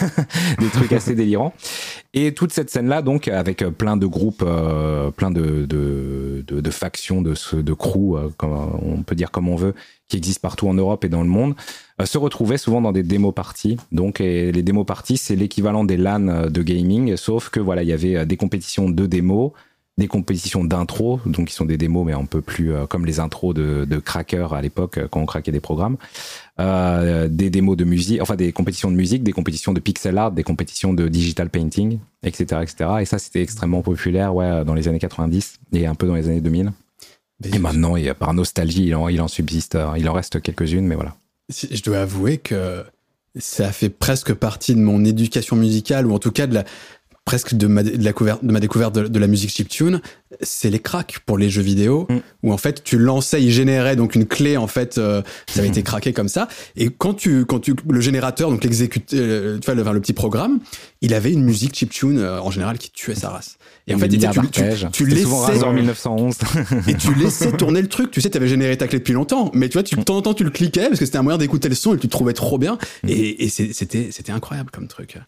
[0.58, 1.52] des trucs assez délirants.
[2.14, 6.70] Et toute cette scène-là, donc, avec plein de groupes, euh, plein de, de, de, de,
[6.70, 9.74] factions, de, euh, comme, on peut dire comme on veut,
[10.12, 11.54] qui existent partout en Europe et dans le monde,
[12.00, 13.76] euh, se retrouvaient souvent dans des démo parties.
[13.90, 17.88] Donc, et les démo parties, c'est l'équivalent des LAN de gaming, sauf que voilà, il
[17.88, 19.52] y avait des compétitions de démos,
[19.98, 23.20] des compétitions d'intro, donc qui sont des démos, mais un peu plus euh, comme les
[23.20, 25.96] intros de, de crackers à l'époque euh, quand on craquait des programmes.
[26.60, 30.32] Euh, des démos de musique, enfin des compétitions de musique, des compétitions de pixel art,
[30.32, 32.90] des compétitions de digital painting, etc., etc.
[33.00, 36.28] Et ça, c'était extrêmement populaire, ouais, dans les années 90 et un peu dans les
[36.28, 36.72] années 2000.
[37.44, 41.14] Et maintenant, par nostalgie, il en, subsiste, il en reste quelques-unes, mais voilà.
[41.48, 42.84] Je dois avouer que
[43.38, 46.62] ça fait presque partie de mon éducation musicale, ou en tout cas de
[47.24, 50.00] presque de ma, de la couverte, de découverte de, la musique chiptune,
[50.40, 52.16] c'est les cracks pour les jeux vidéo, mm.
[52.42, 55.68] où en fait tu lançais, il générait donc une clé, en fait, euh, ça avait
[55.72, 56.48] été craqué comme ça.
[56.76, 60.12] Et quand tu, quand tu, le générateur, donc l'exécuteur, euh, tu vois, le, le, petit
[60.12, 60.60] programme,
[61.00, 63.58] il avait une musique chiptune euh, en général qui tuait sa race.
[63.88, 66.36] Et en fait, tu, tu, tu laissais en 1911
[66.88, 68.12] et tu laissais tourner le truc.
[68.12, 70.16] Tu sais, tu avais généré ta clé depuis longtemps, mais tu vois, tu, de temps
[70.16, 72.06] en temps, tu le cliquais parce que c'était un moyen d'écouter le son et tu
[72.06, 72.78] le trouvais trop bien.
[73.02, 73.08] Mm.
[73.08, 75.18] Et, et c'était, c'était incroyable comme truc.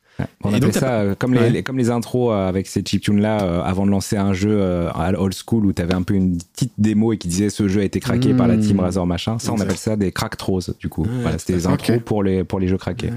[0.44, 3.86] on appelait ça euh, comme les, comme les intros euh, avec ces chiptunes là avant
[3.86, 7.12] de lancer un jeu à old school où tu avais un peu une petite démo
[7.12, 8.80] et qui disait ce jeu a été craqué par la team mm.
[8.80, 9.38] Razor machin.
[9.38, 11.06] Ça, on appelle ça des crack throws du coup.
[11.22, 13.10] voilà, c'était des intros pour les pour les jeux craqués.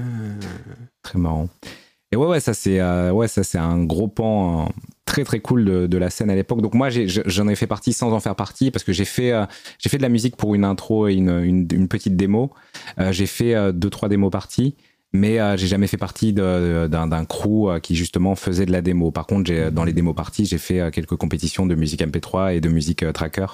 [1.02, 1.48] Très marrant.
[2.10, 4.68] Et ouais, ouais, ça c'est ouais, ça c'est un gros pan
[5.08, 6.60] très très cool de, la scène à l'époque.
[6.60, 9.46] Donc moi j'en ai, fait partie sans en faire partie parce que j'ai fait euh,
[9.78, 12.52] j'ai fait de la musique pour une intro et une, une, petite démo.
[13.00, 14.76] Euh, j'ai fait euh, deux trois démos parties,
[15.12, 19.10] mais j'ai jamais fait partie d'un crew qui justement faisait de la démo.
[19.10, 22.68] Par contre dans les démos parties j'ai fait quelques compétitions de musique MP3 et de
[22.68, 23.46] musique tracker.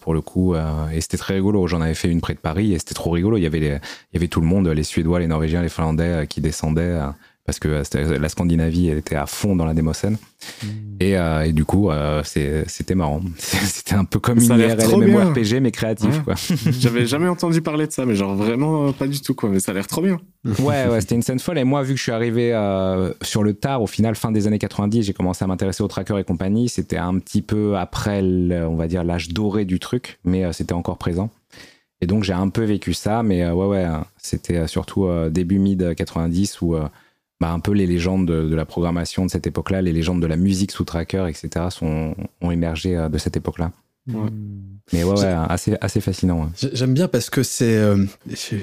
[0.00, 1.66] pour le coup, et c'était très rigolo.
[1.66, 3.36] J'en avais fait une près de Paris et c'était trop rigolo.
[3.36, 6.26] Il y avait il y avait tout le monde, les Suédois, les Norvégiens, les Finlandais
[6.28, 7.00] qui descendaient
[7.48, 7.82] parce que
[8.20, 10.18] la Scandinavie elle était à fond dans la démocène
[11.00, 13.22] et, euh, et, du coup euh, c'était marrant.
[13.38, 16.34] C'était un peu comme une IRL MMORPG mais créatif quoi.
[16.78, 19.48] J'avais jamais entendu parler de ça mais genre vraiment euh, pas du tout quoi.
[19.48, 20.20] Mais ça a l'air trop bien.
[20.58, 21.56] Ouais ouais c'était une scène folle.
[21.56, 22.50] Et moi vu que je suis arrivé
[23.22, 26.18] sur le tard au final fin des années 90 j'ai commencé à m'intéresser aux trackers
[26.18, 26.68] et compagnie.
[26.68, 30.98] C'était un petit peu après on va dire l'âge doré du truc mais c'était encore
[30.98, 31.30] présent.
[32.02, 33.86] Et donc j'ai un peu vécu ça mais ouais ouais
[34.18, 36.76] c'était surtout début mid 90 où
[37.40, 40.36] bah, un peu les légendes de, la programmation de cette époque-là, les légendes de la
[40.36, 43.72] musique sous tracker, etc., sont, ont émergé euh, de cette époque-là.
[44.92, 46.50] Mais ouais, ouais assez, assez fascinant.
[46.72, 47.76] J'aime bien parce que c'est.
[47.76, 48.06] Euh,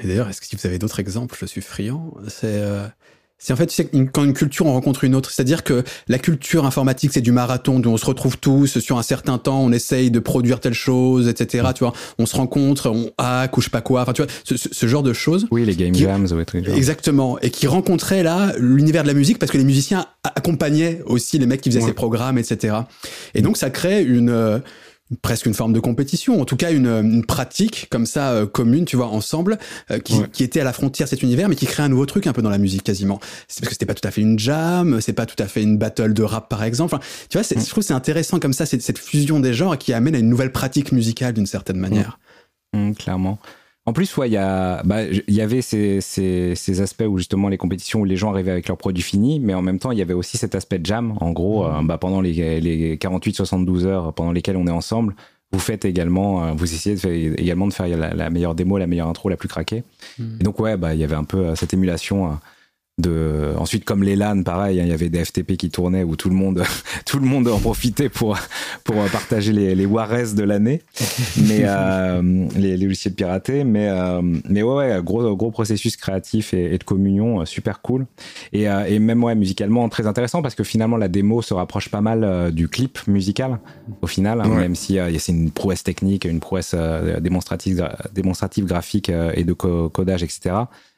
[0.03, 2.15] d'ailleurs, est-ce que vous avez d'autres exemples Je suis friand.
[2.27, 2.47] C'est.
[2.47, 2.87] Euh,
[3.37, 5.29] c'est en fait, tu sais, quand une culture on rencontre une autre.
[5.29, 9.03] C'est-à-dire que la culture informatique, c'est du marathon, où on se retrouve tous sur un
[9.03, 11.67] certain temps, on essaye de produire telle chose, etc.
[11.75, 14.03] Tu vois, on se rencontre, on hack ou je sais pas quoi.
[14.03, 15.47] Enfin, tu vois, ce, genre de choses.
[15.51, 16.45] Oui, les game jams, ouais,
[16.75, 17.37] Exactement.
[17.39, 21.45] Et qui rencontraient là l'univers de la musique parce que les musiciens accompagnaient aussi les
[21.45, 22.77] mecs qui faisaient ces programmes, etc.
[23.33, 24.59] Et donc, ça crée une, euh,
[25.21, 28.85] presque une forme de compétition, en tout cas une, une pratique comme ça euh, commune,
[28.85, 29.59] tu vois, ensemble,
[29.91, 32.25] euh, qui, qui, était à la frontière cet univers, mais qui crée un nouveau truc
[32.25, 33.19] un peu dans la musique quasiment.
[33.47, 35.61] C'est parce que c'était pas tout à fait une jam, c'est pas tout à fait
[35.61, 36.95] une battle de rap par exemple.
[36.95, 40.15] Enfin, tu vois, je trouve c'est intéressant comme ça, cette fusion des genres qui amène
[40.15, 42.17] à une nouvelle pratique musicale d'une certaine manière.
[42.73, 42.89] Mm.
[42.89, 43.39] Mm, clairement.
[43.87, 47.57] En plus, ouais, il y, bah, y avait ces, ces, ces, aspects où justement les
[47.57, 50.01] compétitions où les gens arrivaient avec leurs produits finis, mais en même temps, il y
[50.01, 51.13] avait aussi cet aspect de jam.
[51.21, 51.67] En gros, mmh.
[51.67, 55.15] euh, bah, pendant les, les 48-72 heures pendant lesquelles on est ensemble,
[55.51, 58.87] vous faites également, euh, vous essayez de faire, également de faire la, meilleure démo, la
[58.87, 59.83] meilleure intro, la plus craquée.
[60.17, 60.23] Mmh.
[60.39, 62.39] Et donc, ouais, bah, il y avait un peu euh, cette émulation
[62.97, 66.15] de ensuite comme les LAN pareil hein, il y avait des FTP qui tournaient où
[66.15, 66.63] tout le monde
[67.05, 68.37] tout le monde en profitait pour
[68.85, 70.81] pour partager les, les Warres de l'année.
[71.37, 76.53] Mais euh, les, les, logiciels piratés mais euh, mais ouais, ouais gros gros processus créatif
[76.53, 78.05] et, de communion euh, super cool.
[78.53, 81.89] Et, euh, et même ouais musicalement très intéressant parce que finalement la démo se rapproche
[81.89, 83.59] pas mal du clip musical
[84.01, 86.75] au final hein, même si c'est une prouesse technique une prouesse
[87.19, 90.55] démonstrative démonstrative graphique et de codage etc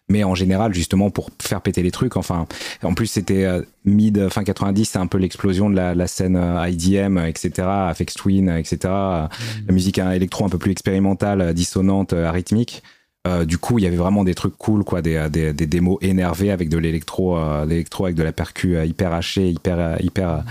[0.10, 2.48] mais en général justement pour faire péter les trucs enfin
[2.84, 6.36] en plus c'était euh, mid fin 90 c'est un peu l'explosion de la, la, scène
[6.36, 9.30] euh, IDM etc Afex Twin etc la
[9.70, 12.84] musique hein, électro un peu plus expérimentale dissonante euh, arythmique
[13.28, 15.98] euh, du coup, il y avait vraiment des trucs cool, quoi, des, des, des démos
[16.02, 20.44] énervées avec de l'électro, euh, l'électro avec de la percu hyper hachée, hyper, hyper,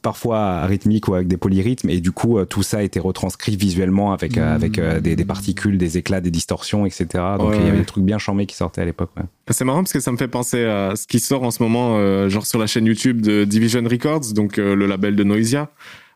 [0.00, 1.90] parfois rythmique ou avec des polyrythmes.
[1.90, 5.98] Et du coup, tout ça a été retranscrit visuellement avec, avec des, des, particules, des
[5.98, 7.06] éclats, des distorsions, etc.
[7.38, 9.10] Donc il y avait des trucs bien charmés qui sortaient à l'époque.
[9.50, 12.28] C'est marrant parce que ça me fait penser à ce qui sort en ce moment,
[12.28, 15.68] genre sur la chaîne YouTube de Division Records, donc le label de Noisia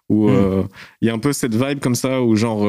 [0.08, 0.68] où hmm.
[1.00, 2.64] il y a un peu cette vibe comme ça où genre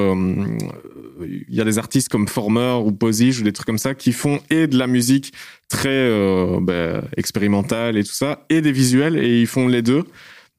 [1.21, 4.11] il y a des artistes comme Former ou Posige ou des trucs comme ça qui
[4.11, 5.33] font et de la musique
[5.69, 10.03] très euh, bah, expérimentale et tout ça et des visuels et ils font les deux.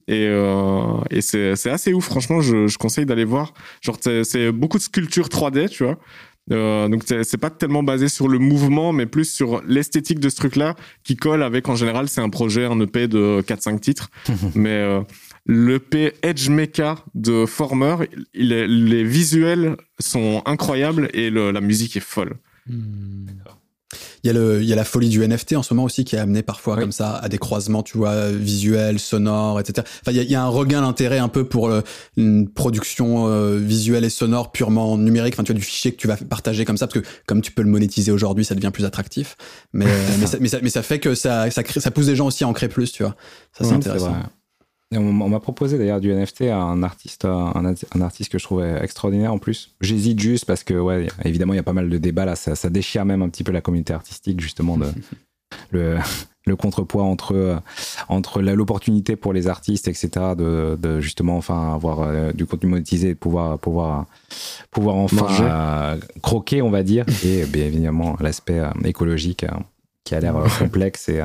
[0.07, 2.05] Et, euh, et c'est, c'est assez ouf.
[2.05, 3.53] Franchement je, je conseille d'aller voir.
[3.83, 5.99] Genre c'est, beaucoup de sculpture 3D tu vois.
[6.51, 10.37] Euh, donc c'est, pas tellement basé sur le mouvement mais plus sur l'esthétique de ce
[10.37, 14.11] truc là qui colle avec en général c'est un projet un EP de 4-5 titres.
[14.55, 15.03] Mais euh,
[15.49, 17.97] le P Edge Mecha de Former,
[18.35, 22.37] les visuels sont incroyables et la musique est folle.
[22.67, 23.27] Hmm.
[24.23, 26.05] Il y, a le, il y a la folie du NFT en ce moment aussi
[26.05, 29.87] qui a amené parfois comme ça à des croisements, tu vois, visuels, sonores, etc.
[30.03, 31.71] Enfin, il y a, il y a un regain d'intérêt un peu pour
[32.17, 35.35] une production visuelle et sonore purement numérique.
[35.35, 37.53] Enfin, tu vois, du fichier que tu vas partager comme ça, parce que comme tu
[37.53, 39.37] peux le monétiser aujourd'hui, ça devient plus attractif.
[39.73, 39.87] Mais,
[40.19, 42.27] mais, ça, mais, ça, mais, ça, fait que ça, ça, crée, ça pousse des gens
[42.27, 43.17] aussi à en créer plus, tu vois.
[43.57, 44.15] Ça, c'est intéressant.
[44.93, 48.83] On, m'a proposé d'ailleurs du NFT à un artiste, un, un, artiste que je trouvais
[48.83, 49.75] extraordinaire en plus.
[49.81, 52.37] J'hésite juste parce que, ouais, évidemment, il y a pas mal de débats là.
[52.37, 54.87] Ça, ça déchire même un petit peu la communauté artistique, justement, de,
[55.71, 55.99] le,
[56.49, 57.63] le contrepoids entre
[58.09, 63.15] entre l'opportunité pour les artistes etc de, justement enfin avoir euh, du contenu monétisé et
[63.15, 64.07] pouvoir pouvoir
[64.71, 69.45] pouvoir enfin euh, croquer on va dire et bien évidemment l'aspect euh, écologique
[70.05, 71.23] qui a l'air complexe et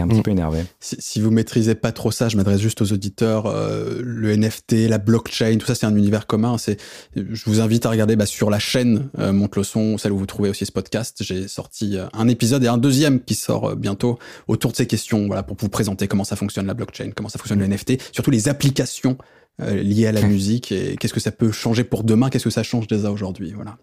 [0.00, 0.22] un petit mm.
[0.22, 0.64] peu énervé.
[0.80, 3.46] Si, vous maîtrisez pas trop ça, je m'adresse juste aux auditeurs.
[3.46, 6.58] Euh, le NFT, la blockchain, tout ça, c'est un univers commun.
[6.58, 6.78] C'est,
[7.16, 10.18] je vous invite à regarder bah, sur la chaîne euh, Monte le son, celle où
[10.18, 11.18] vous trouvez aussi ce podcast.
[11.20, 14.18] J'ai sorti euh, un épisode et un deuxième qui sort euh, bientôt
[14.48, 17.38] autour de ces questions, voilà, pour vous présenter comment ça fonctionne la blockchain, comment ça
[17.38, 19.16] fonctionne le NFT, surtout les applications
[19.60, 22.64] liées à la musique et qu'est-ce que ça peut changer pour demain, qu'est-ce que ça
[22.64, 23.76] change déjà aujourd'hui, voilà.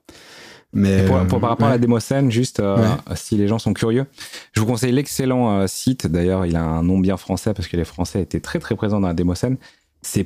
[0.73, 2.77] Mais pour, par rapport à la démo scène, juste euh,
[3.15, 4.05] si les gens sont curieux,
[4.53, 6.07] je vous conseille l'excellent euh, site.
[6.07, 8.99] D'ailleurs, il a un nom bien français parce que les Français étaient très très présents
[8.99, 9.57] dans la démo scène.
[10.01, 10.23] C'est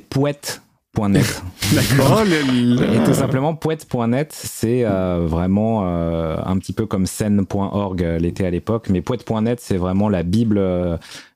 [0.96, 1.42] poète.net.
[1.74, 2.22] D'accord.
[2.22, 8.88] Et tout simplement, poète.net, c'est euh, vraiment un petit peu comme scène.org l'était à l'époque,
[8.90, 10.60] mais poète.net, c'est vraiment la bible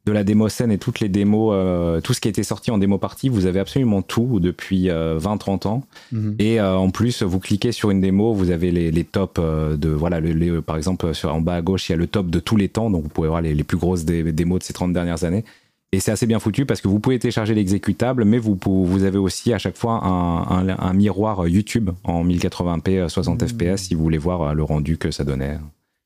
[0.06, 2.70] de la démo scène et toutes les démos, euh, tout ce qui a été sorti
[2.70, 5.84] en démo partie, vous avez absolument tout depuis 20-30 euh, ans.
[6.12, 6.36] Mhm.
[6.38, 9.88] Et euh, en plus, vous cliquez sur une démo, vous avez les, les tops de,
[9.88, 12.40] voilà, les, par exemple, sur, en bas à gauche, il y a le top de
[12.40, 14.92] tous les temps, donc vous pouvez voir les, les plus grosses démos de ces 30
[14.92, 15.44] dernières années.
[15.92, 19.18] Et c'est assez bien foutu parce que vous pouvez télécharger l'exécutable, mais vous, vous avez
[19.18, 24.18] aussi à chaque fois un, un, miroir YouTube en 1080p 60 fps si vous voulez
[24.18, 25.58] voir le rendu que ça donnait.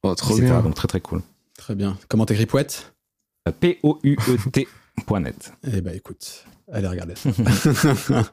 [0.02, 0.62] Oh, trop bien.
[0.62, 1.20] Donc très très cool.
[1.58, 1.98] Très bien.
[2.08, 2.94] Comment t'écris Poète
[3.60, 5.52] P-O-U-E-T.net.
[5.72, 7.30] eh ben écoute, allez regarder ça.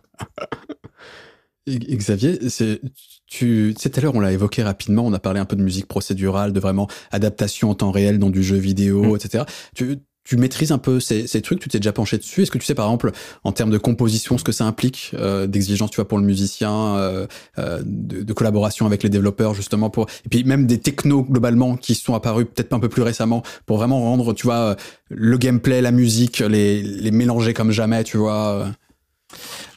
[1.68, 2.82] Xavier, c'est
[3.28, 5.61] tu sais tout à l'heure on l'a évoqué rapidement, on a parlé un peu de
[5.64, 9.15] musique procédurale, de vraiment adaptation en temps réel dans du jeu vidéo, mm.
[9.15, 9.44] etc.
[9.76, 12.43] Tu tu maîtrises un peu ces, trucs, tu t'es déjà penché dessus.
[12.43, 13.11] Est-ce que tu sais par exemple
[13.43, 16.95] en termes de composition ce que ça implique euh, d'exigence, tu vois, pour le musicien,
[16.98, 17.27] euh,
[17.57, 21.95] euh, de, collaboration avec les développeurs justement pour et puis même des technos globalement qui
[21.95, 24.76] sont apparus peut-être un peu plus récemment pour vraiment rendre, tu vois,
[25.10, 28.72] le gameplay, la musique, les les mélanger comme jamais, tu vois.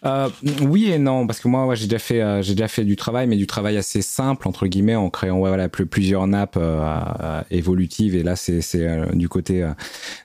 [0.07, 0.29] Euh,
[0.63, 2.95] oui et non, parce que moi, ouais, j'ai déjà fait, euh, j'ai déjà fait du
[2.95, 7.43] travail, mais du travail assez simple entre guillemets, en créant ouais, voilà plusieurs nappes euh,
[7.51, 8.15] évolutives.
[8.15, 8.61] Et là, c'est
[9.15, 9.67] du côté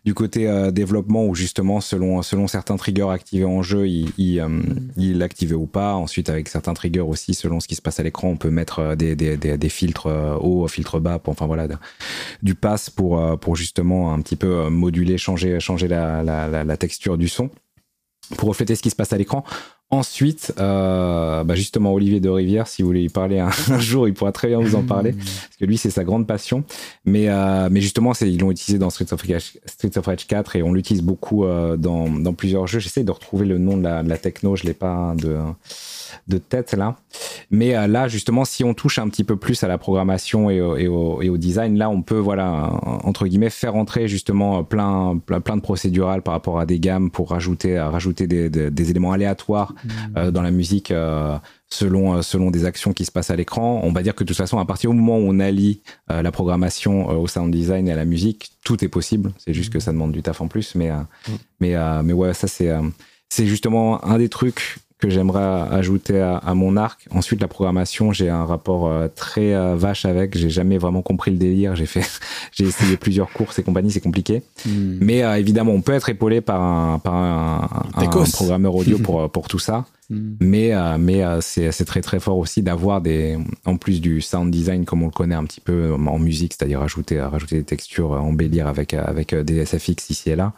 [0.06, 4.43] du côté développement où justement, selon selon certains triggers activés en jeu, il il,
[4.97, 5.93] il ou pas.
[5.93, 8.95] Ensuite, avec certains triggers aussi, selon ce qui se passe à l'écran, on peut mettre
[8.95, 10.07] des des, des, filtres
[10.41, 11.68] hauts, filtres bas, pour, enfin voilà,
[12.43, 17.18] du pass pour pour justement un petit peu moduler, changer changer la, la, la texture
[17.18, 17.49] du son
[18.38, 19.43] pour refléter ce qui se passe à l'écran.
[19.91, 23.49] Ensuite, euh, bah justement, Olivier de Rivière, si vous voulez lui parler un,
[23.80, 26.64] jour, il pourra très bien vous en parler, parce que lui, c'est sa grande passion.
[27.06, 30.57] Mais, euh, mais justement, ils l'ont utilisé dans Streets of, Rage, Streets of Rage 4
[30.57, 32.77] et on l'utilise beaucoup euh, dans, dans plusieurs jeux.
[32.77, 35.38] J'essaie de retrouver le nom de la, de la techno, je l'ai pas de
[36.27, 36.98] de tête là.
[37.52, 40.61] Mais euh, là, justement, si on touche un petit peu plus à la programmation et
[40.61, 45.57] au, et au, design, là, on peut, voilà, entre guillemets, faire entrer justement plein, plein,
[45.57, 49.90] de procédurales par rapport à des gammes pour rajouter, rajouter des, des, éléments aléatoires mmh.
[50.18, 50.91] euh, dans la musique.
[50.91, 51.38] Euh,
[51.72, 53.81] selon selon des actions qui se passent à l'écran.
[53.84, 56.31] On va dire que de toute façon, à partir du moment où on allie la
[56.31, 59.31] programmation au sound design et à la musique, tout est possible.
[59.38, 61.06] C'est juste que ça demande du taf en plus, mais mmh.
[61.60, 62.72] mais mais ouais, ça c'est
[63.30, 67.07] c'est justement un des trucs que j'aimerais ajouter à, mon arc.
[67.11, 70.38] Ensuite, la programmation, j'ai un rapport euh, très euh, vache avec.
[70.38, 71.73] J'ai jamais vraiment compris le délire.
[71.76, 72.03] J'ai fait,
[72.51, 74.43] j'ai essayé plusieurs courses et compagnie, c'est compliqué.
[74.65, 74.97] Hmm.
[74.99, 77.69] Mais euh, évidemment, on peut être épaulé par un, par un,
[78.34, 79.85] programmeur audio pour pour tout ça.
[80.09, 80.35] Hmm.
[80.41, 84.84] Mais mais c'est c'est très très fort aussi d'avoir des, en plus du sound design
[84.84, 88.67] comme on le connaît un petit peu en musique, c'est-à-dire rajouter rajouter des textures, embellir
[88.67, 90.53] avec avec des SFX ici et là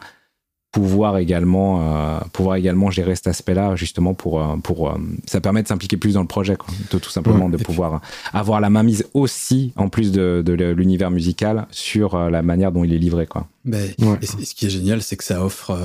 [0.72, 4.96] pouvoir également euh, pouvoir également gérer cet aspect-là justement pour euh, pour euh,
[5.26, 6.74] ça permet de s'impliquer plus dans le projet quoi.
[6.90, 8.00] De, tout simplement de pouvoir
[8.32, 12.84] avoir la main mise aussi en plus de, de l'univers musical sur la manière dont
[12.84, 13.46] il est livré quoi.
[13.66, 13.90] Ben,
[14.20, 15.76] et, ce qui est génial c'est que ça offre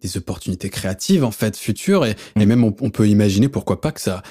[0.00, 2.48] des opportunités créatives en fait futures et, et mm.
[2.48, 4.22] même on, peut imaginer pourquoi pas que ça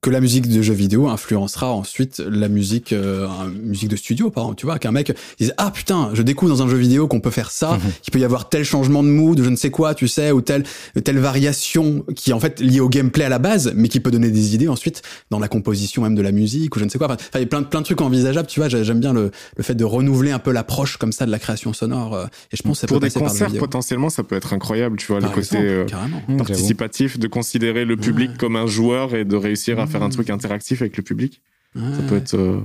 [0.00, 4.44] que la musique de jeux vidéo influencera ensuite la musique, euh, musique de studio, par
[4.44, 4.58] exemple.
[4.58, 7.30] Tu vois, qu'un mec dise Ah putain, je découvre dans un jeu vidéo qu'on peut
[7.30, 7.92] faire ça, mhm.
[8.02, 10.40] qu'il peut y avoir tel changement de mood, je ne sais quoi, tu sais, ou
[10.40, 10.64] telle,
[11.04, 14.10] telle variation qui est en fait liée au gameplay à la base, mais qui peut
[14.10, 16.98] donner des idées ensuite dans la composition même de la musique, ou je ne sais
[16.98, 17.06] quoi.
[17.12, 18.68] Enfin, il y a plein, plein de trucs envisageables, tu vois.
[18.68, 21.72] J'aime bien le, le fait de renouveler un peu l'approche comme ça de la création
[21.72, 22.14] sonore.
[22.14, 24.96] Euh, et je pense que ça Pour peut des concerts, potentiellement, ça peut être incroyable,
[24.96, 25.86] tu vois, le côté euh,
[26.28, 30.08] mmh, participatif, de considérer le public comme un joueur et de réussir à faire un
[30.08, 31.42] truc interactif avec le public.
[31.74, 32.34] Ça peut être.
[32.34, 32.60] Euh,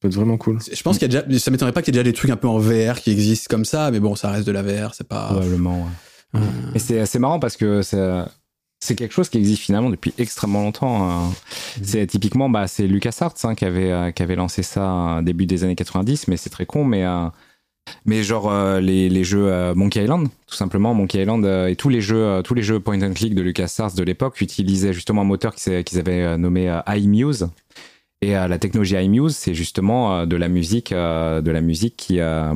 [0.00, 0.58] peut être vraiment cool.
[0.60, 2.30] Je pense qu'il y a déjà, ça m'étonnerait pas qu'il y ait déjà des trucs
[2.30, 4.94] un peu en VR qui existent comme ça, mais bon, ça reste de la VR,
[4.94, 5.26] c'est pas.
[5.26, 5.88] Probablement,
[6.34, 6.40] ouais.
[6.74, 11.08] Et c'est assez marrant parce que c'est quelque chose qui existe finalement depuis extrêmement longtemps.
[11.08, 11.28] Hein.
[11.28, 11.80] Mmh.
[11.84, 15.64] C'est typiquement, bah, c'est LucasArts hein, qui, avait, euh, qui avait lancé ça début des
[15.64, 17.04] années 90, mais c'est très con, mais.
[17.04, 17.28] Euh,
[18.04, 22.42] mais genre les, les, jeux Monkey Island, tout simplement Monkey Island et tous les jeux
[22.42, 25.98] tous les jeux point and click de LucasArts de l'époque utilisaient justement un moteur qu'ils
[25.98, 27.48] avaient nommé iMuse
[28.24, 32.20] et la technologie iMuse, c'est justement euh, de la musique, euh, de la musique qui
[32.20, 32.54] euh,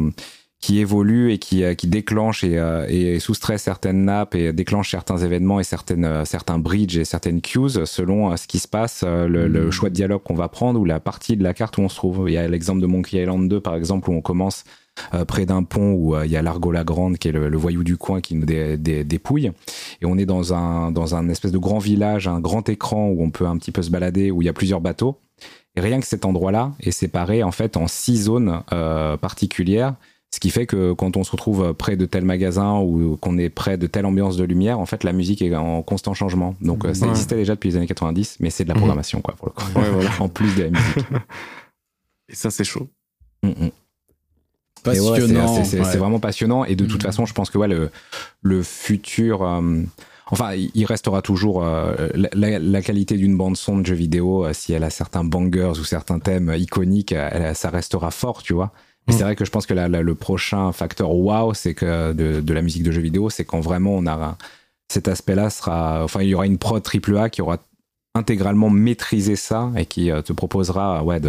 [0.61, 2.57] qui évolue et qui, qui déclenche et,
[2.89, 7.85] et, soustrait certaines nappes et déclenche certains événements et certaines, certains bridges et certaines cues
[7.85, 9.71] selon ce qui se passe, le, hmm.
[9.71, 11.95] choix de dialogue qu'on va prendre ou la partie de la carte où on se
[11.95, 12.29] trouve.
[12.29, 14.65] Il y a l'exemple de Monkey Island 2 par exemple où on commence
[15.27, 17.97] près d'un pont où il y a l'Argo la Grande qui est le, voyou du
[17.97, 19.53] coin qui nous dépouille
[20.01, 23.23] et on est dans un, dans un espèce de grand village, un grand écran où
[23.23, 25.19] on peut un petit peu se balader où il y a plusieurs bateaux
[25.79, 29.95] et rien que cet endroit-là est séparé en fait en six zones euh, particulières,
[30.31, 33.49] ce qui fait que quand on se retrouve près de tel magasin ou qu'on est
[33.49, 36.57] près de telle ambiance de lumière, en fait la musique est en constant changement.
[36.61, 38.81] Donc euh, ça existait déjà depuis les années 90, mais c'est de la mhm.
[38.81, 39.65] programmation quoi pour le coup.
[40.23, 41.07] en plus de la musique.
[42.29, 42.89] Et ça c'est chaud.
[43.45, 43.71] Mm, mm.
[44.89, 45.65] Passionnant.
[45.65, 46.65] c'est vraiment passionnant.
[46.65, 47.07] Et de toute mm.
[47.07, 47.91] façon, je pense que ouais, le,
[48.43, 49.43] le futur.
[49.43, 49.83] Euh,
[50.31, 54.45] Enfin, il restera toujours euh, la, qualité d'une bande son de jeu vidéo.
[54.45, 57.15] Euh, si elle a certains bangers ou certains thèmes iconiques,
[57.55, 58.71] ça restera fort, tu vois.
[59.07, 59.23] Mais c'est mm.
[59.23, 62.91] vrai que je pense que le prochain facteur wow, c'est que de, la musique de
[62.91, 64.37] jeu vidéo, c'est quand vraiment on a
[64.91, 67.59] cet aspect-là sera, enfin, il y aura une prod triple A qui aura
[68.15, 71.21] intégralement maîtrisé ça et qui euh, te proposera ouais,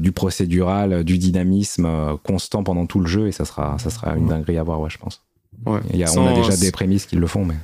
[0.00, 4.26] du procédural, du dynamisme constant pendant tout le jeu et ça sera, ça sera une
[4.26, 5.22] dinguerie à voir, ouais, je pense.
[5.66, 5.80] Ouais.
[6.16, 7.56] on a déjà des prémices qui le font, mais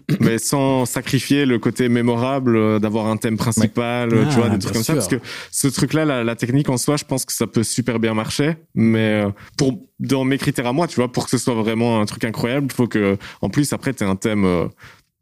[0.20, 4.58] mais sans sacrifier le côté mémorable euh, d'avoir un thème principal, euh, tu vois, des
[4.58, 4.94] trucs comme ça.
[4.94, 5.20] Parce que
[5.50, 8.56] ce truc-là, la, technique en soi, je pense que ça peut super bien marcher.
[8.74, 12.00] Mais euh, pour dans mes critères à moi, tu vois, pour que ce soit vraiment
[12.00, 14.68] un truc incroyable, il faut que, en plus, après, tu un thème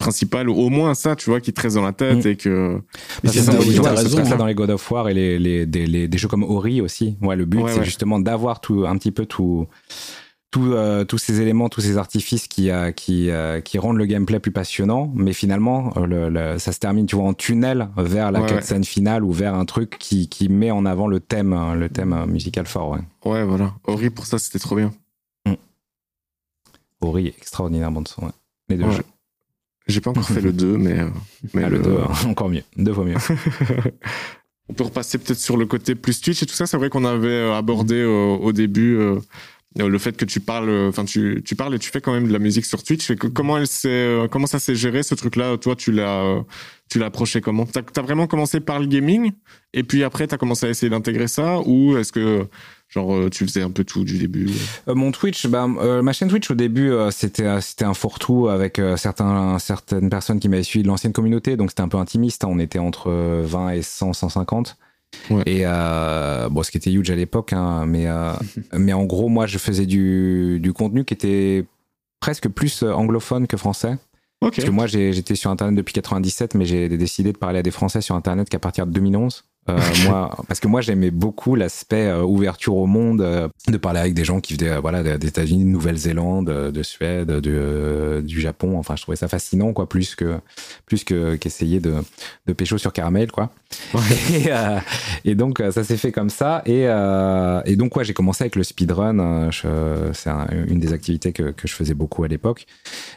[0.01, 2.28] principal ou au moins ça tu vois qui te reste dans la tête mm.
[2.28, 2.81] et que
[3.24, 4.36] c'est ça, raison, ça hein.
[4.36, 7.44] dans les God of War et les, les, des, jeux comme Ori aussi ouais le
[7.44, 9.68] but c'est justement d'avoir tout un petit peu tout
[10.56, 14.40] euh, tous ces éléments, tous ces artifices qui, euh, qui, euh, qui rendent le gameplay
[14.40, 18.60] plus passionnant, mais finalement, le, ça se termine, tu vois, en tunnel vers la ouais,
[18.60, 22.27] scène finale ou vers un truc qui, qui met en avant le thème, le thème
[22.27, 22.90] musical fort.
[22.90, 23.74] Ouais, ouais voilà.
[23.85, 24.93] Ori, pour ça, c'était trop bien.
[25.47, 25.55] Mm.
[27.02, 28.32] Ori, extraordinaire bande son,
[28.68, 29.05] les deux jeux.
[29.91, 30.99] J'ai pas encore fait le 2, mais.
[31.55, 32.62] mais ah, le 2, encore mieux.
[32.77, 33.17] Deux fois mieux.
[34.69, 36.67] On peut repasser peut-être sur le côté plus Twitch et tout ça.
[36.67, 38.99] C'est vrai qu'on avait abordé au début
[39.79, 42.12] euh, le fait que tu parles, euh, enfin tu, tu parles et tu fais quand
[42.12, 43.12] même de la musique sur Twitch.
[43.35, 45.57] comment elle s'est, euh, comment ça s'est géré ce truc-là?
[45.59, 46.43] Toi, tu l'as,
[46.89, 47.67] tu l'as approché comment?
[47.67, 49.31] T'as as vraiment commencé par le gaming
[49.73, 52.49] et puis après t'as commencé à essayer d'intégrer ça ou est-ce que
[52.91, 54.49] genre tu faisais un peu tout du début
[54.87, 60.11] Mon Twitch, bah, ma chaîne Twitch au début c'était c'était un fourre-tout avec certains certaines
[60.11, 62.45] personnes qui m'avaient suivi de l'ancienne communauté, donc c'était un peu intimiste.
[62.45, 62.49] Hein.
[62.51, 64.77] on était entre 20 et 100, 150.
[65.47, 68.33] Et euh, bon, ce qui était huge à l'époque, hein, mais, euh,
[68.73, 71.67] mais en gros, moi, je faisais du, du contenu qui était
[72.21, 73.97] presque plus anglophone que français.
[74.41, 77.71] Parce que moi, j'étais sur Internet depuis 97, mais j'ai décidé de parler à des
[77.71, 79.45] Français sur Internet qu'à partir de 2011.
[79.69, 84.01] Euh, moi, parce que moi j'aimais beaucoup l'aspect euh, ouverture au monde, euh, de parler
[84.01, 88.78] avec des gens qui venaient voilà des États-Unis, de Nouvelle-Zélande, de Suède, de, du Japon.
[88.78, 90.39] Enfin, je trouvais ça fascinant quoi, plus que
[90.87, 91.97] plus que qu'essayer de
[92.47, 93.51] de pécho sur caramel quoi.
[95.24, 96.82] Et, donc ça s'est fait comme ça et
[97.65, 99.51] et donc ouais j'ai commencé avec le speedrun.
[100.12, 100.31] C'est
[100.69, 102.66] une des activités que, que je faisais beaucoup à l'époque.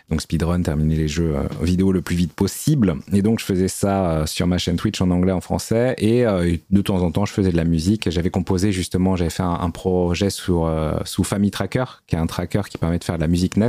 [0.09, 2.95] Donc speedrun, terminer les jeux vidéo le plus vite possible.
[3.13, 6.57] Et donc je faisais ça sur ma chaîne Twitch en anglais, en français et euh,
[6.69, 8.09] de temps en temps, je faisais de la musique.
[8.09, 12.27] J'avais composé justement, j'avais fait un, projet sur, euh, sous Family Tracker, qui est un
[12.27, 13.67] tracker qui permet de faire de la musique NES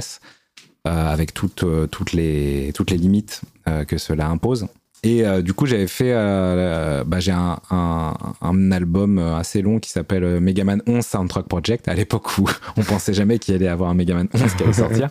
[0.87, 3.43] euh, avec toutes, toutes, les, toutes les limites
[3.89, 4.67] que cela impose.
[5.03, 10.83] Et du coup, j'avais fait, bah, j'ai un, un, album assez long qui s'appelle Megaman
[10.87, 14.55] 11 Soundtrack Project, à l'époque où on pensait jamais qu'il allait avoir un Megaman 11
[14.55, 15.11] qui allait sortir.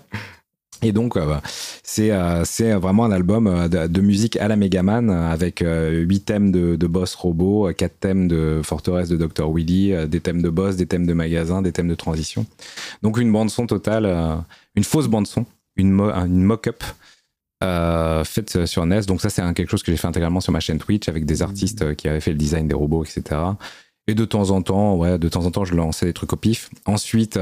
[0.84, 1.36] Et donc, euh,
[1.84, 6.52] c'est euh, c'est vraiment un album euh, de, musique à la Megaman avec huit thèmes
[6.52, 9.50] de, de boss robot, quatre thèmes de forteresse de Dr.
[9.50, 12.46] Willy, des thèmes de boss, des thèmes de magasin, des thèmes de transition.
[13.02, 14.44] Donc, une bande-son totale,
[14.76, 15.46] une fausse bande-son,
[15.78, 16.84] une, une mock-up.
[18.26, 19.02] faite sur NES.
[19.08, 21.42] Donc ça, c'est quelque chose que j'ai fait intégralement sur ma chaîne Twitch avec des
[21.42, 23.40] artistes qui avaient fait le design des robots, etc.
[24.08, 26.36] Et de temps en temps, ouais, de temps en temps, je lançais des trucs au
[26.36, 26.70] pif.
[26.86, 27.40] Ensuite,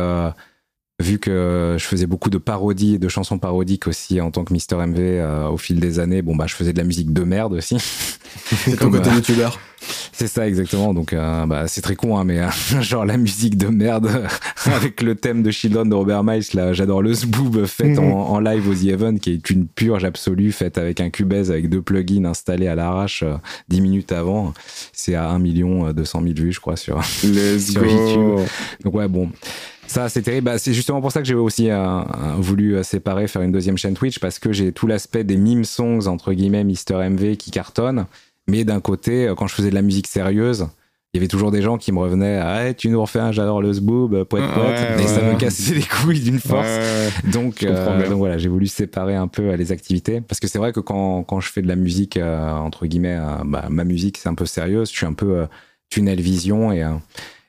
[0.99, 4.53] vu que je faisais beaucoup de parodies et de chansons parodiques aussi en tant que
[4.53, 7.23] Mister MV euh, au fil des années, bon bah je faisais de la musique de
[7.23, 7.77] merde aussi.
[8.55, 9.59] C'est ton côté euh, youtubeur.
[10.13, 10.93] C'est ça exactement.
[10.93, 12.39] Donc euh, bah, c'est très con, hein, mais
[12.81, 14.30] genre la musique de merde
[14.65, 18.39] avec le thème de Children de Robert Miles, là j'adore le Zboob fait en, en,
[18.39, 21.81] live au The Event, qui est une purge absolue faite avec un Cubase avec deux
[21.81, 23.23] plugins installés à l'arrache
[23.69, 24.53] 10 minutes avant.
[24.93, 28.45] C'est à 1 million 200 000 vues je crois sur, sur YouTube.
[28.84, 29.30] Donc ouais bon.
[29.91, 30.45] Ça, c'est terrible.
[30.45, 32.01] Bah, c'est justement pour ça que j'ai aussi euh,
[32.38, 35.65] voulu euh, séparer, faire une deuxième chaîne Twitch, parce que j'ai tout l'aspect des meme
[35.65, 38.05] songs, entre guillemets, Mister MV, qui cartonnent.
[38.47, 40.68] Mais d'un côté, euh, quand je faisais de la musique sérieuse,
[41.13, 43.61] il y avait toujours des gens qui me revenaient ah, tu nous refais un j'adore
[43.61, 44.97] le zboob poète poète.
[45.01, 46.69] Et ça me cassait les couilles d'une force.
[47.34, 50.22] Donc, donc, voilà j'ai voulu séparer un peu les activités.
[50.22, 53.65] Parce que c'est vrai que quand, quand, je fais de la musique entre guillemets bah,
[53.69, 54.89] ma musique c'est un peu sérieuse.
[54.89, 55.47] Je suis un peu
[55.89, 56.81] tunnel vision et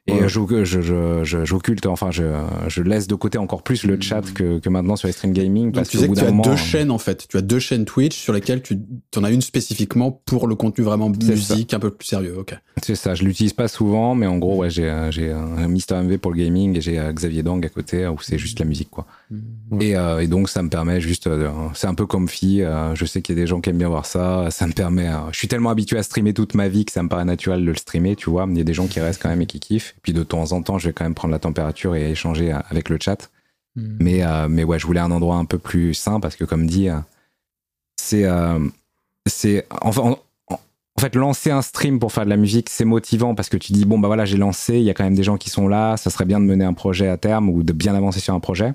[0.09, 0.29] et ouais.
[0.29, 2.25] j'occulte, enfin, je,
[2.67, 5.71] je, laisse de côté encore plus le chat que, que maintenant sur les stream gaming.
[5.71, 7.29] parce tu sais que tu as deux chaînes en fait.
[7.29, 8.77] Tu as deux chaînes Twitch sur lesquelles tu
[9.17, 12.35] en as une spécifiquement pour le contenu vraiment musique un peu plus sérieux.
[12.37, 12.53] Ok.
[12.83, 13.15] C'est ça.
[13.15, 16.39] Je l'utilise pas souvent, mais en gros, ouais, j'ai j'ai un Mister MV pour le
[16.39, 19.07] gaming et j'ai euh, Xavier Dang à côté où c'est juste la musique quoi.
[19.31, 19.83] Mmh.
[19.83, 22.67] Et, euh, et, donc ça me permet juste, euh, c'est un peu fille.
[22.95, 24.49] je sais qu'il y a des gens qui aiment bien voir ça.
[24.51, 25.11] Ça me permet.
[25.31, 27.71] je suis tellement habitué à streamer toute ma vie que ça me paraît naturel de
[27.71, 28.17] le streamer.
[28.17, 29.92] Tu vois, il y a des gens qui restent quand même et qui kiffent.
[29.97, 32.53] Et puis de temps en temps, je vais quand même prendre la température et échanger
[32.53, 33.31] avec le chat.
[33.77, 33.97] Hmm.
[34.01, 36.67] Mais, euh, mais ouais, je voulais un endroit un peu plus sain parce que, comme
[36.67, 36.99] dit, euh,
[37.97, 38.25] c'est.
[38.25, 38.59] Euh,
[39.27, 40.17] c'est enfin,
[40.49, 40.59] en,
[41.01, 43.85] fait, lancer un stream pour faire de la musique, c'est motivant parce que tu dis,
[43.85, 45.97] bon, bah voilà, j'ai lancé, il y a quand même des gens qui sont là,
[45.97, 48.41] ça serait bien de mener un projet à terme ou de bien avancer sur un
[48.41, 48.75] projet.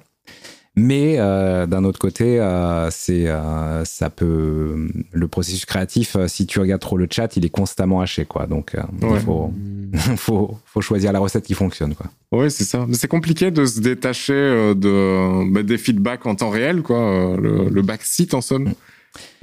[0.80, 6.16] Mais euh, d'un autre côté, euh, c'est euh, ça peut le processus créatif.
[6.28, 8.46] si tu regardes trop le chat, il est constamment haché, quoi.
[8.46, 9.52] Donc il faut,
[10.18, 12.06] faut, faut choisir la recette qui fonctionne, quoi.
[12.32, 12.86] Oui, c'est ça.
[12.88, 17.36] Mais c'est compliqué de se détacher de bah, des feedbacks en temps réel, quoi.
[17.42, 18.72] Le, le backseat en somme.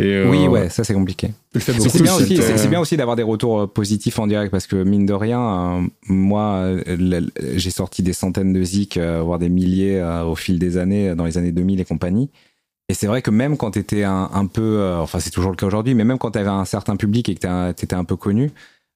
[0.01, 1.30] Euh, oui, ouais, ça c'est compliqué.
[1.59, 4.82] C'est bien, aussi, c'est, bien aussi d'avoir des retours euh, positifs en direct parce que
[4.82, 6.68] mine de rien, euh, moi
[7.55, 11.38] j'ai sorti des centaines de zik, voire des milliers au fil des années, dans les
[11.38, 12.30] années 2000 et compagnie.
[12.88, 15.56] Et c'est vrai que même quand tu étais un, un peu, enfin c'est toujours le
[15.56, 18.05] cas aujourd'hui, mais même quand tu avais un certain public et que tu étais un
[18.05, 18.51] peu connu,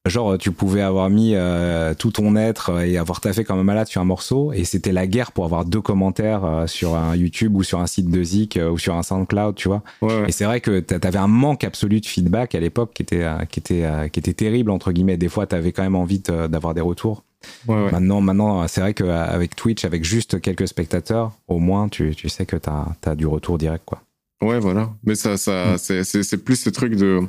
[0.08, 3.88] Genre, tu pouvais avoir mis euh, tout ton être et avoir taffé comme un malade
[3.88, 7.54] sur un morceau, et c'était la guerre pour avoir deux commentaires euh, sur un YouTube
[7.54, 9.82] ou sur un site de Zik euh, ou sur un SoundCloud, tu vois.
[10.26, 13.60] Et c'est vrai que t'avais un manque absolu de feedback à l'époque qui était qui
[13.60, 15.16] était qui était terrible entre guillemets.
[15.16, 17.24] Des fois, t'avais quand même envie d'avoir des retours.
[17.66, 22.46] Maintenant, maintenant, c'est vrai qu'avec Twitch, avec juste quelques spectateurs, au moins, tu, tu sais
[22.46, 24.00] que t'as as du retour direct, quoi.
[24.40, 24.90] Ouais, voilà.
[25.04, 26.04] Mais ça, ça, mm.
[26.04, 27.20] c'est plus ce truc de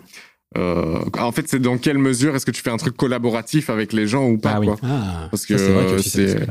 [0.57, 3.93] euh, en fait, c'est dans quelle mesure est-ce que tu fais un truc collaboratif avec
[3.93, 4.69] les gens ou pas ah, oui.
[4.83, 5.57] Ah, Parce que
[6.01, 6.47] c'est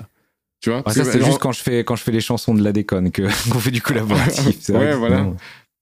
[0.60, 0.82] tu vois.
[0.88, 3.22] ça c'est juste quand je fais quand je fais les chansons de la déconne que
[3.50, 4.68] qu'on fait du collaboratif.
[4.70, 5.26] ouais, voilà.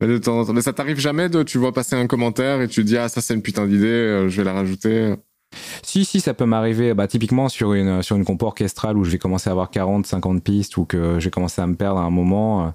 [0.01, 2.85] Mais, de temps, mais ça t'arrive jamais de tu vois passer un commentaire et tu
[2.85, 5.15] dis ah ça c'est une putain d'idée, euh, je vais la rajouter.
[5.83, 6.93] Si, si, ça peut m'arriver.
[6.93, 10.05] Bah, typiquement sur une, sur une compo orchestrale où je vais commencer à avoir 40,
[10.07, 12.75] 50 pistes ou que j'ai commencé à me perdre à un moment.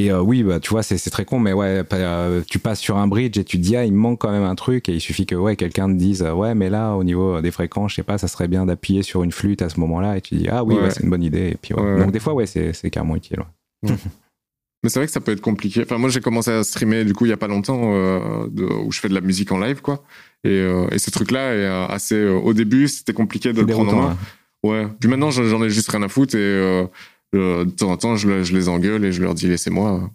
[0.00, 2.80] Euh, et euh, oui, bah, tu vois, c'est très con, mais ouais, euh, tu passes
[2.80, 4.88] sur un bridge et tu te dis, ah, il me manque quand même un truc,
[4.88, 7.92] et il suffit que ouais, quelqu'un te dise, ouais, mais là, au niveau des fréquences,
[7.92, 10.34] je sais pas, ça serait bien d'appuyer sur une flûte à ce moment-là, et tu
[10.34, 11.50] dis, ah oui, c'est une bonne idée.
[11.50, 13.40] Et puis, Donc, des fois, ouais, c'est carrément utile.
[13.82, 15.82] mais c'est vrai que ça peut être compliqué.
[15.82, 18.46] Enfin, moi, j'ai commencé à streamer, du coup, il y a pas longtemps, euh,
[18.84, 20.04] où je fais de la musique en live, quoi.
[20.42, 22.26] Et, et ce truc-là est assez.
[22.26, 24.16] au début, c'était compliqué de le prendre en main.
[24.62, 24.86] Ouais.
[24.98, 26.84] Puis maintenant, j'en ai juste rien à foutre et euh,
[27.32, 30.10] de temps en temps, je, les engueule et je leur dis laissez-moi.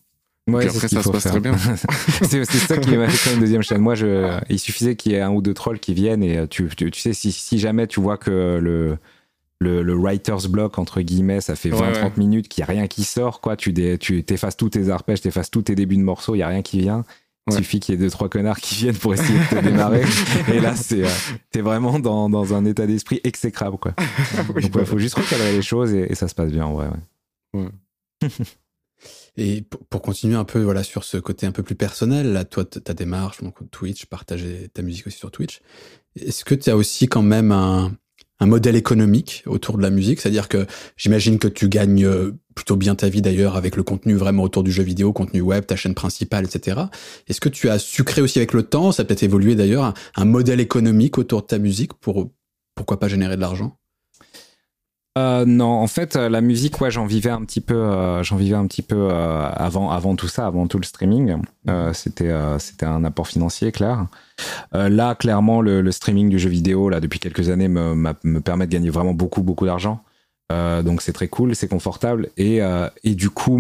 [0.48, 1.58] Ouais, Puis après, ça se passe très bien.
[2.22, 3.82] c'est ça qui m'a fait une deuxième chaîne.
[3.82, 6.48] Moi, je, il suffisait qu'il y ait un ou deux trolls qui viennent et euh,
[6.48, 8.98] tu, tu, sais, si, si, jamais tu vois que le,
[9.60, 13.04] le, le writer's block, entre guillemets, ça fait 20-30 minutes qu'il n'y a rien qui
[13.04, 13.56] sort, quoi.
[13.56, 16.44] Tu, tu effaces tous tes arpèges, tu effaces tous tes débuts de morceaux, il n'y
[16.44, 17.06] a rien qui vient.
[17.48, 20.04] Il suffit qu'il y ait deux trois connards qui viennent pour essayer de te démarrer.
[20.52, 21.10] et là, c'est euh,
[21.52, 23.94] t'es vraiment dans, dans un état d'esprit exécrable, quoi.
[24.48, 26.88] Donc, il faut juste recadrer les choses et, et, ça se passe bien, ouais.
[27.54, 27.70] ouais.
[29.38, 32.64] Et pour, continuer un peu voilà sur ce côté un peu plus personnel, là, toi,
[32.64, 35.62] ta démarche, donc Twitch, partager ta musique aussi sur Twitch.
[36.16, 37.92] Est-ce que tu as aussi quand même un,
[38.40, 40.20] un modèle économique autour de la musique.
[40.20, 40.66] C'est-à-dire que
[40.98, 42.08] j'imagine que tu gagnes
[42.56, 45.66] plutôt bien ta vie d'ailleurs avec le contenu vraiment autour du jeu vidéo, contenu web,
[45.66, 46.82] ta chaîne principale, etc.
[47.28, 48.92] Est-ce que tu as sucré aussi avec le temps?
[48.92, 52.32] Ça peut-être évolué d'ailleurs un modèle économique autour de ta musique pour
[52.76, 53.78] pourquoi pas générer de l'argent?
[55.18, 58.36] Euh, non, en fait, euh, la musique, ouais, j'en vivais un petit peu, euh, j'en
[58.36, 61.38] vivais un petit peu avant, avant tout ça, avant tout le streaming.
[61.94, 64.08] c'était, c'était un apport financier, clair.
[64.74, 68.72] là, clairement, le, streaming du jeu vidéo, là, depuis quelques années, me, me permet de
[68.72, 70.04] gagner vraiment beaucoup, beaucoup d'argent.
[70.52, 72.62] donc c'est très cool, c'est confortable et,
[73.06, 73.60] du coup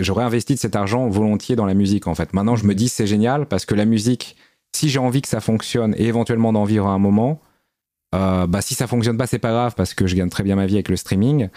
[0.00, 2.34] j'aurais investi de cet argent volontiers dans la musique en fait.
[2.34, 4.36] Maintenant je me dis c'est génial parce que la musique,
[4.74, 7.40] si j'ai envie que ça fonctionne et éventuellement d'en vivre à un moment,
[8.14, 10.56] euh, bah, si ça fonctionne pas, c'est pas grave parce que je gagne très bien
[10.56, 11.48] ma vie avec le streaming.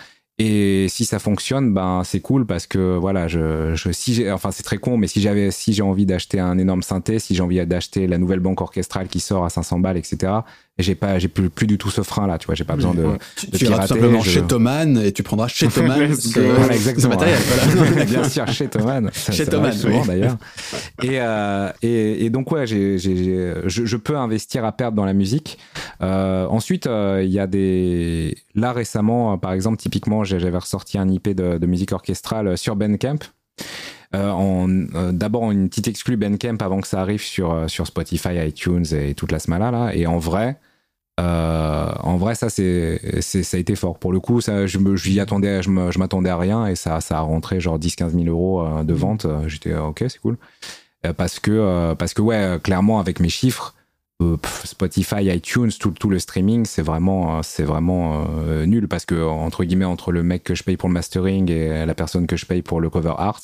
[0.41, 4.63] Et si ça fonctionne, ben c'est cool parce que voilà, je, je si enfin c'est
[4.63, 7.65] très con, mais si j'avais, si j'ai envie d'acheter un énorme synthé, si j'ai envie
[7.67, 10.31] d'acheter la nouvelle banque orchestrale qui sort à 500 balles, etc.
[10.79, 12.93] j'ai pas, j'ai plus, plus du tout ce frein là, tu vois, j'ai pas besoin
[12.93, 13.05] de.
[13.35, 17.09] Tu, tu iras tout simplement chez Thomann et tu prendras chez Thomann voilà, exactement.
[17.09, 17.39] matériel.
[17.39, 18.05] Voilà.
[18.05, 19.11] bien sûr, chez Thomann.
[19.31, 20.37] Chez Thomann, souvent d'ailleurs.
[21.03, 25.05] Et, euh, et, et donc ouais, j'ai, j'ai, je, je, peux investir à perdre dans
[25.05, 25.57] la musique.
[26.01, 31.09] Euh, ensuite, euh, il y a des là récemment, par exemple, typiquement j'avais ressorti un
[31.09, 33.19] IP de, musique orchestrale sur Bandcamp.
[34.15, 37.85] Euh, en, euh, d'abord une petite exclue Bandcamp avant que ça arrive sur, euh, sur
[37.85, 39.91] Spotify, iTunes et toute la smala là.
[39.93, 40.57] Et en vrai,
[41.19, 43.97] en vrai, ça, c'est, ça a été fort.
[43.99, 47.21] Pour le coup, ça, je, je, attendais, je, m'attendais à rien et ça, ça a
[47.21, 48.97] rentré genre 10-15 000 euros de mmh.
[48.97, 49.27] vente.
[49.47, 50.37] J'étais ok, c'est cool.
[51.17, 53.75] parce que, parce que, ouais, clairement, avec mes chiffres,
[54.21, 54.35] euh,
[54.65, 59.63] Spotify, iTunes, tout, tout le streaming, c'est vraiment, c'est vraiment euh, nul parce que entre
[59.63, 62.45] guillemets entre le mec que je paye pour le mastering et la personne que je
[62.45, 63.39] paye pour le cover art,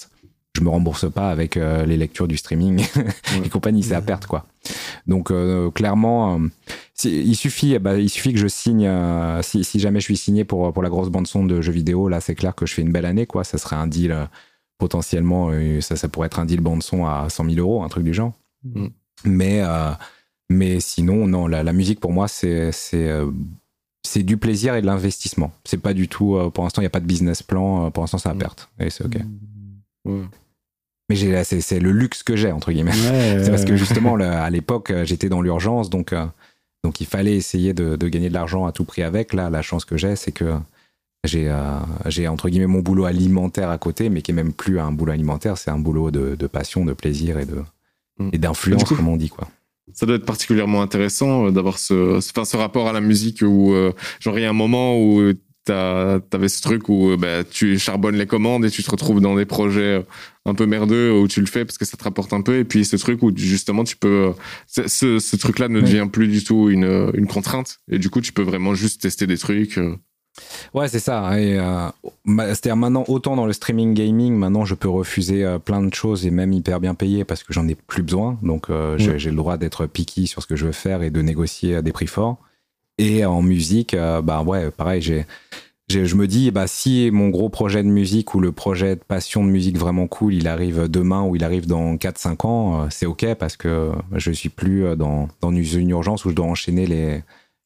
[0.55, 2.85] je me rembourse pas avec euh, les lectures du streaming
[3.43, 4.45] et compagnie, c'est à perte quoi.
[5.07, 5.31] Donc
[5.73, 6.39] clairement,
[7.03, 8.89] il suffit, bah, il suffit que je signe.
[9.43, 12.09] Si, si, jamais je suis signé pour pour la grosse bande son de jeux vidéo,
[12.09, 13.43] là c'est clair que je fais une belle année quoi.
[13.43, 14.27] Ça serait un deal
[14.79, 15.51] potentiellement,
[15.81, 18.13] ça ça pourrait être un deal bande son à 100 000 euros, un truc du
[18.13, 18.33] genre.
[18.63, 18.87] Mm.
[19.25, 19.61] Mais
[20.49, 23.31] mais sinon, non, la, musique pour moi, c'est euh,
[24.03, 25.51] c'est du plaisir et de l'investissement.
[25.63, 27.87] C'est pas du tout, euh, pour l'instant, il n'y a pas de business plan.
[27.87, 28.69] Euh, pour l'instant, c'est à perte.
[28.79, 29.17] Et c'est OK.
[30.05, 30.25] Mm.
[31.09, 32.93] Mais c'est le luxe que j'ai, entre guillemets.
[32.93, 35.89] c'est parce que justement, à l'époque, j'étais dans l'urgence.
[35.89, 36.13] Donc,
[36.83, 39.33] donc, il fallait essayer de, gagner de l'argent à tout prix avec.
[39.33, 40.53] Là, la chance que j'ai, c'est que
[41.23, 41.55] j'ai,
[42.07, 45.11] j'ai entre guillemets, mon boulot alimentaire à côté, mais qui est même plus un boulot
[45.11, 45.57] alimentaire.
[45.57, 47.63] C'est un boulot de, passion, de plaisir et, de,
[48.17, 48.29] mm.
[48.33, 49.47] et d'influence, comme on dit, quoi
[49.93, 53.73] ça doit être particulièrement intéressant euh, d'avoir ce, enfin, ce rapport à la musique où,
[53.73, 55.31] euh, genre, il y a un moment où
[55.65, 59.35] t'avais ce truc où euh, bah, tu charbonnes les commandes et tu te retrouves dans
[59.35, 60.05] des projets
[60.45, 62.63] un peu merdeux où tu le fais parce que ça te rapporte un peu et
[62.63, 64.33] puis ce truc où justement tu peux
[64.67, 64.87] ce,
[65.19, 68.31] ce truc là ne devient plus du tout une, une contrainte et du coup tu
[68.31, 69.79] peux vraiment juste tester des trucs
[70.73, 71.39] Ouais, c'est ça.
[71.39, 71.89] Et, euh,
[72.25, 76.25] c'est-à-dire maintenant, autant dans le streaming gaming, maintenant je peux refuser euh, plein de choses
[76.25, 78.37] et même hyper bien payé parce que j'en ai plus besoin.
[78.41, 81.21] Donc euh, j'ai le droit d'être picky sur ce que je veux faire et de
[81.21, 82.37] négocier à des prix forts.
[82.97, 85.25] Et en musique, bah ouais, pareil, j'ai,
[85.89, 89.43] je me dis, bah si mon gros projet de musique ou le projet de passion
[89.43, 93.33] de musique vraiment cool, il arrive demain ou il arrive dans 4-5 ans, c'est ok
[93.35, 97.21] parce que je suis plus dans, dans une urgence où je dois enchaîner les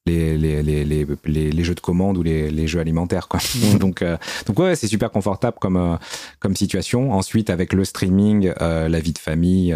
[0.09, 3.27] les, les, les, les, jeux de commande ou les, jeux alimentaires.
[3.27, 3.39] Quoi.
[3.79, 5.95] donc, euh, donc ouais, c'est super confortable comme, euh,
[6.39, 7.13] comme situation.
[7.13, 9.75] Ensuite, avec le streaming, euh, la vie de famille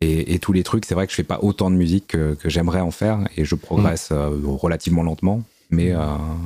[0.00, 2.80] et, tous les trucs, c'est vrai que je fais pas autant de musique que, j'aimerais
[2.80, 5.92] en faire et je progresse relativement lentement, mais,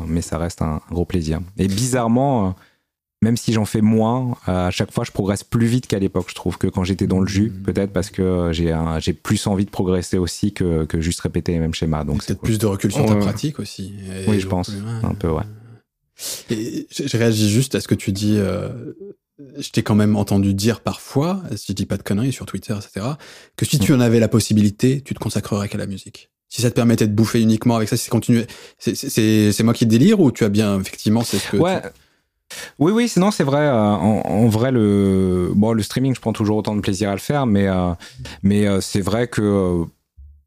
[0.06, 1.40] mais ça reste un, un, gros plaisir.
[1.56, 2.56] Et bizarrement
[3.24, 6.34] même si j'en fais moins, à chaque fois je progresse plus vite qu'à l'époque, je
[6.34, 7.62] trouve, que quand j'étais dans le jus, mmh.
[7.62, 11.74] peut-être parce que j'ai plus envie de progresser aussi que, que juste répéter les mêmes
[11.74, 12.04] schémas.
[12.04, 13.94] Donc peut-être plus de recul sur ta pratique aussi.
[14.28, 14.70] oui, je pense,
[15.02, 15.42] un peu, ouais.
[16.50, 18.36] Et je réagis juste à ce que tu dis.
[18.38, 18.92] Euh,
[19.38, 22.74] je t'ai quand même entendu dire parfois, si je dis pas de conneries sur Twitter,
[22.74, 23.06] etc.,
[23.56, 26.70] que si tu en avais la possibilité, tu te consacrerais qu'à la musique si ça
[26.70, 28.08] te permettait de bouffer uniquement avec ça, si
[28.78, 31.56] c'est c'est moi qui délire ou tu as bien effectivement c'est ce que.
[32.78, 33.62] Oui, oui, sinon c'est vrai.
[33.62, 37.18] Euh, en, vrai, le bon, le streaming, je prends toujours autant de plaisir à le
[37.18, 37.92] faire, mais euh,
[38.42, 39.84] mais euh, c'est vrai que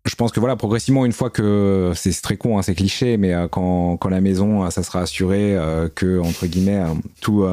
[0.06, 3.34] je pense que voilà, progressivement, une fois que c'est très con, hein, c'est cliché, mais
[3.52, 5.58] quand, quand la maison, ça sera assuré
[5.96, 6.84] que entre guillemets
[7.20, 7.46] tout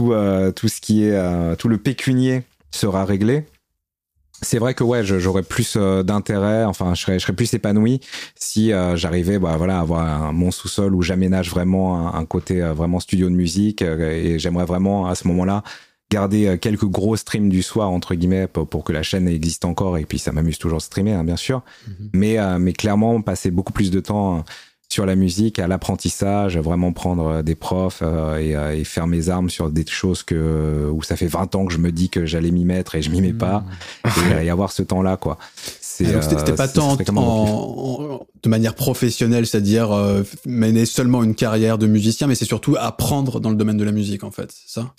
[0.00, 0.14] tout
[0.56, 3.44] tout ce qui est tout le pécunier sera réglé
[4.42, 8.00] c'est vrai que ouais, j'aurais plus euh, d'intérêt, enfin, je serais, je serais plus épanoui
[8.34, 12.62] si euh, j'arrivais, bah voilà, à avoir un, mon sous-sol où j'aménage vraiment un, côté
[12.62, 15.62] euh, vraiment studio de musique et j'aimerais vraiment à ce moment-là
[16.10, 20.04] garder quelques gros streams du soir entre guillemets pour, que la chaîne existe encore et
[20.04, 22.10] puis ça m'amuse toujours de streamer hein, bien sûr mhm.
[22.12, 24.44] mais mais clairement passer beaucoup plus de temps
[24.90, 28.02] sur la musique, à l'apprentissage, vraiment prendre des profs
[28.38, 31.72] et, et, faire mes armes sur des choses que où ça fait 20 ans que
[31.72, 33.64] je me dis que j'allais m'y mettre et je m'y mets pas.
[34.04, 35.38] Et, et, avoir ce temps là quoi.
[36.04, 42.26] Ah, c'était pas tant de manière professionnelle, c'est-à-dire euh, mener seulement une carrière de musicien,
[42.26, 44.94] mais c'est surtout apprendre dans le domaine de la musique, en fait, c'est ça?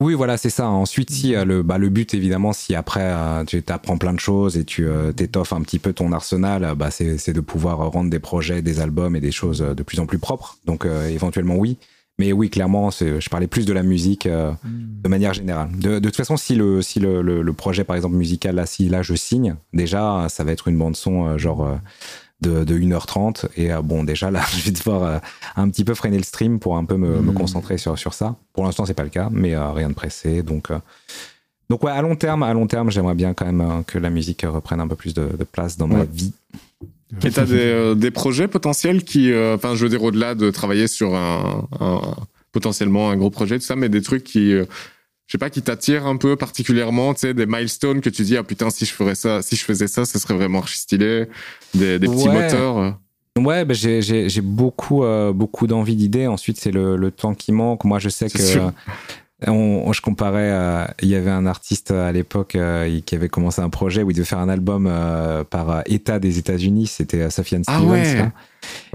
[0.00, 0.68] Oui, voilà, c'est ça.
[0.68, 4.20] Ensuite, si euh, le, bah, le but, évidemment, si après euh, tu apprends plein de
[4.20, 8.20] choses et tu t'étoffes un petit peu ton arsenal, bah, c'est de pouvoir rendre des
[8.20, 10.58] projets, des albums et des choses de plus en plus propres.
[10.64, 11.78] Donc, éventuellement, oui.
[12.18, 15.02] Mais oui, clairement, je parlais plus de la musique euh, hmm.
[15.02, 15.68] de manière générale.
[15.78, 19.02] De, toute façon, si, le, si le, le, projet, par exemple, musical, là, si là
[19.02, 21.76] je signe, déjà, ça va être une bande-son euh, genre euh,
[22.40, 23.46] de, de 1h30.
[23.56, 25.20] Et bon, déjà, là, je vais devoir
[25.56, 27.34] un petit peu freiner le stream pour un peu me, me hmm.
[27.34, 28.36] concentrer sur, sur ça.
[28.52, 30.42] Pour l'instant, c'est pas le cas, mais rien de pressé.
[30.42, 30.70] Donc.
[31.70, 34.44] donc ouais, à long terme, à long terme, j'aimerais bien quand même que la musique
[34.46, 36.32] reprenne un peu plus de, de place dans ma vie.
[37.24, 40.50] Et t'as des, euh, des projets potentiels qui, euh, enfin, je veux dire au-delà de
[40.50, 41.66] travailler sur un,
[42.52, 44.64] potentiellement un gros projet, tout ça, mais des trucs qui, euh,
[45.26, 48.36] je sais pas, qui t'attirent un peu particulièrement, tu sais, des milestones que tu dis
[48.36, 51.26] ah putain si je ferais ça, si je faisais ça, ce serait vraiment archi stylé,
[51.74, 52.98] des, des petits moteurs.
[53.38, 55.04] Ouais, bah j'ai beaucoup
[55.34, 56.26] beaucoup d'envie d'idées.
[56.26, 57.84] Ensuite, c'est le, le, temps qui manque.
[57.84, 58.38] Moi, je sais que
[59.46, 63.60] on, je comparais, euh, il y avait un artiste à l'époque euh, qui avait commencé
[63.60, 67.62] un projet où il devait faire un album euh, par État des États-Unis, c'était Sofiane
[67.66, 68.32] ah Stevens.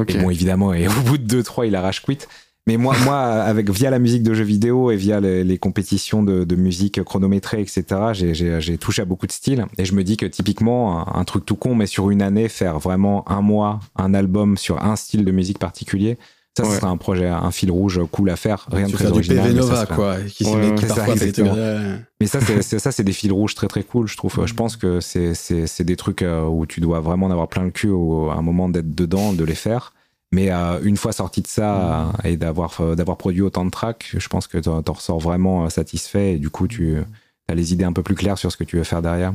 [0.07, 2.17] Et bon, évidemment, et au bout de 2-3, il arrache quit.
[2.67, 6.55] Mais moi, moi, avec via la musique de jeux vidéo et via les, compétitions de,
[6.55, 7.83] musique chronométrée, etc.,
[8.13, 9.65] j'ai touché à beaucoup de styles.
[9.77, 12.49] Et je me dis que typiquement, un, un, truc tout con, mais sur une année,
[12.49, 16.17] faire vraiment un mois, un album sur un style de musique particulier,
[16.57, 18.67] ça, ce serait un projet, un fil rouge cool à faire.
[18.69, 19.47] Rien de très faire original.
[19.47, 20.17] Du PV Nova, quoi.
[20.27, 20.75] Qui ouais,
[22.19, 24.07] Mais ça, c'est ça, c'est des fils rouges très très cool.
[24.07, 24.45] Je trouve.
[24.45, 27.71] Je pense que c'est des trucs euh, où tu dois vraiment en avoir plein le
[27.71, 29.93] cul à un moment d'être dedans, de les faire.
[30.31, 34.27] Mais euh, une fois sorti de ça et d'avoir d'avoir produit autant de tracks, je
[34.29, 37.03] pense que t'en ressors vraiment euh, satisfait et du coup tu
[37.53, 39.33] les idées un peu plus claires sur ce que tu veux faire derrière.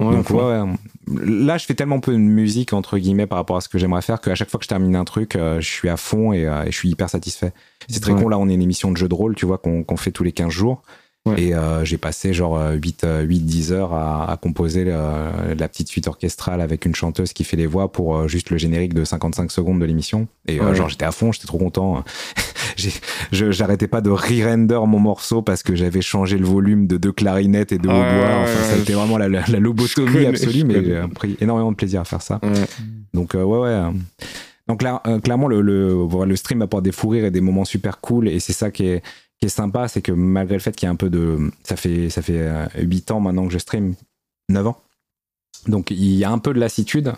[0.00, 0.62] Donc ouais,
[1.06, 4.02] là je fais tellement peu de musique entre guillemets par rapport à ce que j'aimerais
[4.02, 6.48] faire qu'à chaque fois que je termine un truc, euh, je suis à fond et,
[6.66, 7.52] je suis hyper satisfait.
[7.88, 9.96] C'est très con là, on est une émission de jeu de rôle, tu vois, qu'on
[9.96, 10.82] fait tous les 15 jours.
[11.36, 16.08] Et euh, j'ai passé genre 8, 8 10 heures à, à composer la petite suite
[16.08, 19.52] orchestrale avec une chanteuse qui fait les voix pour euh, juste le générique de 55
[19.52, 20.26] secondes de l'émission.
[20.48, 22.02] Et euh, genre j'étais à fond, j'étais trop content.
[23.30, 27.70] J'arrêtais pas de re-render mon morceau parce que j'avais changé le volume de deux clarinettes
[27.70, 28.42] et de hautbois.
[28.42, 32.00] enfin, ça a été vraiment la, la, lobotomie absolue, mais j'ai pris énormément de plaisir
[32.00, 32.40] à faire ça.
[33.14, 33.82] Donc ouais, ouais.
[34.66, 38.00] Donc là, clairement, le, le, le stream apporte des fous rires et des moments super
[38.00, 38.28] cool.
[38.28, 39.02] Et c'est ça qui est,
[39.42, 41.50] qui est sympa, c'est que malgré le fait qu'il y a un peu de.
[41.64, 42.48] Ça fait, ça fait
[42.78, 43.96] 8 euh, ans maintenant que je stream,
[44.50, 44.80] 9 ans.
[45.66, 47.12] Donc il y a un peu de lassitude,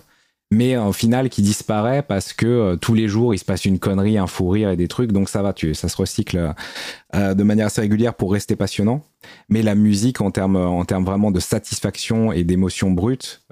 [0.51, 3.79] mais au final qui disparaît parce que euh, tous les jours il se passe une
[3.79, 6.55] connerie, un fou rire et des trucs, donc ça va, tu, ça se recycle
[7.15, 9.05] euh, de manière assez régulière pour rester passionnant.
[9.51, 13.43] Mais la musique en termes en termes vraiment de satisfaction et d'émotion brute,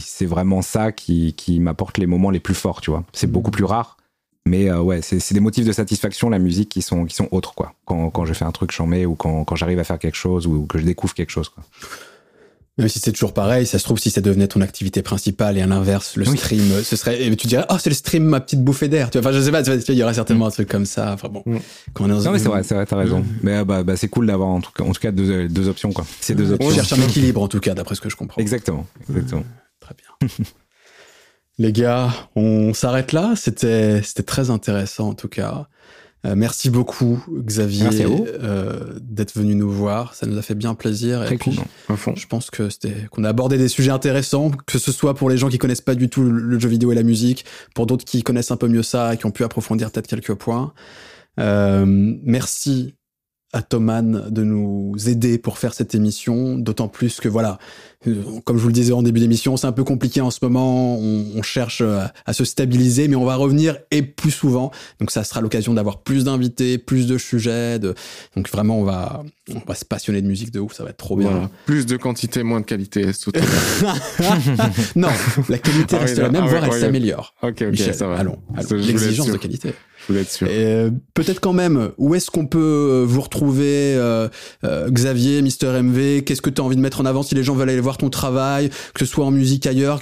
[0.00, 3.04] c'est vraiment ça qui, qui m'apporte les moments les plus forts, tu vois.
[3.14, 3.96] C'est beaucoup plus rare
[4.46, 7.54] mais euh, ouais, c'est des motifs de satisfaction, la musique, qui sont, qui sont autres,
[7.54, 7.74] quoi.
[7.86, 10.46] Quand, quand je fais un truc chambé ou quand, quand j'arrive à faire quelque chose
[10.46, 11.64] ou que je découvre quelque chose, quoi.
[12.76, 15.62] Même si c'est toujours pareil, ça se trouve si ça devenait ton activité principale et
[15.62, 18.64] à l'inverse, le stream, ce serait, et tu dirais, oh, c'est le stream, ma petite
[18.64, 19.10] bouffée d'air.
[19.10, 21.12] Tu vois, enfin, je sais pas, il y aurait certainement un truc comme ça.
[21.12, 21.44] Enfin bon.
[21.46, 21.58] Mm.
[21.92, 23.24] Quand on est dans non, mais c'est vrai, c'est vrai, t'as raison.
[23.44, 25.92] Mais bah, bah c'est cool d'avoir en tout cas, en tout cas deux, deux options,
[25.92, 26.04] quoi.
[26.20, 26.68] C'est deux options.
[26.68, 28.42] On cherche un équilibre, en tout cas, d'après ce que je comprends.
[28.42, 29.44] Exactement, exactement.
[29.78, 30.28] Très bien.
[31.58, 33.34] Les gars, on s'arrête là.
[33.36, 35.68] C'était c'était très intéressant en tout cas.
[36.26, 37.88] Euh, merci beaucoup Xavier
[38.42, 40.14] euh, d'être venu nous voir.
[40.14, 41.22] Ça nous a fait bien plaisir.
[41.24, 41.54] Très cool.
[42.16, 45.36] Je pense que c'était qu'on a abordé des sujets intéressants, que ce soit pour les
[45.36, 47.44] gens qui connaissent pas du tout le jeu vidéo et la musique,
[47.74, 50.34] pour d'autres qui connaissent un peu mieux ça et qui ont pu approfondir peut-être quelques
[50.34, 50.72] points.
[51.38, 52.94] Euh, merci
[53.54, 57.58] à Thoman de nous aider pour faire cette émission, d'autant plus que voilà,
[58.08, 60.40] euh, comme je vous le disais en début d'émission, c'est un peu compliqué en ce
[60.42, 65.12] moment, on, cherche euh, à, se stabiliser, mais on va revenir et plus souvent, donc
[65.12, 67.94] ça sera l'occasion d'avoir plus d'invités, plus de sujets, de...
[68.34, 69.22] donc vraiment on va,
[69.54, 71.48] on va se passionner de musique de ouf, ça va être trop bien.
[71.64, 73.04] Plus de quantité, moins de qualité,
[74.96, 75.08] non,
[75.48, 77.34] la qualité ah reste la même, ah voire elle s'améliore.
[77.42, 78.16] Ok, ok, ça va.
[78.16, 78.68] Allons, allons.
[78.76, 79.74] l'exigence de qualité.
[80.10, 84.28] Euh, peut-être quand même, où est-ce qu'on peut euh, vous retrouver, euh,
[84.62, 87.54] Xavier, Mister MV Qu'est-ce que tu as envie de mettre en avant si les gens
[87.54, 90.00] veulent aller voir ton travail, que ce soit en musique ailleurs,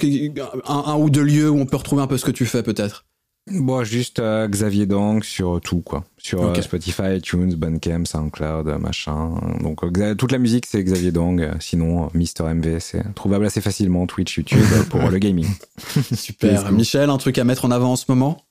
[0.65, 3.05] un, ou deux lieux où on peut retrouver un peu ce que tu fais peut-être?
[3.51, 6.05] Bon, juste euh, Xavier Dang sur tout, quoi.
[6.17, 9.31] Sur euh, Spotify, iTunes, Bandcamp, SoundCloud, machin.
[9.61, 9.81] Donc,
[10.17, 11.51] toute la musique, c'est Xavier Dang.
[11.59, 15.47] Sinon, Mister MV, c'est trouvable assez facilement Twitch, YouTube pour le gaming.
[16.15, 16.71] Super.
[16.71, 18.42] Michel, un truc à mettre en avant en ce moment?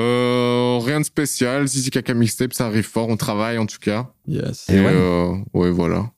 [0.00, 1.66] Rien de spécial.
[1.66, 3.08] Zizi Kaka Mixtape, ça arrive fort.
[3.08, 4.12] On travaille en tout cas.
[4.26, 4.66] Yes.
[4.68, 6.10] Et, ouais, voilà.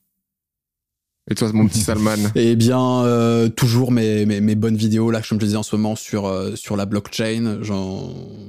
[1.29, 5.21] Et toi, mon petit Salman Eh bien, euh, toujours mes, mes, mes, bonnes vidéos, là,
[5.29, 7.59] comme je disais en ce moment, sur, euh, sur la blockchain.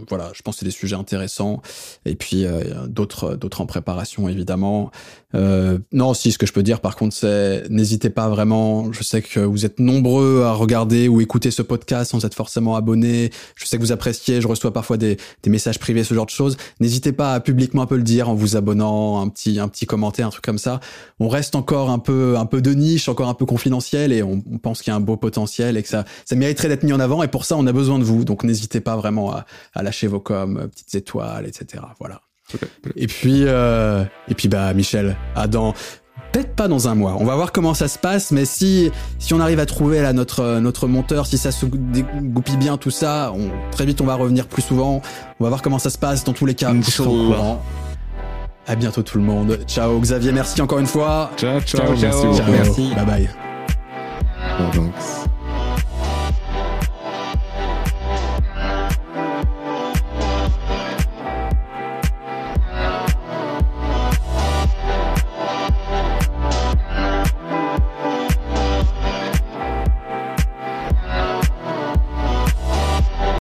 [0.08, 1.64] Voilà, je pense que c'est des sujets intéressants.
[2.06, 4.91] Et puis, euh, d'autres d'autres en préparation, évidemment.
[5.36, 8.91] Euh, non, si, ce que je peux dire, par contre, c'est n'hésitez pas vraiment.
[8.94, 12.76] Je sais que vous êtes nombreux à regarder ou écouter ce podcast sans être forcément
[12.76, 13.32] abonné.
[13.56, 14.40] Je sais que vous appréciez.
[14.41, 15.18] Je reçois parfois des,
[15.48, 16.58] messages privés, ce genre de choses.
[16.80, 19.86] N'hésitez pas à publiquement un peu le dire en vous abonnant, un petit, un petit
[19.86, 20.80] commentaire, un truc comme ça.
[21.20, 24.41] On reste encore un peu, un peu de niche, encore un peu confidentiel, et on,
[24.62, 26.99] pense qu'il y a un beau potentiel et que ça, ça mériterait d'être mis en
[26.99, 27.24] avant.
[27.24, 28.24] Et pour ça, on a besoin de vous.
[28.26, 31.84] Donc n'hésitez pas vraiment à, à lâcher vos coms, euh, petites étoiles, etc.
[31.99, 32.22] Voilà.
[32.95, 35.74] Et puis, euh, et puis bah Michel, Adam,
[36.32, 37.18] peut-être pas dans un mois.
[37.19, 40.14] On va voir comment ça se passe, mais si si on arrive à trouver là
[40.14, 44.15] notre notre monteur, si ça se dégoupille bien tout ça, on, très vite on va
[44.15, 45.02] revenir plus souvent.
[45.40, 46.24] On va voir comment ça se passe.
[46.24, 47.61] Dans tous les cas, courant.
[48.65, 49.60] À bientôt tout le monde.
[49.68, 51.32] Ciao Xavier, merci encore une fois.
[51.38, 52.52] Ciao, ciao, ciao, ciao.
[52.52, 52.94] merci.
[52.95, 53.30] Bye bye.
[54.57, 55.37] bye.